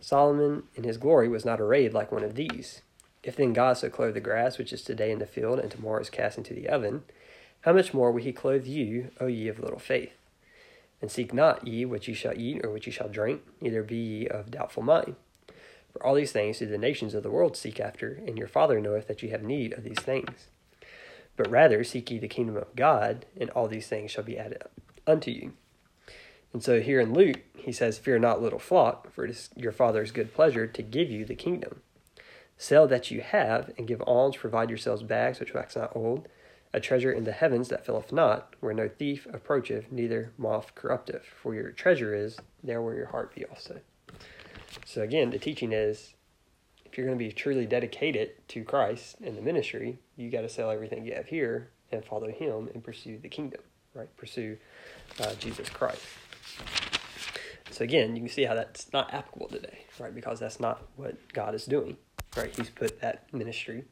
Solomon 0.00 0.62
in 0.76 0.84
his 0.84 0.98
glory 0.98 1.28
was 1.28 1.44
not 1.44 1.60
arrayed 1.60 1.92
like 1.92 2.12
one 2.12 2.22
of 2.22 2.36
these. 2.36 2.82
If 3.24 3.34
then 3.34 3.52
God 3.52 3.76
so 3.76 3.90
clothe 3.90 4.14
the 4.14 4.20
grass 4.20 4.56
which 4.56 4.72
is 4.72 4.82
today 4.82 5.10
in 5.10 5.18
the 5.18 5.26
field, 5.26 5.58
and 5.58 5.68
tomorrow 5.68 6.00
is 6.00 6.10
cast 6.10 6.38
into 6.38 6.54
the 6.54 6.68
oven, 6.68 7.02
how 7.62 7.72
much 7.72 7.92
more 7.92 8.12
will 8.12 8.22
he 8.22 8.32
clothe 8.32 8.66
you, 8.66 9.10
O 9.20 9.26
ye 9.26 9.48
of 9.48 9.58
little 9.58 9.80
faith? 9.80 10.12
And 11.02 11.10
seek 11.10 11.34
not 11.34 11.66
ye 11.66 11.84
what 11.84 12.06
ye 12.06 12.14
shall 12.14 12.38
eat 12.38 12.64
or 12.64 12.70
what 12.70 12.86
ye 12.86 12.92
shall 12.92 13.08
drink, 13.08 13.42
neither 13.60 13.82
be 13.82 13.96
ye 13.96 14.28
of 14.28 14.52
doubtful 14.52 14.84
mind. 14.84 15.16
For 15.92 16.06
all 16.06 16.14
these 16.14 16.30
things 16.30 16.60
do 16.60 16.66
the 16.66 16.78
nations 16.78 17.14
of 17.14 17.24
the 17.24 17.32
world 17.32 17.56
seek 17.56 17.80
after, 17.80 18.22
and 18.28 18.38
your 18.38 18.46
Father 18.46 18.80
knoweth 18.80 19.08
that 19.08 19.24
ye 19.24 19.30
have 19.30 19.42
need 19.42 19.72
of 19.72 19.82
these 19.82 19.98
things. 19.98 20.46
But 21.40 21.50
rather 21.50 21.82
seek 21.84 22.10
ye 22.10 22.18
the 22.18 22.28
kingdom 22.28 22.58
of 22.58 22.76
God, 22.76 23.24
and 23.34 23.48
all 23.50 23.66
these 23.66 23.88
things 23.88 24.10
shall 24.10 24.24
be 24.24 24.36
added 24.36 24.62
unto 25.06 25.30
you. 25.30 25.54
And 26.52 26.62
so 26.62 26.82
here 26.82 27.00
in 27.00 27.14
Luke, 27.14 27.40
he 27.56 27.72
says, 27.72 27.96
Fear 27.96 28.18
not, 28.18 28.42
little 28.42 28.58
flock, 28.58 29.10
for 29.10 29.24
it 29.24 29.30
is 29.30 29.48
your 29.56 29.72
Father's 29.72 30.12
good 30.12 30.34
pleasure 30.34 30.66
to 30.66 30.82
give 30.82 31.08
you 31.08 31.24
the 31.24 31.34
kingdom. 31.34 31.80
Sell 32.58 32.86
that 32.88 33.10
you 33.10 33.22
have, 33.22 33.72
and 33.78 33.88
give 33.88 34.02
alms, 34.02 34.36
provide 34.36 34.68
yourselves 34.68 35.02
bags 35.02 35.40
which 35.40 35.54
wax 35.54 35.76
not 35.76 35.96
old, 35.96 36.28
a 36.74 36.78
treasure 36.80 37.10
in 37.10 37.24
the 37.24 37.32
heavens 37.32 37.68
that 37.68 37.86
filleth 37.86 38.12
not, 38.12 38.54
where 38.60 38.74
no 38.74 38.86
thief 38.86 39.26
approacheth, 39.32 39.90
neither 39.90 40.34
moth 40.36 40.74
corrupteth. 40.74 41.24
For 41.24 41.54
your 41.54 41.70
treasure 41.70 42.12
is 42.12 42.36
there 42.62 42.82
where 42.82 42.96
your 42.96 43.06
heart 43.06 43.34
be 43.34 43.46
also. 43.46 43.80
So 44.84 45.00
again, 45.00 45.30
the 45.30 45.38
teaching 45.38 45.72
is 45.72 46.12
if 46.90 46.98
you're 46.98 47.06
going 47.06 47.18
to 47.18 47.24
be 47.24 47.30
truly 47.30 47.66
dedicated 47.66 48.32
to 48.48 48.64
Christ 48.64 49.16
and 49.22 49.36
the 49.36 49.42
ministry, 49.42 49.98
you 50.16 50.28
got 50.28 50.40
to 50.40 50.48
sell 50.48 50.70
everything 50.70 51.04
you 51.04 51.14
have 51.14 51.26
here 51.26 51.70
and 51.92 52.04
follow 52.04 52.28
Him 52.28 52.68
and 52.74 52.82
pursue 52.82 53.18
the 53.18 53.28
kingdom, 53.28 53.60
right? 53.94 54.14
Pursue 54.16 54.56
uh, 55.20 55.34
Jesus 55.34 55.68
Christ. 55.68 56.02
So 57.70 57.84
again, 57.84 58.16
you 58.16 58.22
can 58.22 58.28
see 58.28 58.42
how 58.42 58.54
that's 58.54 58.92
not 58.92 59.14
applicable 59.14 59.48
today, 59.48 59.84
right? 60.00 60.12
Because 60.12 60.40
that's 60.40 60.58
not 60.58 60.82
what 60.96 61.16
God 61.32 61.54
is 61.54 61.64
doing, 61.64 61.96
right? 62.36 62.54
He's 62.56 62.70
put 62.70 63.00
that 63.00 63.32
ministry, 63.32 63.84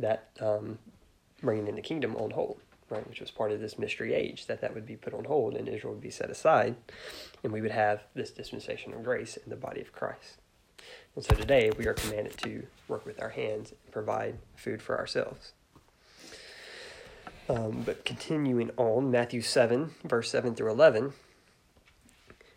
that 0.00 0.30
um, 0.40 0.78
bringing 1.40 1.68
in 1.68 1.76
the 1.76 1.82
kingdom 1.82 2.16
on 2.16 2.32
hold, 2.32 2.58
right? 2.90 3.08
Which 3.08 3.20
was 3.20 3.30
part 3.30 3.52
of 3.52 3.60
this 3.60 3.78
mystery 3.78 4.12
age, 4.12 4.46
that 4.46 4.60
that 4.60 4.74
would 4.74 4.86
be 4.86 4.96
put 4.96 5.14
on 5.14 5.24
hold 5.24 5.54
and 5.54 5.68
Israel 5.68 5.92
would 5.92 6.02
be 6.02 6.10
set 6.10 6.30
aside, 6.30 6.74
and 7.44 7.52
we 7.52 7.60
would 7.60 7.70
have 7.70 8.02
this 8.14 8.32
dispensation 8.32 8.92
of 8.92 9.04
grace 9.04 9.36
in 9.36 9.50
the 9.50 9.56
body 9.56 9.80
of 9.80 9.92
Christ. 9.92 10.40
And 11.14 11.24
so 11.24 11.36
today 11.36 11.70
we 11.76 11.86
are 11.86 11.94
commanded 11.94 12.36
to 12.38 12.66
work 12.88 13.06
with 13.06 13.22
our 13.22 13.30
hands 13.30 13.70
and 13.70 13.92
provide 13.92 14.38
food 14.56 14.82
for 14.82 14.98
ourselves. 14.98 15.52
Um, 17.48 17.82
but 17.84 18.04
continuing 18.04 18.70
on, 18.76 19.10
Matthew 19.10 19.40
7, 19.40 19.92
verse 20.02 20.30
7 20.30 20.54
through 20.54 20.72
11, 20.72 21.12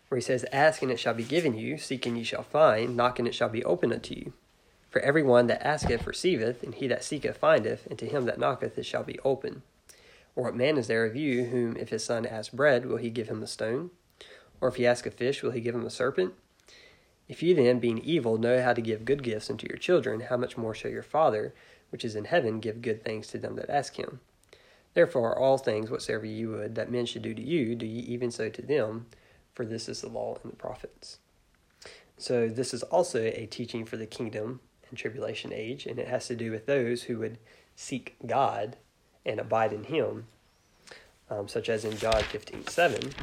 where 0.07 0.17
he 0.17 0.23
says, 0.23 0.45
Ask 0.51 0.81
and 0.81 0.91
it 0.91 0.99
shall 0.99 1.13
be 1.13 1.23
given 1.23 1.55
you, 1.55 1.77
seek 1.77 2.05
and 2.05 2.17
ye 2.17 2.23
shall 2.23 2.43
find, 2.43 2.95
knock 2.95 3.19
and 3.19 3.27
it 3.27 3.35
shall 3.35 3.49
be 3.49 3.63
opened 3.63 3.93
unto 3.93 4.15
you. 4.15 4.33
For 4.89 5.01
every 5.01 5.23
one 5.23 5.47
that 5.47 5.65
asketh 5.65 6.07
receiveth, 6.07 6.63
and 6.63 6.73
he 6.73 6.87
that 6.87 7.03
seeketh 7.03 7.37
findeth, 7.37 7.85
and 7.87 7.99
to 7.99 8.07
him 8.07 8.25
that 8.25 8.39
knocketh 8.39 8.77
it 8.77 8.85
shall 8.85 9.03
be 9.03 9.19
open. 9.19 9.61
Or 10.35 10.45
what 10.45 10.55
man 10.55 10.77
is 10.77 10.87
there 10.87 11.05
of 11.05 11.15
you, 11.15 11.45
whom 11.45 11.75
if 11.75 11.89
his 11.89 12.05
son 12.05 12.25
ask 12.25 12.53
bread, 12.53 12.85
will 12.85 12.97
he 12.97 13.09
give 13.09 13.27
him 13.27 13.43
a 13.43 13.47
stone? 13.47 13.91
Or 14.61 14.69
if 14.69 14.75
he 14.75 14.87
ask 14.87 15.05
a 15.05 15.11
fish, 15.11 15.43
will 15.43 15.51
he 15.51 15.61
give 15.61 15.75
him 15.75 15.85
a 15.85 15.91
serpent? 15.91 16.33
If 17.27 17.43
ye 17.43 17.53
then, 17.53 17.79
being 17.79 17.99
evil, 17.99 18.37
know 18.37 18.61
how 18.61 18.73
to 18.73 18.81
give 18.81 19.05
good 19.05 19.21
gifts 19.21 19.49
unto 19.49 19.67
your 19.67 19.77
children, 19.77 20.21
how 20.21 20.37
much 20.37 20.57
more 20.57 20.73
shall 20.73 20.91
your 20.91 21.03
Father, 21.03 21.53
which 21.89 22.05
is 22.05 22.15
in 22.15 22.25
heaven, 22.25 22.59
give 22.59 22.81
good 22.81 23.03
things 23.03 23.27
to 23.27 23.37
them 23.37 23.55
that 23.55 23.69
ask 23.69 23.97
him? 23.97 24.21
Therefore, 24.93 25.37
all 25.37 25.57
things 25.57 25.91
whatsoever 25.91 26.25
ye 26.25 26.45
would 26.45 26.75
that 26.75 26.91
men 26.91 27.05
should 27.05 27.21
do 27.21 27.33
to 27.33 27.41
you, 27.41 27.75
do 27.75 27.85
ye 27.85 27.99
even 28.01 28.31
so 28.31 28.49
to 28.49 28.61
them, 28.61 29.07
for 29.53 29.65
this 29.65 29.89
is 29.89 30.01
the 30.01 30.09
law 30.09 30.37
and 30.41 30.51
the 30.51 30.57
prophets. 30.57 31.19
So, 32.17 32.47
this 32.47 32.73
is 32.73 32.81
also 32.83 33.19
a 33.19 33.45
teaching 33.45 33.85
for 33.85 33.97
the 33.97 34.07
kingdom 34.07 34.61
and 34.89 34.97
tribulation 34.97 35.53
age, 35.53 35.85
and 35.85 35.99
it 35.99 36.07
has 36.07 36.27
to 36.27 36.35
do 36.35 36.49
with 36.49 36.65
those 36.65 37.03
who 37.03 37.19
would 37.19 37.37
seek 37.75 38.15
God 38.25 38.77
and 39.25 39.39
abide 39.39 39.73
in 39.73 39.83
Him, 39.83 40.27
um, 41.29 41.47
such 41.47 41.69
as 41.69 41.85
in 41.85 41.97
John 41.97 42.23
15 42.23 42.67
7. 42.67 43.13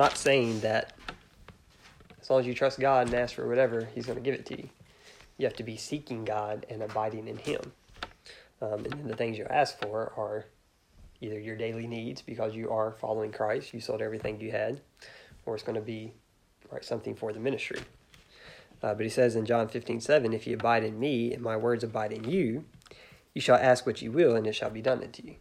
Not 0.00 0.16
saying 0.16 0.60
that 0.60 0.94
as 2.22 2.30
long 2.30 2.40
as 2.40 2.46
you 2.46 2.54
trust 2.54 2.80
God 2.80 3.08
and 3.08 3.14
ask 3.14 3.34
for 3.34 3.46
whatever, 3.46 3.86
He's 3.94 4.06
going 4.06 4.16
to 4.16 4.24
give 4.24 4.34
it 4.34 4.46
to 4.46 4.56
you. 4.56 4.70
You 5.36 5.44
have 5.44 5.56
to 5.56 5.62
be 5.62 5.76
seeking 5.76 6.24
God 6.24 6.64
and 6.70 6.82
abiding 6.82 7.28
in 7.28 7.36
Him. 7.36 7.60
Um, 8.62 8.86
and 8.86 8.92
then 8.92 9.08
the 9.08 9.16
things 9.16 9.36
you 9.36 9.44
ask 9.50 9.78
for 9.78 10.14
are 10.16 10.46
either 11.20 11.38
your 11.38 11.54
daily 11.54 11.86
needs 11.86 12.22
because 12.22 12.54
you 12.54 12.70
are 12.70 12.92
following 12.92 13.30
Christ, 13.30 13.74
you 13.74 13.80
sold 13.80 14.00
everything 14.00 14.40
you 14.40 14.50
had, 14.52 14.80
or 15.44 15.54
it's 15.54 15.62
going 15.62 15.76
to 15.76 15.82
be 15.82 16.14
right 16.70 16.82
something 16.82 17.14
for 17.14 17.34
the 17.34 17.40
ministry. 17.40 17.80
Uh, 18.82 18.94
but 18.94 19.04
he 19.04 19.10
says 19.10 19.36
in 19.36 19.44
John 19.44 19.68
15, 19.68 20.00
7, 20.00 20.32
If 20.32 20.46
you 20.46 20.54
abide 20.54 20.82
in 20.82 20.98
me 20.98 21.34
and 21.34 21.42
my 21.42 21.58
words 21.58 21.84
abide 21.84 22.12
in 22.12 22.24
you, 22.24 22.64
you 23.34 23.42
shall 23.42 23.56
ask 23.56 23.84
what 23.84 24.00
you 24.00 24.10
will, 24.10 24.34
and 24.34 24.46
it 24.46 24.54
shall 24.54 24.70
be 24.70 24.80
done 24.80 25.02
unto 25.02 25.22
you. 25.22 25.34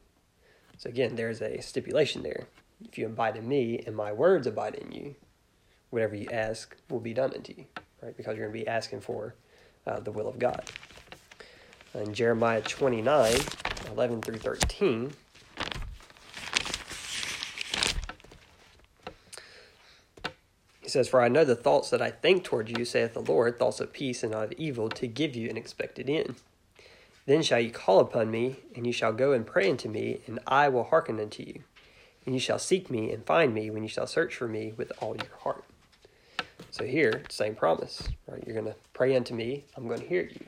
So 0.78 0.90
again, 0.90 1.16
there's 1.16 1.42
a 1.42 1.62
stipulation 1.62 2.24
there 2.24 2.48
if 2.88 2.98
you 2.98 3.06
abide 3.06 3.36
in 3.36 3.48
me 3.48 3.84
and 3.86 3.96
my 3.96 4.12
words 4.12 4.48
abide 4.48 4.76
in 4.76 4.92
you, 4.92 5.16
whatever 5.90 6.16
you 6.16 6.28
ask 6.32 6.76
will 6.90 7.00
be 7.00 7.14
done 7.14 7.34
unto 7.34 7.54
you, 7.58 7.66
right? 8.02 8.16
Because 8.16 8.38
you're 8.38 8.48
going 8.48 8.60
to 8.60 8.66
be 8.66 8.68
asking 8.68 9.02
for 9.02 9.36
uh, 9.86 10.00
the 10.00 10.12
will 10.12 10.28
of 10.28 10.40
God. 10.40 10.70
In 11.94 12.14
Jeremiah 12.14 12.62
29 12.62 13.36
11 13.92 14.22
through 14.22 14.38
13, 14.38 15.14
He 20.90 20.92
says, 20.92 21.08
For 21.08 21.22
I 21.22 21.28
know 21.28 21.46
the 21.46 21.56
thoughts 21.56 21.92
that 21.92 22.02
I 22.02 22.10
think 22.10 22.44
toward 22.44 22.76
you, 22.76 22.84
saith 22.84 23.14
the 23.14 23.22
Lord, 23.22 23.60
thoughts 23.60 23.80
of 23.80 23.94
peace 23.94 24.24
and 24.24 24.32
not 24.32 24.46
of 24.46 24.52
evil, 24.54 24.90
to 24.90 25.06
give 25.06 25.36
you 25.36 25.48
an 25.48 25.56
expected 25.56 26.10
end. 26.10 26.38
Then 27.28 27.44
shall 27.44 27.60
you 27.60 27.70
call 27.70 28.00
upon 28.00 28.32
me, 28.32 28.56
and 28.76 28.88
you 28.88 28.92
shall 28.92 29.14
go 29.14 29.32
and 29.32 29.46
pray 29.46 29.70
unto 29.70 29.88
me, 29.88 30.22
and 30.26 30.40
I 30.48 30.68
will 30.68 30.86
hearken 30.86 31.20
unto 31.20 31.44
you. 31.44 31.62
And 32.26 32.36
you 32.36 32.40
shall 32.40 32.60
seek 32.60 32.90
me 32.90 33.12
and 33.12 33.26
find 33.26 33.54
me 33.54 33.70
when 33.70 33.84
you 33.84 33.90
shall 33.90 34.08
search 34.08 34.36
for 34.36 34.48
me 34.48 34.74
with 34.76 34.92
all 35.00 35.16
your 35.16 35.36
heart. 35.40 35.64
So 36.72 36.86
here, 36.86 37.24
same 37.30 37.56
promise, 37.56 38.08
right? 38.28 38.44
You're 38.46 38.56
going 38.56 38.72
to 38.72 38.80
pray 38.94 39.16
unto 39.16 39.34
me, 39.34 39.66
I'm 39.76 39.88
going 39.88 40.02
to 40.02 40.08
hear 40.08 40.24
you. 40.24 40.46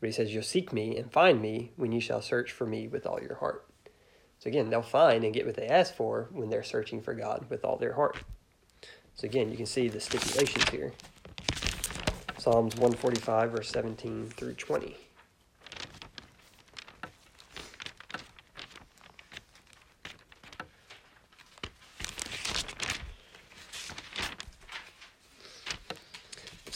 But 0.00 0.06
he 0.06 0.12
says, 0.12 0.32
You'll 0.32 0.42
seek 0.42 0.72
me 0.72 0.96
and 0.96 1.12
find 1.12 1.42
me 1.42 1.72
when 1.76 1.92
you 1.92 2.00
shall 2.00 2.22
search 2.22 2.52
for 2.52 2.66
me 2.66 2.86
with 2.86 3.06
all 3.06 3.20
your 3.20 3.36
heart. 3.36 3.64
So 4.38 4.48
again, 4.48 4.70
they'll 4.70 4.82
find 4.82 5.24
and 5.24 5.34
get 5.34 5.46
what 5.46 5.56
they 5.56 5.66
ask 5.66 5.94
for 5.94 6.28
when 6.32 6.50
they're 6.50 6.62
searching 6.62 7.02
for 7.02 7.14
God 7.14 7.46
with 7.48 7.64
all 7.64 7.76
their 7.76 7.94
heart. 7.94 8.18
So 9.14 9.24
again, 9.24 9.50
you 9.50 9.56
can 9.56 9.66
see 9.66 9.88
the 9.88 9.98
stipulations 9.98 10.68
here. 10.68 10.92
Psalms 12.38 12.76
145, 12.76 13.50
verse 13.50 13.68
17 13.70 14.28
through 14.28 14.54
20. 14.54 14.96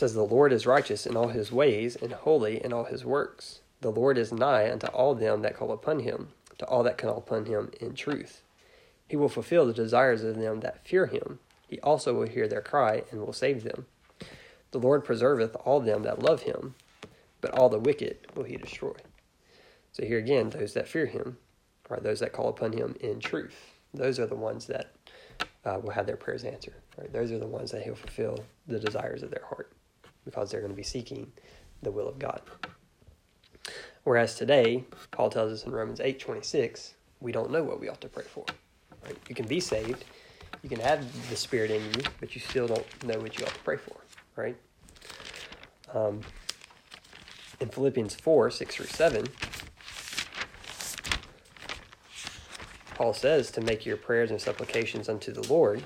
Says, 0.02 0.14
The 0.14 0.24
Lord 0.24 0.52
is 0.52 0.66
righteous 0.66 1.06
in 1.06 1.16
all 1.16 1.28
his 1.28 1.52
ways, 1.52 1.94
and 1.94 2.12
holy 2.12 2.60
in 2.64 2.72
all 2.72 2.82
his 2.82 3.04
works. 3.04 3.60
The 3.82 3.92
Lord 3.92 4.18
is 4.18 4.32
nigh 4.32 4.68
unto 4.68 4.88
all 4.88 5.14
them 5.14 5.42
that 5.42 5.54
call 5.54 5.70
upon 5.70 6.00
him, 6.00 6.30
to 6.58 6.66
all 6.66 6.82
that 6.82 6.98
call 6.98 7.18
upon 7.18 7.44
him 7.44 7.70
in 7.80 7.94
truth. 7.94 8.42
He 9.06 9.14
will 9.14 9.28
fulfill 9.28 9.64
the 9.64 9.72
desires 9.72 10.24
of 10.24 10.34
them 10.34 10.58
that 10.58 10.84
fear 10.84 11.06
him. 11.06 11.38
He 11.68 11.78
also 11.82 12.14
will 12.14 12.26
hear 12.26 12.48
their 12.48 12.60
cry 12.60 13.04
and 13.12 13.20
will 13.20 13.32
save 13.32 13.62
them. 13.62 13.86
The 14.72 14.80
Lord 14.80 15.04
preserveth 15.04 15.54
all 15.64 15.78
them 15.78 16.02
that 16.02 16.20
love 16.20 16.42
him, 16.42 16.74
but 17.40 17.52
all 17.52 17.68
the 17.68 17.78
wicked 17.78 18.26
will 18.34 18.42
he 18.42 18.56
destroy. 18.56 18.96
So 19.92 20.04
here 20.04 20.18
again, 20.18 20.50
those 20.50 20.74
that 20.74 20.88
fear 20.88 21.06
him 21.06 21.38
are 21.90 22.00
those 22.00 22.18
that 22.18 22.32
call 22.32 22.48
upon 22.48 22.72
him 22.72 22.96
in 22.98 23.20
truth. 23.20 23.54
Those 23.94 24.18
are 24.18 24.26
the 24.26 24.34
ones 24.34 24.66
that 24.66 24.96
uh, 25.64 25.78
will 25.80 25.92
have 25.92 26.06
their 26.06 26.16
prayers 26.16 26.42
answered. 26.42 26.74
Right? 26.98 27.12
Those 27.12 27.30
are 27.30 27.38
the 27.38 27.46
ones 27.46 27.70
that 27.70 27.84
he'll 27.84 27.94
fulfill 27.94 28.40
the 28.66 28.80
desires 28.80 29.22
of 29.22 29.30
their 29.30 29.44
heart 29.48 29.72
because 30.24 30.50
they're 30.50 30.60
going 30.60 30.72
to 30.72 30.76
be 30.76 30.82
seeking 30.82 31.32
the 31.82 31.90
will 31.90 32.08
of 32.08 32.18
God. 32.18 32.40
Whereas 34.04 34.34
today, 34.34 34.84
Paul 35.10 35.30
tells 35.30 35.52
us 35.52 35.64
in 35.64 35.72
Romans 35.72 36.00
8 36.00 36.18
26, 36.18 36.94
we 37.20 37.32
don't 37.32 37.50
know 37.50 37.62
what 37.62 37.80
we 37.80 37.88
ought 37.88 38.00
to 38.00 38.08
pray 38.08 38.24
for. 38.24 38.44
Right? 39.04 39.16
You 39.28 39.34
can 39.34 39.46
be 39.46 39.60
saved, 39.60 40.04
you 40.62 40.68
can 40.68 40.80
have 40.80 41.30
the 41.30 41.36
Spirit 41.36 41.70
in 41.70 41.82
you, 41.82 42.02
but 42.20 42.34
you 42.34 42.40
still 42.40 42.66
don't 42.66 43.04
know 43.04 43.18
what 43.18 43.38
you 43.38 43.44
ought 43.44 43.54
to 43.54 43.60
pray 43.60 43.76
for, 43.76 43.96
right? 44.36 44.56
Um, 45.92 46.20
in 47.60 47.68
Philippians 47.68 48.14
4 48.14 48.50
6 48.50 48.74
through 48.74 48.86
7, 48.86 49.26
Paul 52.94 53.14
says 53.14 53.50
to 53.52 53.60
make 53.60 53.86
your 53.86 53.96
prayers 53.96 54.30
and 54.30 54.40
supplications 54.40 55.08
unto 55.08 55.32
the 55.32 55.46
Lord 55.52 55.82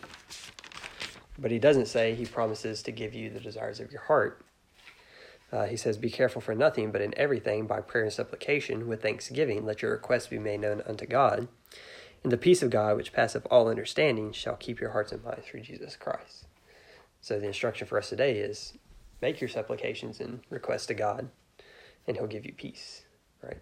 but 1.38 1.50
he 1.50 1.58
doesn't 1.58 1.86
say 1.86 2.14
he 2.14 2.26
promises 2.26 2.82
to 2.82 2.92
give 2.92 3.14
you 3.14 3.30
the 3.30 3.40
desires 3.40 3.80
of 3.80 3.92
your 3.92 4.02
heart. 4.02 4.44
Uh, 5.52 5.66
he 5.66 5.76
says, 5.76 5.96
Be 5.96 6.10
careful 6.10 6.40
for 6.40 6.54
nothing, 6.54 6.90
but 6.90 7.00
in 7.00 7.14
everything, 7.16 7.66
by 7.66 7.80
prayer 7.80 8.04
and 8.04 8.12
supplication, 8.12 8.88
with 8.88 9.02
thanksgiving, 9.02 9.64
let 9.64 9.82
your 9.82 9.92
requests 9.92 10.26
be 10.26 10.38
made 10.38 10.60
known 10.60 10.82
unto 10.86 11.06
God. 11.06 11.48
And 12.22 12.32
the 12.32 12.38
peace 12.38 12.62
of 12.62 12.70
God, 12.70 12.96
which 12.96 13.12
passeth 13.12 13.46
all 13.50 13.68
understanding, 13.68 14.32
shall 14.32 14.56
keep 14.56 14.80
your 14.80 14.90
hearts 14.90 15.12
and 15.12 15.22
minds 15.22 15.46
through 15.46 15.60
Jesus 15.60 15.94
Christ. 15.94 16.46
So 17.20 17.38
the 17.38 17.46
instruction 17.46 17.86
for 17.86 17.98
us 17.98 18.08
today 18.08 18.38
is 18.38 18.74
make 19.22 19.40
your 19.40 19.48
supplications 19.48 20.20
and 20.20 20.40
requests 20.50 20.86
to 20.86 20.94
God, 20.94 21.28
and 22.06 22.16
He'll 22.16 22.26
give 22.26 22.46
you 22.46 22.52
peace. 22.52 23.04
Right? 23.42 23.58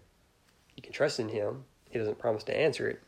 You 0.75 0.81
can 0.81 0.93
trust 0.93 1.19
in 1.19 1.29
Him. 1.29 1.65
He 1.89 1.99
doesn't 1.99 2.17
promise 2.17 2.43
to 2.45 2.57
answer 2.57 2.89
it, 2.89 3.01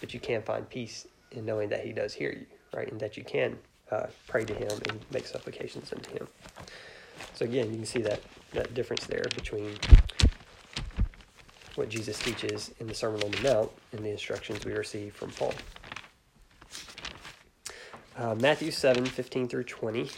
but 0.00 0.14
you 0.14 0.20
can 0.20 0.42
find 0.42 0.68
peace 0.68 1.06
in 1.30 1.44
knowing 1.44 1.68
that 1.68 1.84
He 1.84 1.92
does 1.92 2.14
hear 2.14 2.32
you, 2.32 2.46
right? 2.74 2.90
And 2.90 3.00
that 3.00 3.16
you 3.16 3.24
can 3.24 3.58
uh, 3.94 4.06
pray 4.26 4.44
to 4.44 4.54
Him 4.54 4.72
and 4.88 5.00
make 5.12 5.26
supplications 5.26 5.92
unto 5.92 6.10
Him. 6.10 6.28
So 7.34 7.44
again, 7.44 7.70
you 7.70 7.76
can 7.76 7.86
see 7.86 8.02
that 8.02 8.20
that 8.52 8.74
difference 8.74 9.06
there 9.06 9.24
between 9.34 9.76
what 11.74 11.88
Jesus 11.88 12.18
teaches 12.18 12.70
in 12.78 12.86
the 12.86 12.94
Sermon 12.94 13.22
on 13.22 13.30
the 13.30 13.42
Mount 13.42 13.70
and 13.92 14.04
the 14.04 14.10
instructions 14.10 14.64
we 14.64 14.72
receive 14.72 15.14
from 15.14 15.30
Paul. 15.30 15.52
Uh, 18.16 18.34
Matthew 18.36 18.70
7 18.70 19.04
15 19.04 19.48
through 19.48 19.64
20. 19.64 20.08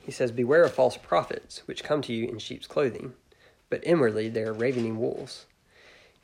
He 0.00 0.12
says, 0.12 0.30
Beware 0.30 0.64
of 0.64 0.72
false 0.72 0.96
prophets, 0.96 1.66
which 1.66 1.82
come 1.82 2.00
to 2.02 2.12
you 2.12 2.28
in 2.28 2.38
sheep's 2.38 2.66
clothing, 2.66 3.14
but 3.70 3.84
inwardly 3.84 4.28
they 4.28 4.42
are 4.42 4.52
ravening 4.52 5.00
wolves. 5.00 5.46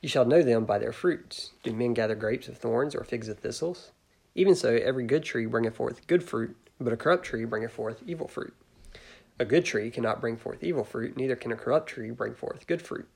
You 0.02 0.08
shall 0.08 0.24
know 0.24 0.42
them 0.42 0.64
by 0.64 0.78
their 0.80 0.92
fruits. 0.92 1.52
Do 1.62 1.72
men 1.72 1.94
gather 1.94 2.16
grapes 2.16 2.48
of 2.48 2.58
thorns 2.58 2.96
or 2.96 3.04
figs 3.04 3.28
of 3.28 3.38
thistles? 3.38 3.92
Even 4.34 4.56
so, 4.56 4.74
every 4.74 5.04
good 5.04 5.22
tree 5.22 5.46
bringeth 5.46 5.76
forth 5.76 6.08
good 6.08 6.24
fruit, 6.24 6.56
but 6.80 6.92
a 6.92 6.96
corrupt 6.96 7.24
tree 7.24 7.44
bringeth 7.44 7.70
forth 7.70 8.02
evil 8.04 8.26
fruit. 8.26 8.52
A 9.38 9.44
good 9.44 9.64
tree 9.64 9.92
cannot 9.92 10.20
bring 10.20 10.36
forth 10.36 10.64
evil 10.64 10.82
fruit, 10.82 11.16
neither 11.16 11.36
can 11.36 11.52
a 11.52 11.56
corrupt 11.56 11.88
tree 11.88 12.10
bring 12.10 12.34
forth 12.34 12.66
good 12.66 12.82
fruit. 12.82 13.08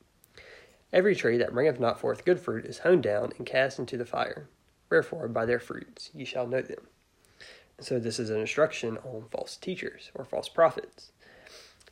Every 0.93 1.13
tree 1.13 1.37
that 1.37 1.53
bringeth 1.53 1.77
not 1.77 1.99
forth 1.99 2.23
good 2.23 2.39
fruit 2.39 2.63
is 2.65 2.79
hewn 2.79 3.01
down 3.01 3.33
and 3.37 3.45
cast 3.45 3.79
into 3.79 3.97
the 3.97 4.05
fire. 4.05 4.47
Wherefore, 4.89 5.27
by 5.27 5.45
their 5.45 5.59
fruits 5.59 6.09
ye 6.13 6.23
shall 6.23 6.47
know 6.47 6.61
them. 6.61 6.87
So, 7.81 7.99
this 7.99 8.17
is 8.17 8.29
an 8.29 8.39
instruction 8.39 8.97
on 8.99 9.25
false 9.29 9.57
teachers 9.57 10.09
or 10.15 10.23
false 10.23 10.47
prophets. 10.47 11.11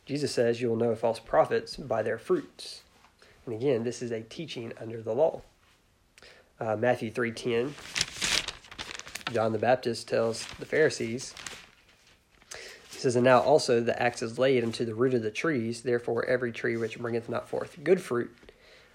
Jesus 0.06 0.32
says 0.32 0.62
you 0.62 0.70
will 0.70 0.78
know 0.78 0.96
false 0.96 1.20
prophets 1.20 1.76
by 1.76 2.02
their 2.02 2.18
fruits. 2.18 2.84
And 3.46 3.56
again, 3.56 3.84
this 3.84 4.02
is 4.02 4.12
a 4.12 4.22
teaching 4.22 4.74
under 4.80 5.02
the 5.02 5.14
law. 5.14 5.42
Uh, 6.60 6.76
Matthew 6.76 7.12
3.10, 7.12 7.74
John 9.34 9.52
the 9.52 9.60
Baptist 9.60 10.08
tells 10.08 10.46
the 10.60 10.66
Pharisees, 10.66 11.36
he 12.92 12.98
says, 12.98 13.16
And 13.16 13.26
now 13.26 13.42
also 13.42 13.82
the 13.82 14.02
axe 14.02 14.22
is 14.22 14.40
laid 14.40 14.64
unto 14.64 14.86
the 14.86 14.96
root 14.96 15.14
of 15.14 15.22
the 15.22 15.32
trees, 15.32 15.82
therefore 15.82 16.26
every 16.26 16.52
tree 16.52 16.78
which 16.78 16.98
bringeth 16.98 17.28
not 17.28 17.50
forth 17.50 17.78
good 17.84 18.02
fruit 18.02 18.34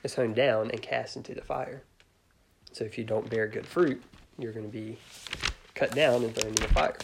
is 0.03 0.15
hewn 0.15 0.33
down 0.33 0.71
and 0.71 0.81
cast 0.81 1.17
into 1.17 1.35
the 1.35 1.43
fire. 1.43 1.83
So 2.73 2.85
if 2.85 2.97
you 2.97 3.05
don't 3.05 3.29
bear 3.29 3.47
good 3.47 3.67
fruit, 3.67 4.03
you're 4.39 4.53
going 4.53 4.67
to 4.67 4.73
be 4.73 4.97
cut 5.75 5.95
down 5.95 6.25
and 6.25 6.35
thrown 6.35 6.51
into 6.51 6.63
the 6.63 6.73
fire. 6.73 6.97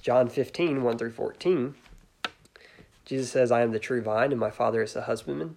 John 0.00 0.28
15, 0.28 0.82
1 0.82 0.98
through 0.98 1.10
14, 1.10 1.74
Jesus 3.04 3.30
says, 3.30 3.52
I 3.52 3.62
am 3.62 3.72
the 3.72 3.78
true 3.78 4.00
vine, 4.00 4.30
and 4.30 4.40
my 4.40 4.50
Father 4.50 4.82
is 4.82 4.94
the 4.94 5.02
husbandman. 5.02 5.56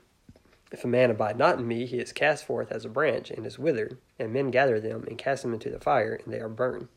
If 0.71 0.85
a 0.85 0.87
man 0.87 1.11
abide 1.11 1.37
not 1.37 1.59
in 1.59 1.67
me, 1.67 1.85
he 1.85 1.99
is 1.99 2.13
cast 2.13 2.45
forth 2.45 2.71
as 2.71 2.85
a 2.85 2.89
branch 2.89 3.29
and 3.29 3.45
is 3.45 3.59
withered, 3.59 3.97
and 4.17 4.31
men 4.31 4.51
gather 4.51 4.79
them 4.79 5.03
and 5.05 5.17
cast 5.17 5.43
them 5.43 5.53
into 5.53 5.69
the 5.69 5.79
fire, 5.79 6.19
and 6.23 6.33
they 6.33 6.39
are 6.39 6.47
burned. 6.47 6.87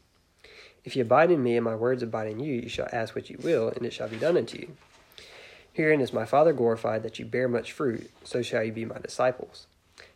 If 0.85 0.95
ye 0.95 1.03
abide 1.03 1.33
in 1.33 1.43
me, 1.43 1.57
and 1.57 1.65
my 1.65 1.75
words 1.75 2.03
abide 2.03 2.29
in 2.29 2.39
you, 2.39 2.55
you 2.55 2.69
shall 2.69 2.89
ask 2.93 3.17
what 3.17 3.29
ye 3.29 3.37
will, 3.37 3.69
and 3.69 3.85
it 3.85 3.93
shall 3.93 4.09
be 4.09 4.17
done 4.17 4.37
unto 4.37 4.59
you. 4.59 4.77
Herein 5.73 6.01
is 6.01 6.13
my 6.13 6.25
Father 6.25 6.53
glorified, 6.53 7.03
that 7.03 7.19
ye 7.19 7.25
bear 7.25 7.49
much 7.49 7.73
fruit, 7.73 8.11
so 8.23 8.43
shall 8.43 8.63
ye 8.63 8.71
be 8.71 8.85
my 8.85 8.99
disciples. 8.99 9.67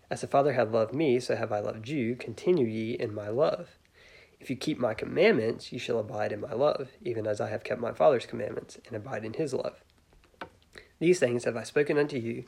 As 0.08 0.20
the 0.20 0.28
Father 0.28 0.52
hath 0.52 0.70
loved 0.70 0.94
me, 0.94 1.18
so 1.18 1.34
have 1.34 1.50
I 1.50 1.58
loved 1.58 1.88
you. 1.88 2.14
Continue 2.14 2.66
ye 2.66 2.92
in 2.92 3.12
my 3.12 3.28
love. 3.28 3.70
If 4.38 4.50
you 4.50 4.56
keep 4.56 4.78
my 4.78 4.94
commandments, 4.94 5.72
ye 5.72 5.80
shall 5.80 5.98
abide 5.98 6.30
in 6.30 6.40
my 6.40 6.52
love, 6.52 6.90
even 7.02 7.26
as 7.26 7.40
I 7.40 7.48
have 7.48 7.64
kept 7.64 7.80
my 7.80 7.92
Father's 7.92 8.24
commandments, 8.24 8.78
and 8.86 8.94
abide 8.96 9.24
in 9.24 9.32
his 9.32 9.52
love. 9.52 9.82
These 11.00 11.18
things 11.18 11.44
have 11.44 11.56
I 11.56 11.64
spoken 11.64 11.98
unto 11.98 12.18
you 12.18 12.44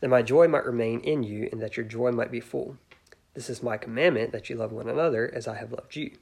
that 0.00 0.08
my 0.08 0.22
joy 0.22 0.48
might 0.48 0.64
remain 0.64 1.00
in 1.00 1.22
you, 1.22 1.48
and 1.50 1.60
that 1.60 1.76
your 1.76 1.86
joy 1.86 2.12
might 2.12 2.30
be 2.30 2.40
full. 2.40 2.76
This 3.34 3.50
is 3.50 3.62
my 3.62 3.76
commandment, 3.76 4.32
that 4.32 4.48
you 4.48 4.56
love 4.56 4.72
one 4.72 4.88
another 4.88 5.30
as 5.34 5.46
I 5.46 5.56
have 5.56 5.72
loved 5.72 5.96
you. 5.96 6.12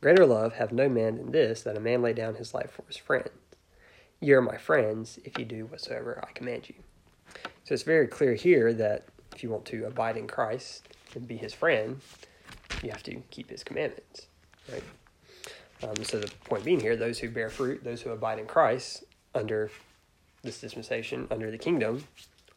Greater 0.00 0.24
love 0.24 0.54
have 0.54 0.72
no 0.72 0.88
man 0.88 1.16
than 1.16 1.32
this, 1.32 1.62
that 1.62 1.76
a 1.76 1.80
man 1.80 2.02
lay 2.02 2.12
down 2.12 2.36
his 2.36 2.54
life 2.54 2.70
for 2.70 2.84
his 2.86 2.96
friend. 2.96 3.28
Ye 4.20 4.32
are 4.32 4.42
my 4.42 4.56
friends 4.56 5.18
if 5.24 5.38
you 5.38 5.44
do 5.44 5.66
whatsoever 5.66 6.22
I 6.26 6.32
command 6.32 6.68
you. 6.68 6.76
So 7.64 7.74
it's 7.74 7.82
very 7.82 8.06
clear 8.06 8.34
here 8.34 8.72
that 8.74 9.06
if 9.34 9.42
you 9.42 9.50
want 9.50 9.64
to 9.66 9.84
abide 9.84 10.16
in 10.16 10.26
Christ 10.26 10.88
and 11.14 11.26
be 11.26 11.36
his 11.36 11.52
friend, 11.52 12.00
you 12.82 12.90
have 12.90 13.02
to 13.04 13.22
keep 13.30 13.50
his 13.50 13.62
commandments, 13.62 14.26
right? 14.70 14.82
Um, 15.82 16.04
so 16.04 16.18
the 16.18 16.30
point 16.44 16.64
being 16.64 16.80
here, 16.80 16.96
those 16.96 17.18
who 17.18 17.30
bear 17.30 17.48
fruit, 17.48 17.84
those 17.84 18.02
who 18.02 18.10
abide 18.10 18.38
in 18.38 18.46
Christ 18.46 19.04
under 19.34 19.70
this 20.42 20.60
dispensation, 20.60 21.26
under 21.30 21.50
the 21.50 21.58
kingdom, 21.58 22.04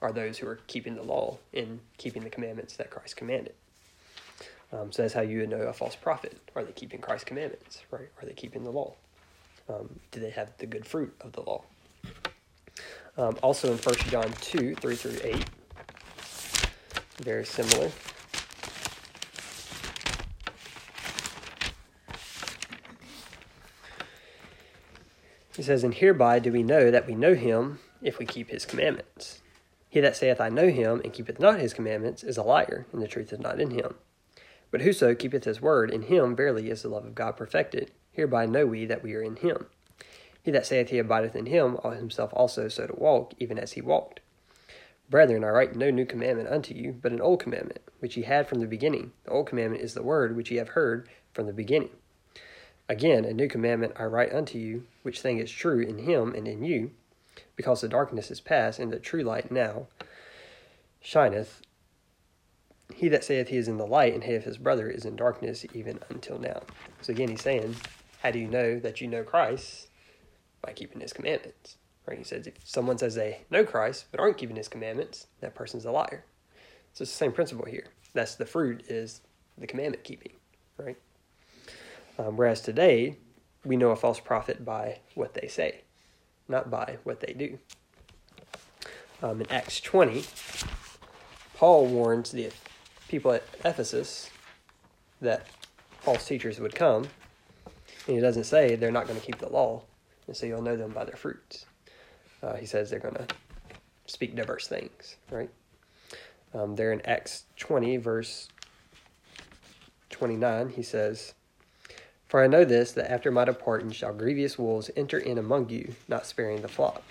are 0.04 0.12
those 0.12 0.38
who 0.38 0.48
are 0.48 0.60
keeping 0.68 0.96
the 0.96 1.02
law 1.02 1.38
and 1.54 1.80
keeping 1.98 2.24
the 2.24 2.30
commandments 2.30 2.76
that 2.76 2.92
Christ 2.92 3.16
commanded. 3.16 3.54
Um, 4.74 4.92
so 4.92 5.02
that's 5.02 5.14
how 5.14 5.22
you 5.22 5.40
would 5.40 5.50
know 5.50 5.62
a 5.62 5.74
false 5.74 5.96
prophet. 5.96 6.38
Are 6.56 6.64
they 6.64 6.74
keeping 6.74 7.00
Christ's 7.00 7.24
commandments, 7.24 7.82
right? 7.90 8.10
Are 8.22 8.26
they 8.26 8.34
keeping 8.34 8.66
the 8.66 8.72
law? 8.72 8.96
Um, 9.70 10.00
do 10.12 10.20
they 10.20 10.32
have 10.32 10.52
the 10.58 10.66
good 10.66 10.86
fruit 10.86 11.16
of 11.22 11.32
the 11.32 11.42
law? 11.42 11.64
Um, 13.18 13.38
also 13.42 13.72
in 13.72 13.78
1 13.78 13.96
John 14.10 14.32
2, 14.42 14.76
3 14.76 14.96
through 14.96 15.20
8, 15.24 15.46
very 17.22 17.46
similar. 17.46 17.90
He 25.56 25.62
says, 25.64 25.84
And 25.84 25.94
hereby 25.94 26.40
do 26.40 26.52
we 26.52 26.64
know 26.64 26.92
that 26.92 27.08
we 27.08 27.16
know 27.16 27.36
him 27.36 27.80
if 28.02 28.18
we 28.18 28.26
keep 28.26 28.50
his 28.50 28.66
commandments. 28.66 29.43
He 29.94 30.00
that 30.00 30.16
saith, 30.16 30.42
I 30.42 30.50
know 30.50 30.70
him, 30.70 31.02
and 31.04 31.14
keepeth 31.14 31.40
not 31.40 31.60
his 31.60 31.72
commandments, 31.72 32.24
is 32.24 32.36
a 32.36 32.42
liar, 32.42 32.88
and 32.92 33.00
the 33.00 33.08
truth 33.08 33.32
is 33.32 33.40
not 33.40 33.62
in 33.62 33.70
him. 33.70 33.94
But 34.72 34.82
whoso 34.82 35.14
keepeth 35.14 35.44
his 35.44 35.62
word, 35.62 35.92
in 35.92 36.02
him 36.02 36.36
verily 36.36 36.72
is 36.72 36.82
the 36.82 36.90
love 36.90 37.06
of 37.06 37.14
God 37.14 37.38
perfected. 37.38 37.92
Hereby 38.12 38.48
know 38.48 38.66
we 38.66 38.88
that 38.88 39.04
we 39.04 39.14
are 39.14 39.22
in 39.22 39.36
him. 39.36 39.68
He 40.42 40.50
that 40.50 40.66
saith 40.66 40.90
he 40.90 40.98
abideth 40.98 41.36
in 41.36 41.46
him 41.46 41.78
ought 41.84 41.98
himself 41.98 42.32
also 42.34 42.70
so 42.70 42.88
to 42.88 42.96
walk, 42.96 43.36
even 43.38 43.60
as 43.60 43.74
he 43.74 43.82
walked. 43.82 44.22
Brethren, 45.12 45.44
I 45.44 45.50
write 45.50 45.76
no 45.76 45.92
new 45.92 46.08
commandment 46.08 46.50
unto 46.50 46.74
you, 46.74 46.94
but 47.00 47.12
an 47.12 47.22
old 47.22 47.40
commandment, 47.40 47.82
which 48.00 48.18
ye 48.18 48.24
had 48.24 48.48
from 48.48 48.62
the 48.62 48.66
beginning. 48.66 49.12
The 49.26 49.30
old 49.30 49.46
commandment 49.46 49.84
is 49.84 49.94
the 49.94 50.02
word 50.02 50.36
which 50.36 50.50
ye 50.50 50.58
have 50.58 50.70
heard 50.70 51.08
from 51.34 51.46
the 51.46 51.54
beginning. 51.54 51.92
Again, 52.90 53.26
a 53.26 53.32
new 53.32 53.48
commandment 53.48 53.94
I 53.96 54.06
write 54.06 54.34
unto 54.34 54.58
you, 54.58 54.88
which 55.04 55.22
thing 55.22 55.38
is 55.38 55.52
true 55.52 55.82
in 55.82 56.00
him 56.00 56.34
and 56.34 56.48
in 56.48 56.64
you, 56.64 56.94
because 57.56 57.82
the 57.82 57.88
darkness 57.88 58.32
is 58.32 58.42
past, 58.42 58.80
and 58.80 58.92
the 58.92 59.00
true 59.00 59.24
light 59.24 59.52
now 59.52 59.88
shineth. 61.02 61.62
He 62.94 63.10
that 63.10 63.24
saith 63.24 63.48
he 63.48 63.58
is 63.58 63.68
in 63.68 63.78
the 63.78 63.88
light 63.88 64.14
and 64.14 64.24
hateth 64.24 64.44
his 64.44 64.58
brother 64.58 64.90
is 64.90 65.06
in 65.06 65.16
darkness 65.16 65.66
even 65.74 66.00
until 66.10 66.38
now. 66.38 66.62
So 67.02 67.12
again, 67.12 67.30
he's 67.30 67.42
saying, 67.42 67.76
How 68.22 68.32
do 68.32 68.40
you 68.40 68.48
know 68.48 68.80
that 68.80 69.02
you 69.02 69.08
know 69.08 69.24
Christ? 69.24 69.88
By 70.62 70.74
keeping 70.74 71.02
his 71.02 71.14
commandments. 71.14 71.78
Right? 72.06 72.18
He 72.18 72.24
says, 72.24 72.48
if 72.48 72.56
someone 72.64 72.98
says 72.98 73.16
they 73.16 73.42
know 73.50 73.64
Christ 73.64 74.06
but 74.12 74.20
aren't 74.20 74.38
keeping 74.38 74.58
his 74.58 74.68
commandments, 74.68 75.28
that 75.40 75.56
person's 75.56 75.86
a 75.86 75.92
liar. 75.92 76.26
So 76.94 77.04
it's 77.04 77.12
the 77.12 77.18
same 77.18 77.32
principle 77.32 77.66
here. 77.66 77.88
That's 78.14 78.36
the 78.36 78.46
fruit 78.46 78.84
is 78.90 79.22
the 79.58 79.68
commandment 79.68 80.04
keeping, 80.04 80.34
right? 80.78 80.98
Um, 82.20 82.38
whereas 82.38 82.62
today, 82.62 83.18
we 83.64 83.78
know 83.78 83.92
a 83.92 83.96
false 83.96 84.20
prophet 84.20 84.64
by 84.66 85.00
what 85.16 85.34
they 85.34 85.48
say, 85.48 85.83
not 86.48 86.70
by 86.70 86.98
what 87.04 87.20
they 87.20 87.34
do. 87.34 87.58
Um, 89.22 89.42
in 89.42 89.50
Acts 89.52 89.80
20, 89.80 90.26
Paul 91.56 91.88
warns 91.88 92.32
the 92.32 92.52
people 93.08 93.32
at 93.32 93.44
Ephesus 93.64 94.30
that 95.22 95.48
false 96.02 96.28
teachers 96.28 96.60
would 96.60 96.76
come, 96.76 97.08
and 98.08 98.16
he 98.16 98.20
doesn't 98.20 98.44
say 98.44 98.76
they're 98.76 98.92
not 98.92 99.08
going 99.08 99.20
to 99.20 99.26
keep 99.26 99.38
the 99.38 99.50
law, 99.50 99.84
and 100.28 100.36
so 100.36 100.46
you'll 100.46 100.62
know 100.62 100.76
them 100.76 100.92
by 100.92 101.06
their 101.06 101.16
fruits. 101.16 101.66
Uh, 102.42 102.56
he 102.56 102.66
says 102.66 102.90
they're 102.90 103.00
going 103.00 103.16
to 103.16 103.28
speak 104.06 104.36
diverse 104.36 104.68
things, 104.68 105.16
right? 105.32 105.50
Um, 106.54 106.76
there 106.76 106.92
in 106.92 107.02
Acts 107.06 107.46
20, 107.58 107.98
verse 107.98 108.50
29, 110.10 110.70
he 110.70 110.84
says, 110.84 111.34
For 112.34 112.44
I 112.44 112.48
know 112.48 112.66
this, 112.66 112.94
that 112.94 113.12
after 113.12 113.30
my 113.30 113.46
departing 113.46 113.92
shall 113.92 114.12
grievous 114.12 114.58
wolves 114.58 114.90
enter 114.96 115.20
in 115.20 115.38
among 115.38 115.70
you, 115.70 115.94
not 116.08 116.26
sparing 116.26 116.64
the 116.64 116.68
flock. 116.68 117.04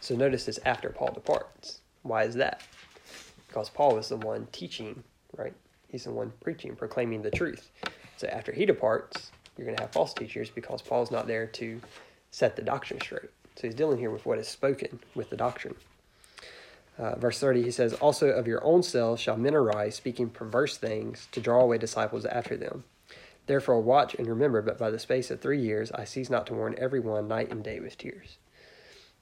So 0.00 0.16
notice 0.16 0.46
this 0.46 0.58
after 0.64 0.90
Paul 0.90 1.12
departs. 1.12 1.78
Why 2.02 2.24
is 2.24 2.34
that? 2.34 2.60
Because 3.46 3.70
Paul 3.70 3.94
was 3.94 4.08
the 4.08 4.16
one 4.16 4.48
teaching, 4.50 5.04
right? 5.36 5.52
He's 5.86 6.02
the 6.02 6.10
one 6.10 6.32
preaching, 6.40 6.74
proclaiming 6.74 7.22
the 7.22 7.30
truth. 7.30 7.70
So 8.16 8.26
after 8.26 8.50
he 8.50 8.66
departs, 8.66 9.30
you're 9.56 9.64
going 9.64 9.76
to 9.76 9.82
have 9.84 9.92
false 9.92 10.12
teachers 10.12 10.50
because 10.50 10.82
Paul's 10.82 11.12
not 11.12 11.28
there 11.28 11.46
to 11.46 11.80
set 12.32 12.56
the 12.56 12.62
doctrine 12.62 13.00
straight. 13.00 13.30
So 13.54 13.68
he's 13.68 13.76
dealing 13.76 14.00
here 14.00 14.10
with 14.10 14.26
what 14.26 14.40
is 14.40 14.48
spoken 14.48 14.98
with 15.14 15.30
the 15.30 15.36
doctrine. 15.36 15.76
Uh, 16.98 17.14
verse 17.14 17.38
30, 17.38 17.62
he 17.62 17.70
says, 17.70 17.94
Also 17.94 18.30
of 18.30 18.48
your 18.48 18.64
own 18.64 18.82
selves 18.82 19.22
shall 19.22 19.36
men 19.36 19.54
arise, 19.54 19.94
speaking 19.94 20.30
perverse 20.30 20.76
things, 20.76 21.28
to 21.30 21.40
draw 21.40 21.60
away 21.60 21.78
disciples 21.78 22.24
after 22.24 22.56
them. 22.56 22.82
Therefore 23.46 23.80
watch 23.80 24.14
and 24.14 24.26
remember, 24.26 24.62
but 24.62 24.78
by 24.78 24.90
the 24.90 24.98
space 24.98 25.30
of 25.30 25.40
three 25.40 25.60
years 25.60 25.92
I 25.92 26.04
cease 26.04 26.30
not 26.30 26.46
to 26.46 26.54
warn 26.54 26.74
every 26.78 27.00
one 27.00 27.28
night 27.28 27.50
and 27.50 27.62
day 27.62 27.80
with 27.80 27.98
tears. 27.98 28.38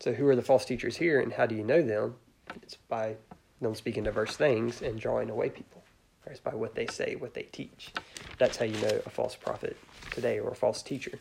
So 0.00 0.12
who 0.12 0.26
are 0.28 0.36
the 0.36 0.42
false 0.42 0.64
teachers 0.64 0.96
here, 0.96 1.20
and 1.20 1.32
how 1.32 1.46
do 1.46 1.54
you 1.54 1.64
know 1.64 1.82
them? 1.82 2.16
It's 2.62 2.76
by 2.88 3.16
them 3.60 3.74
speaking 3.74 4.04
diverse 4.04 4.36
things 4.36 4.82
and 4.82 4.98
drawing 4.98 5.30
away 5.30 5.50
people. 5.50 5.82
It's 6.26 6.40
by 6.40 6.54
what 6.54 6.74
they 6.74 6.86
say, 6.86 7.16
what 7.16 7.34
they 7.34 7.42
teach. 7.42 7.92
That's 8.38 8.56
how 8.56 8.64
you 8.64 8.80
know 8.80 9.00
a 9.04 9.10
false 9.10 9.36
prophet 9.36 9.76
today 10.10 10.38
or 10.38 10.50
a 10.50 10.54
false 10.54 10.82
teacher. 10.82 11.18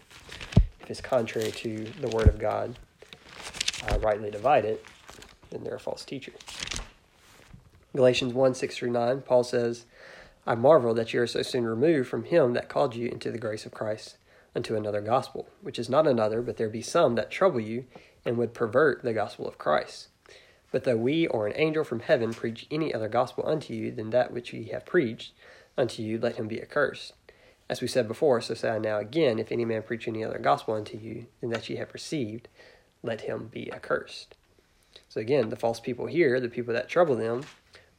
If 0.79 0.89
it's 0.89 1.01
contrary 1.01 1.51
to 1.51 1.85
the 1.99 2.09
word 2.09 2.27
of 2.27 2.39
God, 2.39 2.77
uh, 3.89 3.99
rightly 3.99 4.31
divide 4.31 4.65
it, 4.65 4.85
then 5.49 5.63
they're 5.63 5.75
a 5.75 5.79
false 5.79 6.05
teacher. 6.05 6.33
Galatians 7.95 8.33
1 8.33 8.53
6 8.53 8.77
through 8.77 8.91
9, 8.91 9.21
Paul 9.21 9.43
says, 9.43 9.85
I 10.45 10.55
marvel 10.55 10.93
that 10.95 11.13
you 11.13 11.21
are 11.21 11.27
so 11.27 11.41
soon 11.43 11.65
removed 11.65 12.09
from 12.09 12.23
him 12.23 12.53
that 12.53 12.69
called 12.69 12.95
you 12.95 13.07
into 13.07 13.31
the 13.31 13.37
grace 13.37 13.65
of 13.65 13.71
Christ 13.71 14.17
unto 14.55 14.75
another 14.75 15.01
gospel, 15.01 15.47
which 15.61 15.77
is 15.77 15.89
not 15.89 16.07
another, 16.07 16.41
but 16.41 16.57
there 16.57 16.69
be 16.69 16.81
some 16.81 17.15
that 17.15 17.29
trouble 17.31 17.59
you 17.59 17.85
and 18.25 18.37
would 18.37 18.53
pervert 18.53 19.03
the 19.03 19.13
gospel 19.13 19.47
of 19.47 19.57
Christ. 19.57 20.07
But 20.71 20.83
though 20.83 20.97
we 20.97 21.27
or 21.27 21.47
an 21.47 21.53
angel 21.55 21.83
from 21.83 21.99
heaven 21.99 22.33
preach 22.33 22.65
any 22.71 22.93
other 22.93 23.09
gospel 23.09 23.45
unto 23.45 23.73
you 23.73 23.91
than 23.91 24.09
that 24.11 24.31
which 24.31 24.51
we 24.51 24.65
have 24.65 24.85
preached 24.85 25.33
unto 25.77 26.01
you, 26.01 26.17
let 26.17 26.37
him 26.37 26.47
be 26.47 26.61
accursed. 26.61 27.13
As 27.69 27.81
we 27.81 27.87
said 27.87 28.07
before, 28.07 28.41
so 28.41 28.53
say 28.53 28.69
I 28.69 28.79
now 28.79 28.97
again, 28.97 29.39
if 29.39 29.51
any 29.51 29.63
man 29.63 29.83
preach 29.83 30.07
any 30.07 30.23
other 30.23 30.39
gospel 30.39 30.73
unto 30.73 30.97
you 30.97 31.27
than 31.39 31.51
that 31.51 31.69
ye 31.69 31.77
have 31.77 31.93
received, 31.93 32.47
let 33.03 33.21
him 33.21 33.47
be 33.47 33.71
accursed. 33.71 34.35
So 35.07 35.21
again, 35.21 35.49
the 35.49 35.55
false 35.55 35.79
people 35.79 36.07
here, 36.07 36.39
the 36.39 36.49
people 36.49 36.73
that 36.73 36.89
trouble 36.89 37.15
them, 37.15 37.43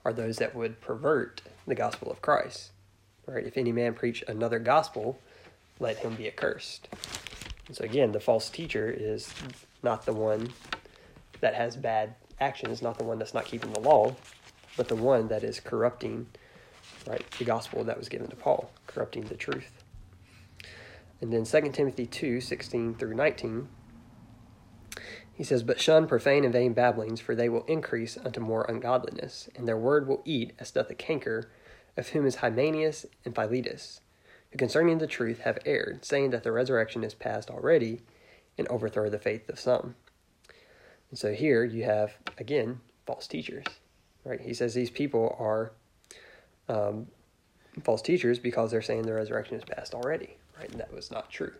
are 0.04 0.12
those 0.12 0.36
that 0.38 0.54
would 0.54 0.80
pervert 0.80 1.42
the 1.66 1.74
gospel 1.74 2.10
of 2.10 2.22
Christ. 2.22 2.70
Right? 3.26 3.46
If 3.46 3.56
any 3.56 3.72
man 3.72 3.94
preach 3.94 4.24
another 4.26 4.58
gospel, 4.58 5.18
let 5.78 5.98
him 5.98 6.14
be 6.14 6.26
accursed. 6.26 6.88
And 7.66 7.76
so 7.76 7.84
again, 7.84 8.12
the 8.12 8.20
false 8.20 8.50
teacher 8.50 8.90
is 8.90 9.32
not 9.82 10.04
the 10.04 10.12
one 10.12 10.52
that 11.40 11.54
has 11.54 11.76
bad 11.76 12.14
actions, 12.40 12.82
not 12.82 12.98
the 12.98 13.04
one 13.04 13.18
that's 13.18 13.34
not 13.34 13.44
keeping 13.44 13.72
the 13.72 13.80
law, 13.80 14.14
but 14.76 14.88
the 14.88 14.96
one 14.96 15.28
that 15.28 15.44
is 15.44 15.60
corrupting 15.60 16.26
right 17.06 17.24
the 17.38 17.44
gospel 17.44 17.84
that 17.84 17.98
was 17.98 18.08
given 18.08 18.28
to 18.28 18.36
Paul, 18.36 18.70
corrupting 18.86 19.24
the 19.24 19.36
truth. 19.36 19.82
And 21.20 21.32
then 21.32 21.44
2 21.44 21.72
Timothy 21.72 22.06
2, 22.06 22.40
16 22.40 22.94
through 22.94 23.14
19 23.14 23.68
he 25.34 25.44
says, 25.44 25.62
But 25.62 25.80
shun 25.80 26.06
profane 26.06 26.44
and 26.44 26.52
vain 26.52 26.72
babblings, 26.72 27.20
for 27.20 27.34
they 27.34 27.48
will 27.48 27.64
increase 27.64 28.18
unto 28.18 28.40
more 28.40 28.64
ungodliness, 28.68 29.48
and 29.56 29.66
their 29.66 29.76
word 29.76 30.06
will 30.06 30.22
eat 30.24 30.52
as 30.58 30.70
doth 30.70 30.90
a 30.90 30.94
canker, 30.94 31.50
of 31.96 32.08
whom 32.08 32.26
is 32.26 32.36
Hymenaeus 32.36 33.06
and 33.24 33.34
Philetus, 33.34 34.00
who 34.50 34.58
concerning 34.58 34.98
the 34.98 35.06
truth 35.06 35.40
have 35.40 35.58
erred, 35.64 36.04
saying 36.04 36.30
that 36.30 36.42
the 36.42 36.52
resurrection 36.52 37.04
is 37.04 37.14
past 37.14 37.50
already, 37.50 38.00
and 38.58 38.68
overthrow 38.68 39.08
the 39.08 39.18
faith 39.18 39.48
of 39.48 39.58
some. 39.58 39.94
And 41.10 41.18
so 41.18 41.32
here 41.32 41.64
you 41.64 41.84
have, 41.84 42.14
again, 42.38 42.80
false 43.06 43.26
teachers. 43.26 43.64
Right? 44.24 44.40
He 44.40 44.54
says 44.54 44.74
these 44.74 44.90
people 44.90 45.36
are 45.38 45.72
um, 46.68 47.08
false 47.82 48.02
teachers 48.02 48.38
because 48.38 48.70
they're 48.70 48.82
saying 48.82 49.02
the 49.02 49.14
resurrection 49.14 49.56
is 49.56 49.64
past 49.64 49.94
already. 49.94 50.36
Right? 50.58 50.70
And 50.70 50.78
that 50.80 50.92
was 50.92 51.10
not 51.10 51.30
true. 51.30 51.54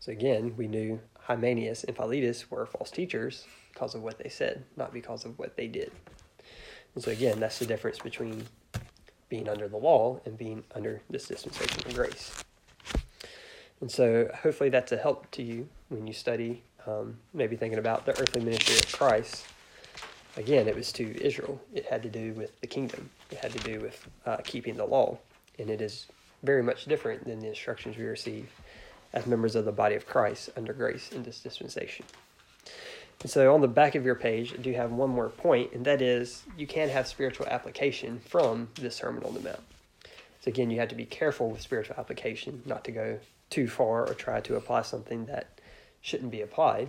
So 0.00 0.12
again, 0.12 0.54
we 0.56 0.66
knew 0.66 0.98
Hymenaeus 1.18 1.84
and 1.84 1.94
Philetus 1.94 2.50
were 2.50 2.64
false 2.64 2.90
teachers 2.90 3.44
because 3.72 3.94
of 3.94 4.02
what 4.02 4.18
they 4.18 4.30
said, 4.30 4.64
not 4.76 4.94
because 4.94 5.26
of 5.26 5.38
what 5.38 5.56
they 5.56 5.68
did. 5.68 5.92
And 6.94 7.04
so 7.04 7.10
again, 7.10 7.38
that's 7.38 7.58
the 7.58 7.66
difference 7.66 7.98
between 7.98 8.46
being 9.28 9.48
under 9.48 9.68
the 9.68 9.76
law 9.76 10.20
and 10.24 10.36
being 10.38 10.64
under 10.74 11.02
this 11.10 11.26
dispensation 11.26 11.86
of 11.86 11.94
grace. 11.94 12.42
And 13.80 13.90
so 13.90 14.30
hopefully 14.42 14.70
that's 14.70 14.92
a 14.92 14.96
help 14.96 15.30
to 15.32 15.42
you 15.42 15.68
when 15.90 16.06
you 16.06 16.14
study, 16.14 16.62
um, 16.86 17.18
maybe 17.34 17.56
thinking 17.56 17.78
about 17.78 18.06
the 18.06 18.12
earthly 18.20 18.42
ministry 18.42 18.76
of 18.76 18.90
Christ. 18.92 19.46
Again, 20.36 20.66
it 20.66 20.74
was 20.74 20.92
to 20.92 21.22
Israel. 21.22 21.60
It 21.74 21.84
had 21.84 22.02
to 22.02 22.08
do 22.08 22.32
with 22.32 22.58
the 22.60 22.66
kingdom. 22.66 23.10
It 23.30 23.38
had 23.38 23.52
to 23.52 23.58
do 23.58 23.80
with 23.80 24.08
uh, 24.24 24.38
keeping 24.44 24.76
the 24.76 24.84
law. 24.84 25.18
And 25.58 25.68
it 25.68 25.82
is 25.82 26.06
very 26.42 26.62
much 26.62 26.86
different 26.86 27.26
than 27.26 27.40
the 27.40 27.48
instructions 27.48 27.96
we 27.96 28.04
receive 28.04 28.50
as 29.12 29.26
members 29.26 29.56
of 29.56 29.64
the 29.64 29.72
body 29.72 29.94
of 29.94 30.06
Christ 30.06 30.50
under 30.56 30.72
grace 30.72 31.10
in 31.10 31.22
this 31.22 31.40
dispensation. 31.40 32.06
And 33.22 33.30
so 33.30 33.52
on 33.52 33.60
the 33.60 33.68
back 33.68 33.94
of 33.94 34.04
your 34.04 34.14
page, 34.14 34.54
I 34.54 34.56
do 34.56 34.72
have 34.72 34.92
one 34.92 35.10
more 35.10 35.28
point, 35.28 35.72
and 35.72 35.84
that 35.84 36.00
is 36.00 36.44
you 36.56 36.66
can 36.66 36.88
have 36.88 37.06
spiritual 37.06 37.46
application 37.46 38.20
from 38.20 38.68
this 38.76 38.96
Sermon 38.96 39.24
on 39.24 39.34
the 39.34 39.40
Mount. 39.40 39.60
So 40.40 40.48
again, 40.48 40.70
you 40.70 40.80
have 40.80 40.88
to 40.88 40.94
be 40.94 41.04
careful 41.04 41.50
with 41.50 41.60
spiritual 41.60 41.96
application, 41.98 42.62
not 42.64 42.84
to 42.84 42.92
go 42.92 43.18
too 43.50 43.68
far 43.68 44.08
or 44.08 44.14
try 44.14 44.40
to 44.40 44.56
apply 44.56 44.82
something 44.82 45.26
that 45.26 45.60
shouldn't 46.00 46.30
be 46.30 46.40
applied. 46.40 46.88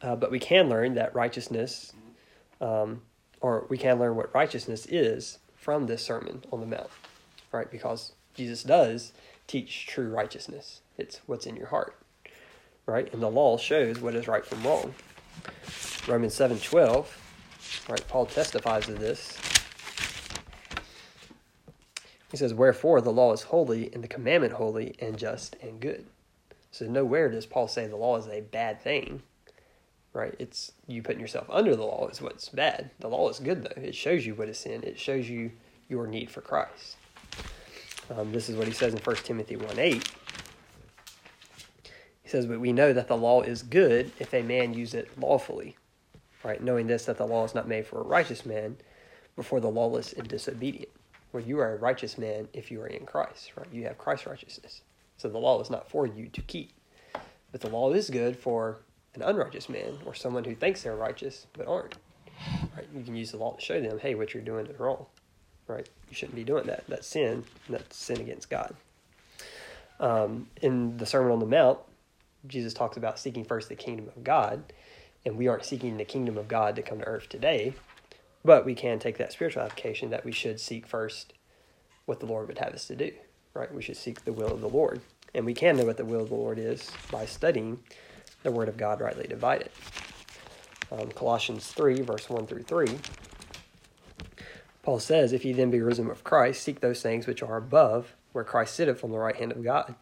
Uh, 0.00 0.16
but 0.16 0.30
we 0.30 0.38
can 0.38 0.70
learn 0.70 0.94
that 0.94 1.14
righteousness, 1.14 1.92
um, 2.60 3.02
or 3.40 3.66
we 3.68 3.76
can 3.76 3.98
learn 3.98 4.16
what 4.16 4.34
righteousness 4.34 4.86
is 4.86 5.38
from 5.54 5.86
this 5.86 6.02
Sermon 6.02 6.42
on 6.50 6.60
the 6.60 6.66
Mount, 6.66 6.90
right? 7.52 7.70
Because 7.70 8.12
Jesus 8.34 8.62
does 8.62 9.12
teach 9.46 9.86
true 9.86 10.08
righteousness. 10.08 10.80
It's 10.96 11.20
what's 11.26 11.46
in 11.46 11.56
your 11.56 11.66
heart, 11.66 11.96
right? 12.86 13.12
And 13.12 13.22
the 13.22 13.30
law 13.30 13.56
shows 13.58 14.00
what 14.00 14.14
is 14.14 14.28
right 14.28 14.44
from 14.44 14.62
wrong. 14.62 14.94
Romans 16.06 16.34
seven 16.34 16.58
twelve, 16.58 17.16
right? 17.88 18.06
Paul 18.08 18.26
testifies 18.26 18.86
to 18.86 18.94
this. 18.94 19.38
He 22.30 22.36
says, 22.36 22.54
"Wherefore 22.54 23.00
the 23.00 23.12
law 23.12 23.32
is 23.32 23.42
holy, 23.42 23.92
and 23.92 24.02
the 24.02 24.08
commandment 24.08 24.54
holy, 24.54 24.94
and 24.98 25.18
just 25.18 25.56
and 25.62 25.80
good." 25.80 26.06
So 26.70 26.86
nowhere 26.86 27.28
does 27.28 27.46
Paul 27.46 27.68
say 27.68 27.86
the 27.86 27.96
law 27.96 28.16
is 28.16 28.26
a 28.26 28.40
bad 28.40 28.80
thing, 28.80 29.22
right? 30.12 30.34
It's 30.38 30.72
you 30.86 31.02
putting 31.02 31.20
yourself 31.20 31.46
under 31.50 31.76
the 31.76 31.84
law 31.84 32.08
is 32.08 32.20
what's 32.20 32.48
bad. 32.48 32.90
The 33.00 33.08
law 33.08 33.28
is 33.28 33.38
good 33.38 33.62
though; 33.62 33.82
it 33.82 33.94
shows 33.94 34.26
you 34.26 34.34
what 34.34 34.48
is 34.48 34.58
sin. 34.58 34.82
It 34.82 34.98
shows 34.98 35.28
you 35.28 35.52
your 35.88 36.06
need 36.06 36.30
for 36.30 36.40
Christ. 36.40 36.96
Um, 38.10 38.32
this 38.32 38.48
is 38.48 38.56
what 38.56 38.66
he 38.66 38.72
says 38.72 38.92
in 38.92 39.00
1 39.00 39.16
Timothy 39.16 39.56
1 39.56 39.78
8. 39.78 40.10
Says, 42.34 42.46
But 42.46 42.60
we 42.60 42.72
know 42.72 42.92
that 42.92 43.08
the 43.08 43.16
law 43.16 43.42
is 43.42 43.62
good 43.62 44.10
if 44.18 44.34
a 44.34 44.42
man 44.42 44.74
use 44.74 44.92
it 44.94 45.08
lawfully. 45.18 45.76
Right? 46.42 46.62
Knowing 46.62 46.86
this, 46.86 47.04
that 47.06 47.16
the 47.16 47.26
law 47.26 47.44
is 47.44 47.54
not 47.54 47.68
made 47.68 47.86
for 47.86 48.00
a 48.00 48.04
righteous 48.04 48.44
man, 48.44 48.76
but 49.36 49.46
for 49.46 49.60
the 49.60 49.70
lawless 49.70 50.12
and 50.12 50.28
disobedient. 50.28 50.90
Well, 51.32 51.42
you 51.42 51.58
are 51.60 51.74
a 51.74 51.78
righteous 51.78 52.18
man 52.18 52.48
if 52.52 52.70
you 52.70 52.80
are 52.82 52.86
in 52.86 53.06
Christ, 53.06 53.52
right? 53.56 53.66
You 53.72 53.84
have 53.84 53.98
Christ's 53.98 54.26
righteousness. 54.26 54.82
So 55.16 55.28
the 55.28 55.38
law 55.38 55.60
is 55.60 55.70
not 55.70 55.88
for 55.88 56.06
you 56.06 56.28
to 56.28 56.42
keep. 56.42 56.72
But 57.52 57.60
the 57.60 57.70
law 57.70 57.92
is 57.92 58.10
good 58.10 58.36
for 58.36 58.78
an 59.14 59.22
unrighteous 59.22 59.68
man 59.68 59.98
or 60.04 60.14
someone 60.14 60.44
who 60.44 60.54
thinks 60.54 60.82
they're 60.82 60.96
righteous 60.96 61.46
but 61.52 61.66
aren't. 61.66 61.96
Right? 62.76 62.86
You 62.94 63.02
can 63.02 63.16
use 63.16 63.30
the 63.30 63.38
law 63.38 63.54
to 63.54 63.60
show 63.60 63.80
them, 63.80 63.98
hey, 63.98 64.14
what 64.14 64.34
you're 64.34 64.42
doing 64.42 64.66
is 64.66 64.78
wrong 64.78 65.06
right? 65.66 65.88
You 66.08 66.14
shouldn't 66.14 66.36
be 66.36 66.44
doing 66.44 66.66
that. 66.66 66.84
That's 66.88 67.06
sin. 67.06 67.44
That's 67.68 67.96
sin 67.96 68.20
against 68.20 68.50
God. 68.50 68.74
Um, 70.00 70.48
in 70.60 70.96
the 70.96 71.06
Sermon 71.06 71.32
on 71.32 71.38
the 71.38 71.46
Mount, 71.46 71.78
Jesus 72.46 72.74
talks 72.74 72.96
about 72.96 73.18
seeking 73.18 73.44
first 73.44 73.68
the 73.68 73.74
kingdom 73.74 74.08
of 74.08 74.24
God, 74.24 74.72
and 75.24 75.36
we 75.36 75.48
aren't 75.48 75.64
seeking 75.64 75.96
the 75.96 76.04
kingdom 76.04 76.36
of 76.36 76.48
God 76.48 76.76
to 76.76 76.82
come 76.82 76.98
to 76.98 77.06
earth 77.06 77.28
today, 77.28 77.74
but 78.44 78.64
we 78.64 78.74
can 78.74 78.98
take 78.98 79.18
that 79.18 79.32
spiritual 79.32 79.62
application 79.62 80.10
that 80.10 80.24
we 80.24 80.32
should 80.32 80.60
seek 80.60 80.86
first 80.86 81.32
what 82.04 82.20
the 82.20 82.26
Lord 82.26 82.48
would 82.48 82.58
have 82.58 82.74
us 82.74 82.86
to 82.88 82.96
do, 82.96 83.12
right? 83.54 83.72
We 83.72 83.82
should 83.82 83.96
seek 83.96 84.24
the 84.24 84.32
will 84.32 84.52
of 84.52 84.60
the 84.60 84.68
Lord, 84.68 85.00
and 85.34 85.46
we 85.46 85.54
can 85.54 85.76
know 85.76 85.86
what 85.86 85.96
the 85.96 86.04
will 86.04 86.22
of 86.22 86.28
the 86.28 86.34
Lord 86.34 86.58
is 86.58 86.90
by 87.10 87.24
studying 87.24 87.80
the 88.42 88.52
Word 88.52 88.68
of 88.68 88.76
God 88.76 89.00
rightly 89.00 89.26
divided. 89.26 89.70
Um, 90.92 91.10
Colossians 91.12 91.68
3, 91.68 92.02
verse 92.02 92.28
1 92.28 92.46
through 92.46 92.64
3 92.64 92.98
Paul 94.84 95.00
says, 95.00 95.32
If 95.32 95.46
ye 95.46 95.54
then 95.54 95.70
be 95.70 95.80
risen 95.80 96.06
with 96.06 96.22
Christ, 96.24 96.62
seek 96.62 96.80
those 96.80 97.00
things 97.00 97.26
which 97.26 97.42
are 97.42 97.56
above, 97.56 98.14
where 98.32 98.44
Christ 98.44 98.74
sitteth 98.74 99.02
on 99.02 99.10
the 99.10 99.18
right 99.18 99.34
hand 99.34 99.50
of 99.50 99.64
God. 99.64 99.94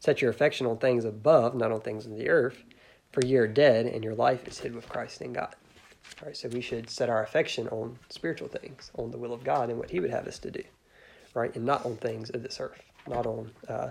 Set 0.00 0.22
your 0.22 0.30
affection 0.30 0.66
on 0.66 0.78
things 0.78 1.04
above, 1.04 1.54
not 1.54 1.70
on 1.70 1.80
things 1.82 2.06
of 2.06 2.16
the 2.16 2.30
earth, 2.30 2.64
for 3.12 3.24
ye 3.24 3.36
are 3.36 3.46
dead, 3.46 3.86
and 3.86 4.02
your 4.02 4.14
life 4.14 4.48
is 4.48 4.58
hid 4.58 4.74
with 4.74 4.88
Christ 4.88 5.20
in 5.20 5.34
God. 5.34 5.54
All 6.20 6.26
right, 6.26 6.36
so 6.36 6.48
we 6.48 6.62
should 6.62 6.88
set 6.88 7.10
our 7.10 7.22
affection 7.22 7.68
on 7.68 7.98
spiritual 8.08 8.48
things, 8.48 8.90
on 8.96 9.10
the 9.10 9.18
will 9.18 9.34
of 9.34 9.44
God 9.44 9.68
and 9.68 9.78
what 9.78 9.90
He 9.90 10.00
would 10.00 10.10
have 10.10 10.26
us 10.26 10.38
to 10.40 10.50
do, 10.50 10.62
right, 11.34 11.54
and 11.54 11.66
not 11.66 11.84
on 11.84 11.96
things 11.96 12.30
of 12.30 12.42
this 12.42 12.60
earth, 12.60 12.82
not 13.06 13.26
on 13.26 13.50
uh, 13.68 13.90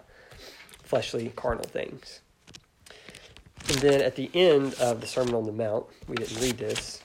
fleshly, 0.84 1.32
carnal 1.36 1.64
things. 1.64 2.22
And 3.68 3.78
then 3.78 4.02
at 4.02 4.16
the 4.16 4.32
end 4.34 4.74
of 4.76 5.02
the 5.02 5.08
Sermon 5.08 5.36
on 5.36 5.44
the 5.44 5.52
Mount, 5.52 5.86
we 6.08 6.16
didn't 6.16 6.42
read 6.42 6.58
this, 6.58 7.04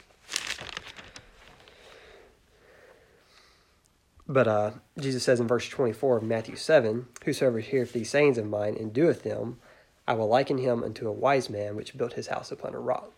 But 4.27 4.49
uh, 4.49 4.71
Jesus 4.99 5.23
says 5.23 5.41
in 5.41 5.47
verse 5.47 5.69
24 5.69 6.19
of 6.19 6.23
Matthew 6.23 6.57
7 6.57 7.07
Whosoever 7.25 7.61
heareth 7.61 7.93
these 7.93 8.11
sayings 8.11 8.39
of 8.39 8.47
mine 8.47 8.77
and 8.79 8.93
doeth 8.93 9.23
them, 9.23 9.59
I 10.07 10.15
will 10.15 10.29
liken 10.29 10.59
him 10.59 10.83
unto 10.83 11.09
a 11.09 11.13
wise 11.13 11.51
man 11.51 11.77
which 11.77 11.97
built 11.97 12.15
his 12.15 12.29
house 12.29 12.51
upon 12.51 12.75
a 12.75 12.81
rock. 12.81 13.13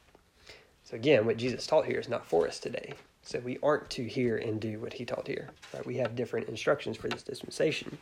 So 0.85 0.95
again, 0.95 1.27
what 1.27 1.37
Jesus 1.37 1.67
taught 1.67 1.87
here 1.87 1.99
is 1.99 2.09
not 2.09 2.27
for 2.27 2.47
us 2.47 2.61
today. 2.61 2.95
So 3.23 3.41
we 3.41 3.59
aren't 3.61 3.91
to 3.91 4.05
hear 4.05 4.37
and 4.37 4.61
do 4.61 4.79
what 4.79 4.93
he 4.93 5.05
taught 5.05 5.27
here. 5.27 5.51
Right? 5.75 5.85
We 5.85 5.97
have 5.97 6.15
different 6.15 6.49
instructions 6.49 6.97
for 6.97 7.09
this 7.09 7.25
dispensation. 7.25 7.99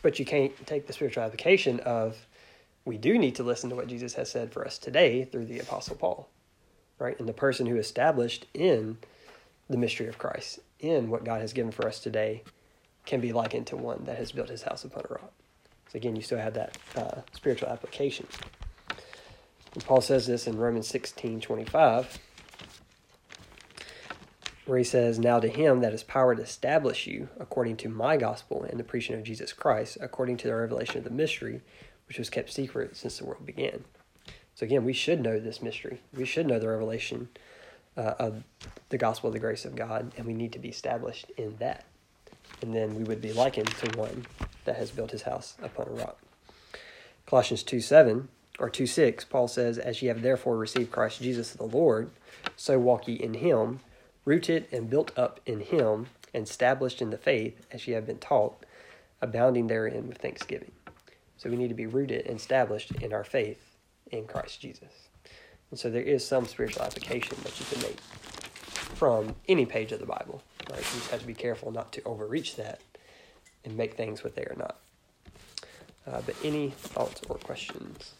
But 0.00 0.18
you 0.18 0.24
can't 0.24 0.66
take 0.66 0.86
the 0.86 0.92
spiritual 0.94 1.24
application 1.24 1.80
of 1.80 2.26
we 2.86 2.96
do 2.96 3.18
need 3.18 3.34
to 3.34 3.42
listen 3.42 3.68
to 3.68 3.76
what 3.76 3.88
Jesus 3.88 4.14
has 4.14 4.30
said 4.30 4.52
for 4.52 4.66
us 4.66 4.78
today 4.78 5.24
through 5.24 5.44
the 5.46 5.58
Apostle 5.58 5.96
Paul. 5.96 6.30
Right? 6.98 7.18
And 7.18 7.28
the 7.28 7.34
person 7.34 7.66
who 7.66 7.76
established 7.76 8.46
in 8.54 8.96
the 9.68 9.76
mystery 9.76 10.08
of 10.08 10.18
Christ 10.18 10.60
in 10.80 11.10
what 11.10 11.24
God 11.24 11.40
has 11.40 11.52
given 11.52 11.72
for 11.72 11.86
us 11.86 12.00
today 12.00 12.42
can 13.04 13.20
be 13.20 13.32
likened 13.32 13.66
to 13.68 13.76
one 13.76 14.04
that 14.04 14.18
has 14.18 14.32
built 14.32 14.48
his 14.48 14.62
house 14.62 14.84
upon 14.84 15.04
a 15.08 15.14
rock. 15.14 15.32
So 15.90 15.96
again, 15.96 16.16
you 16.16 16.22
still 16.22 16.38
have 16.38 16.54
that 16.54 16.76
uh, 16.94 17.20
spiritual 17.32 17.68
application. 17.68 18.26
And 19.74 19.84
Paul 19.84 20.00
says 20.00 20.26
this 20.26 20.46
in 20.46 20.58
Romans 20.58 20.86
16 20.88 21.40
25, 21.40 22.18
where 24.66 24.78
he 24.78 24.84
says, 24.84 25.18
Now 25.18 25.40
to 25.40 25.48
him 25.48 25.80
that 25.80 25.92
has 25.92 26.02
power 26.02 26.34
to 26.34 26.42
establish 26.42 27.06
you 27.06 27.28
according 27.40 27.78
to 27.78 27.88
my 27.88 28.16
gospel 28.16 28.62
and 28.62 28.78
the 28.78 28.84
preaching 28.84 29.16
of 29.16 29.22
Jesus 29.22 29.52
Christ, 29.52 29.96
according 30.00 30.36
to 30.38 30.48
the 30.48 30.54
revelation 30.54 30.98
of 30.98 31.04
the 31.04 31.10
mystery, 31.10 31.62
which 32.06 32.18
was 32.18 32.30
kept 32.30 32.52
secret 32.52 32.96
since 32.96 33.18
the 33.18 33.24
world 33.24 33.46
began. 33.46 33.84
So 34.54 34.64
again, 34.66 34.84
we 34.84 34.92
should 34.92 35.22
know 35.22 35.38
this 35.38 35.62
mystery. 35.62 36.00
We 36.14 36.24
should 36.24 36.46
know 36.46 36.58
the 36.58 36.68
revelation 36.68 37.28
uh, 37.98 38.14
of 38.18 38.44
the 38.88 38.96
gospel 38.96 39.28
of 39.28 39.34
the 39.34 39.40
grace 39.40 39.64
of 39.64 39.74
God, 39.74 40.12
and 40.16 40.26
we 40.26 40.32
need 40.32 40.52
to 40.52 40.58
be 40.58 40.68
established 40.68 41.30
in 41.36 41.56
that. 41.58 41.84
And 42.62 42.72
then 42.72 42.94
we 42.94 43.04
would 43.04 43.20
be 43.20 43.32
likened 43.32 43.68
to 43.68 43.98
one 43.98 44.24
that 44.64 44.76
has 44.76 44.90
built 44.90 45.10
his 45.10 45.22
house 45.22 45.56
upon 45.62 45.88
a 45.88 45.90
rock. 45.90 46.18
Colossians 47.26 47.62
2 47.62 47.80
7 47.80 48.28
or 48.58 48.70
2 48.70 48.86
6, 48.86 49.24
Paul 49.26 49.48
says, 49.48 49.78
As 49.78 50.00
ye 50.00 50.08
have 50.08 50.22
therefore 50.22 50.56
received 50.56 50.90
Christ 50.90 51.20
Jesus 51.20 51.52
the 51.52 51.64
Lord, 51.64 52.10
so 52.56 52.78
walk 52.78 53.08
ye 53.08 53.14
in 53.14 53.34
him, 53.34 53.80
rooted 54.24 54.66
and 54.72 54.88
built 54.88 55.16
up 55.18 55.40
in 55.44 55.60
him, 55.60 56.06
and 56.32 56.46
established 56.46 57.02
in 57.02 57.10
the 57.10 57.18
faith 57.18 57.66
as 57.72 57.86
ye 57.86 57.94
have 57.94 58.06
been 58.06 58.18
taught, 58.18 58.64
abounding 59.20 59.66
therein 59.66 60.08
with 60.08 60.18
thanksgiving. 60.18 60.72
So 61.36 61.50
we 61.50 61.56
need 61.56 61.68
to 61.68 61.74
be 61.74 61.86
rooted 61.86 62.26
and 62.26 62.38
established 62.38 62.92
in 62.92 63.12
our 63.12 63.24
faith 63.24 63.76
in 64.10 64.26
Christ 64.26 64.60
Jesus. 64.60 65.07
And 65.70 65.78
so 65.78 65.90
there 65.90 66.02
is 66.02 66.26
some 66.26 66.46
spiritual 66.46 66.82
application 66.82 67.36
that 67.42 67.58
you 67.58 67.66
can 67.70 67.82
make 67.82 68.00
from 68.94 69.34
any 69.48 69.66
page 69.66 69.92
of 69.92 70.00
the 70.00 70.06
Bible. 70.06 70.42
Right? 70.70 70.78
You 70.78 70.98
just 70.98 71.10
have 71.10 71.20
to 71.20 71.26
be 71.26 71.34
careful 71.34 71.70
not 71.70 71.92
to 71.92 72.02
overreach 72.04 72.56
that 72.56 72.80
and 73.64 73.76
make 73.76 73.94
things 73.94 74.24
what 74.24 74.34
they 74.34 74.42
are 74.42 74.56
not. 74.56 74.78
Uh, 76.06 76.22
but 76.24 76.34
any 76.42 76.70
thoughts 76.70 77.20
or 77.28 77.36
questions? 77.36 78.14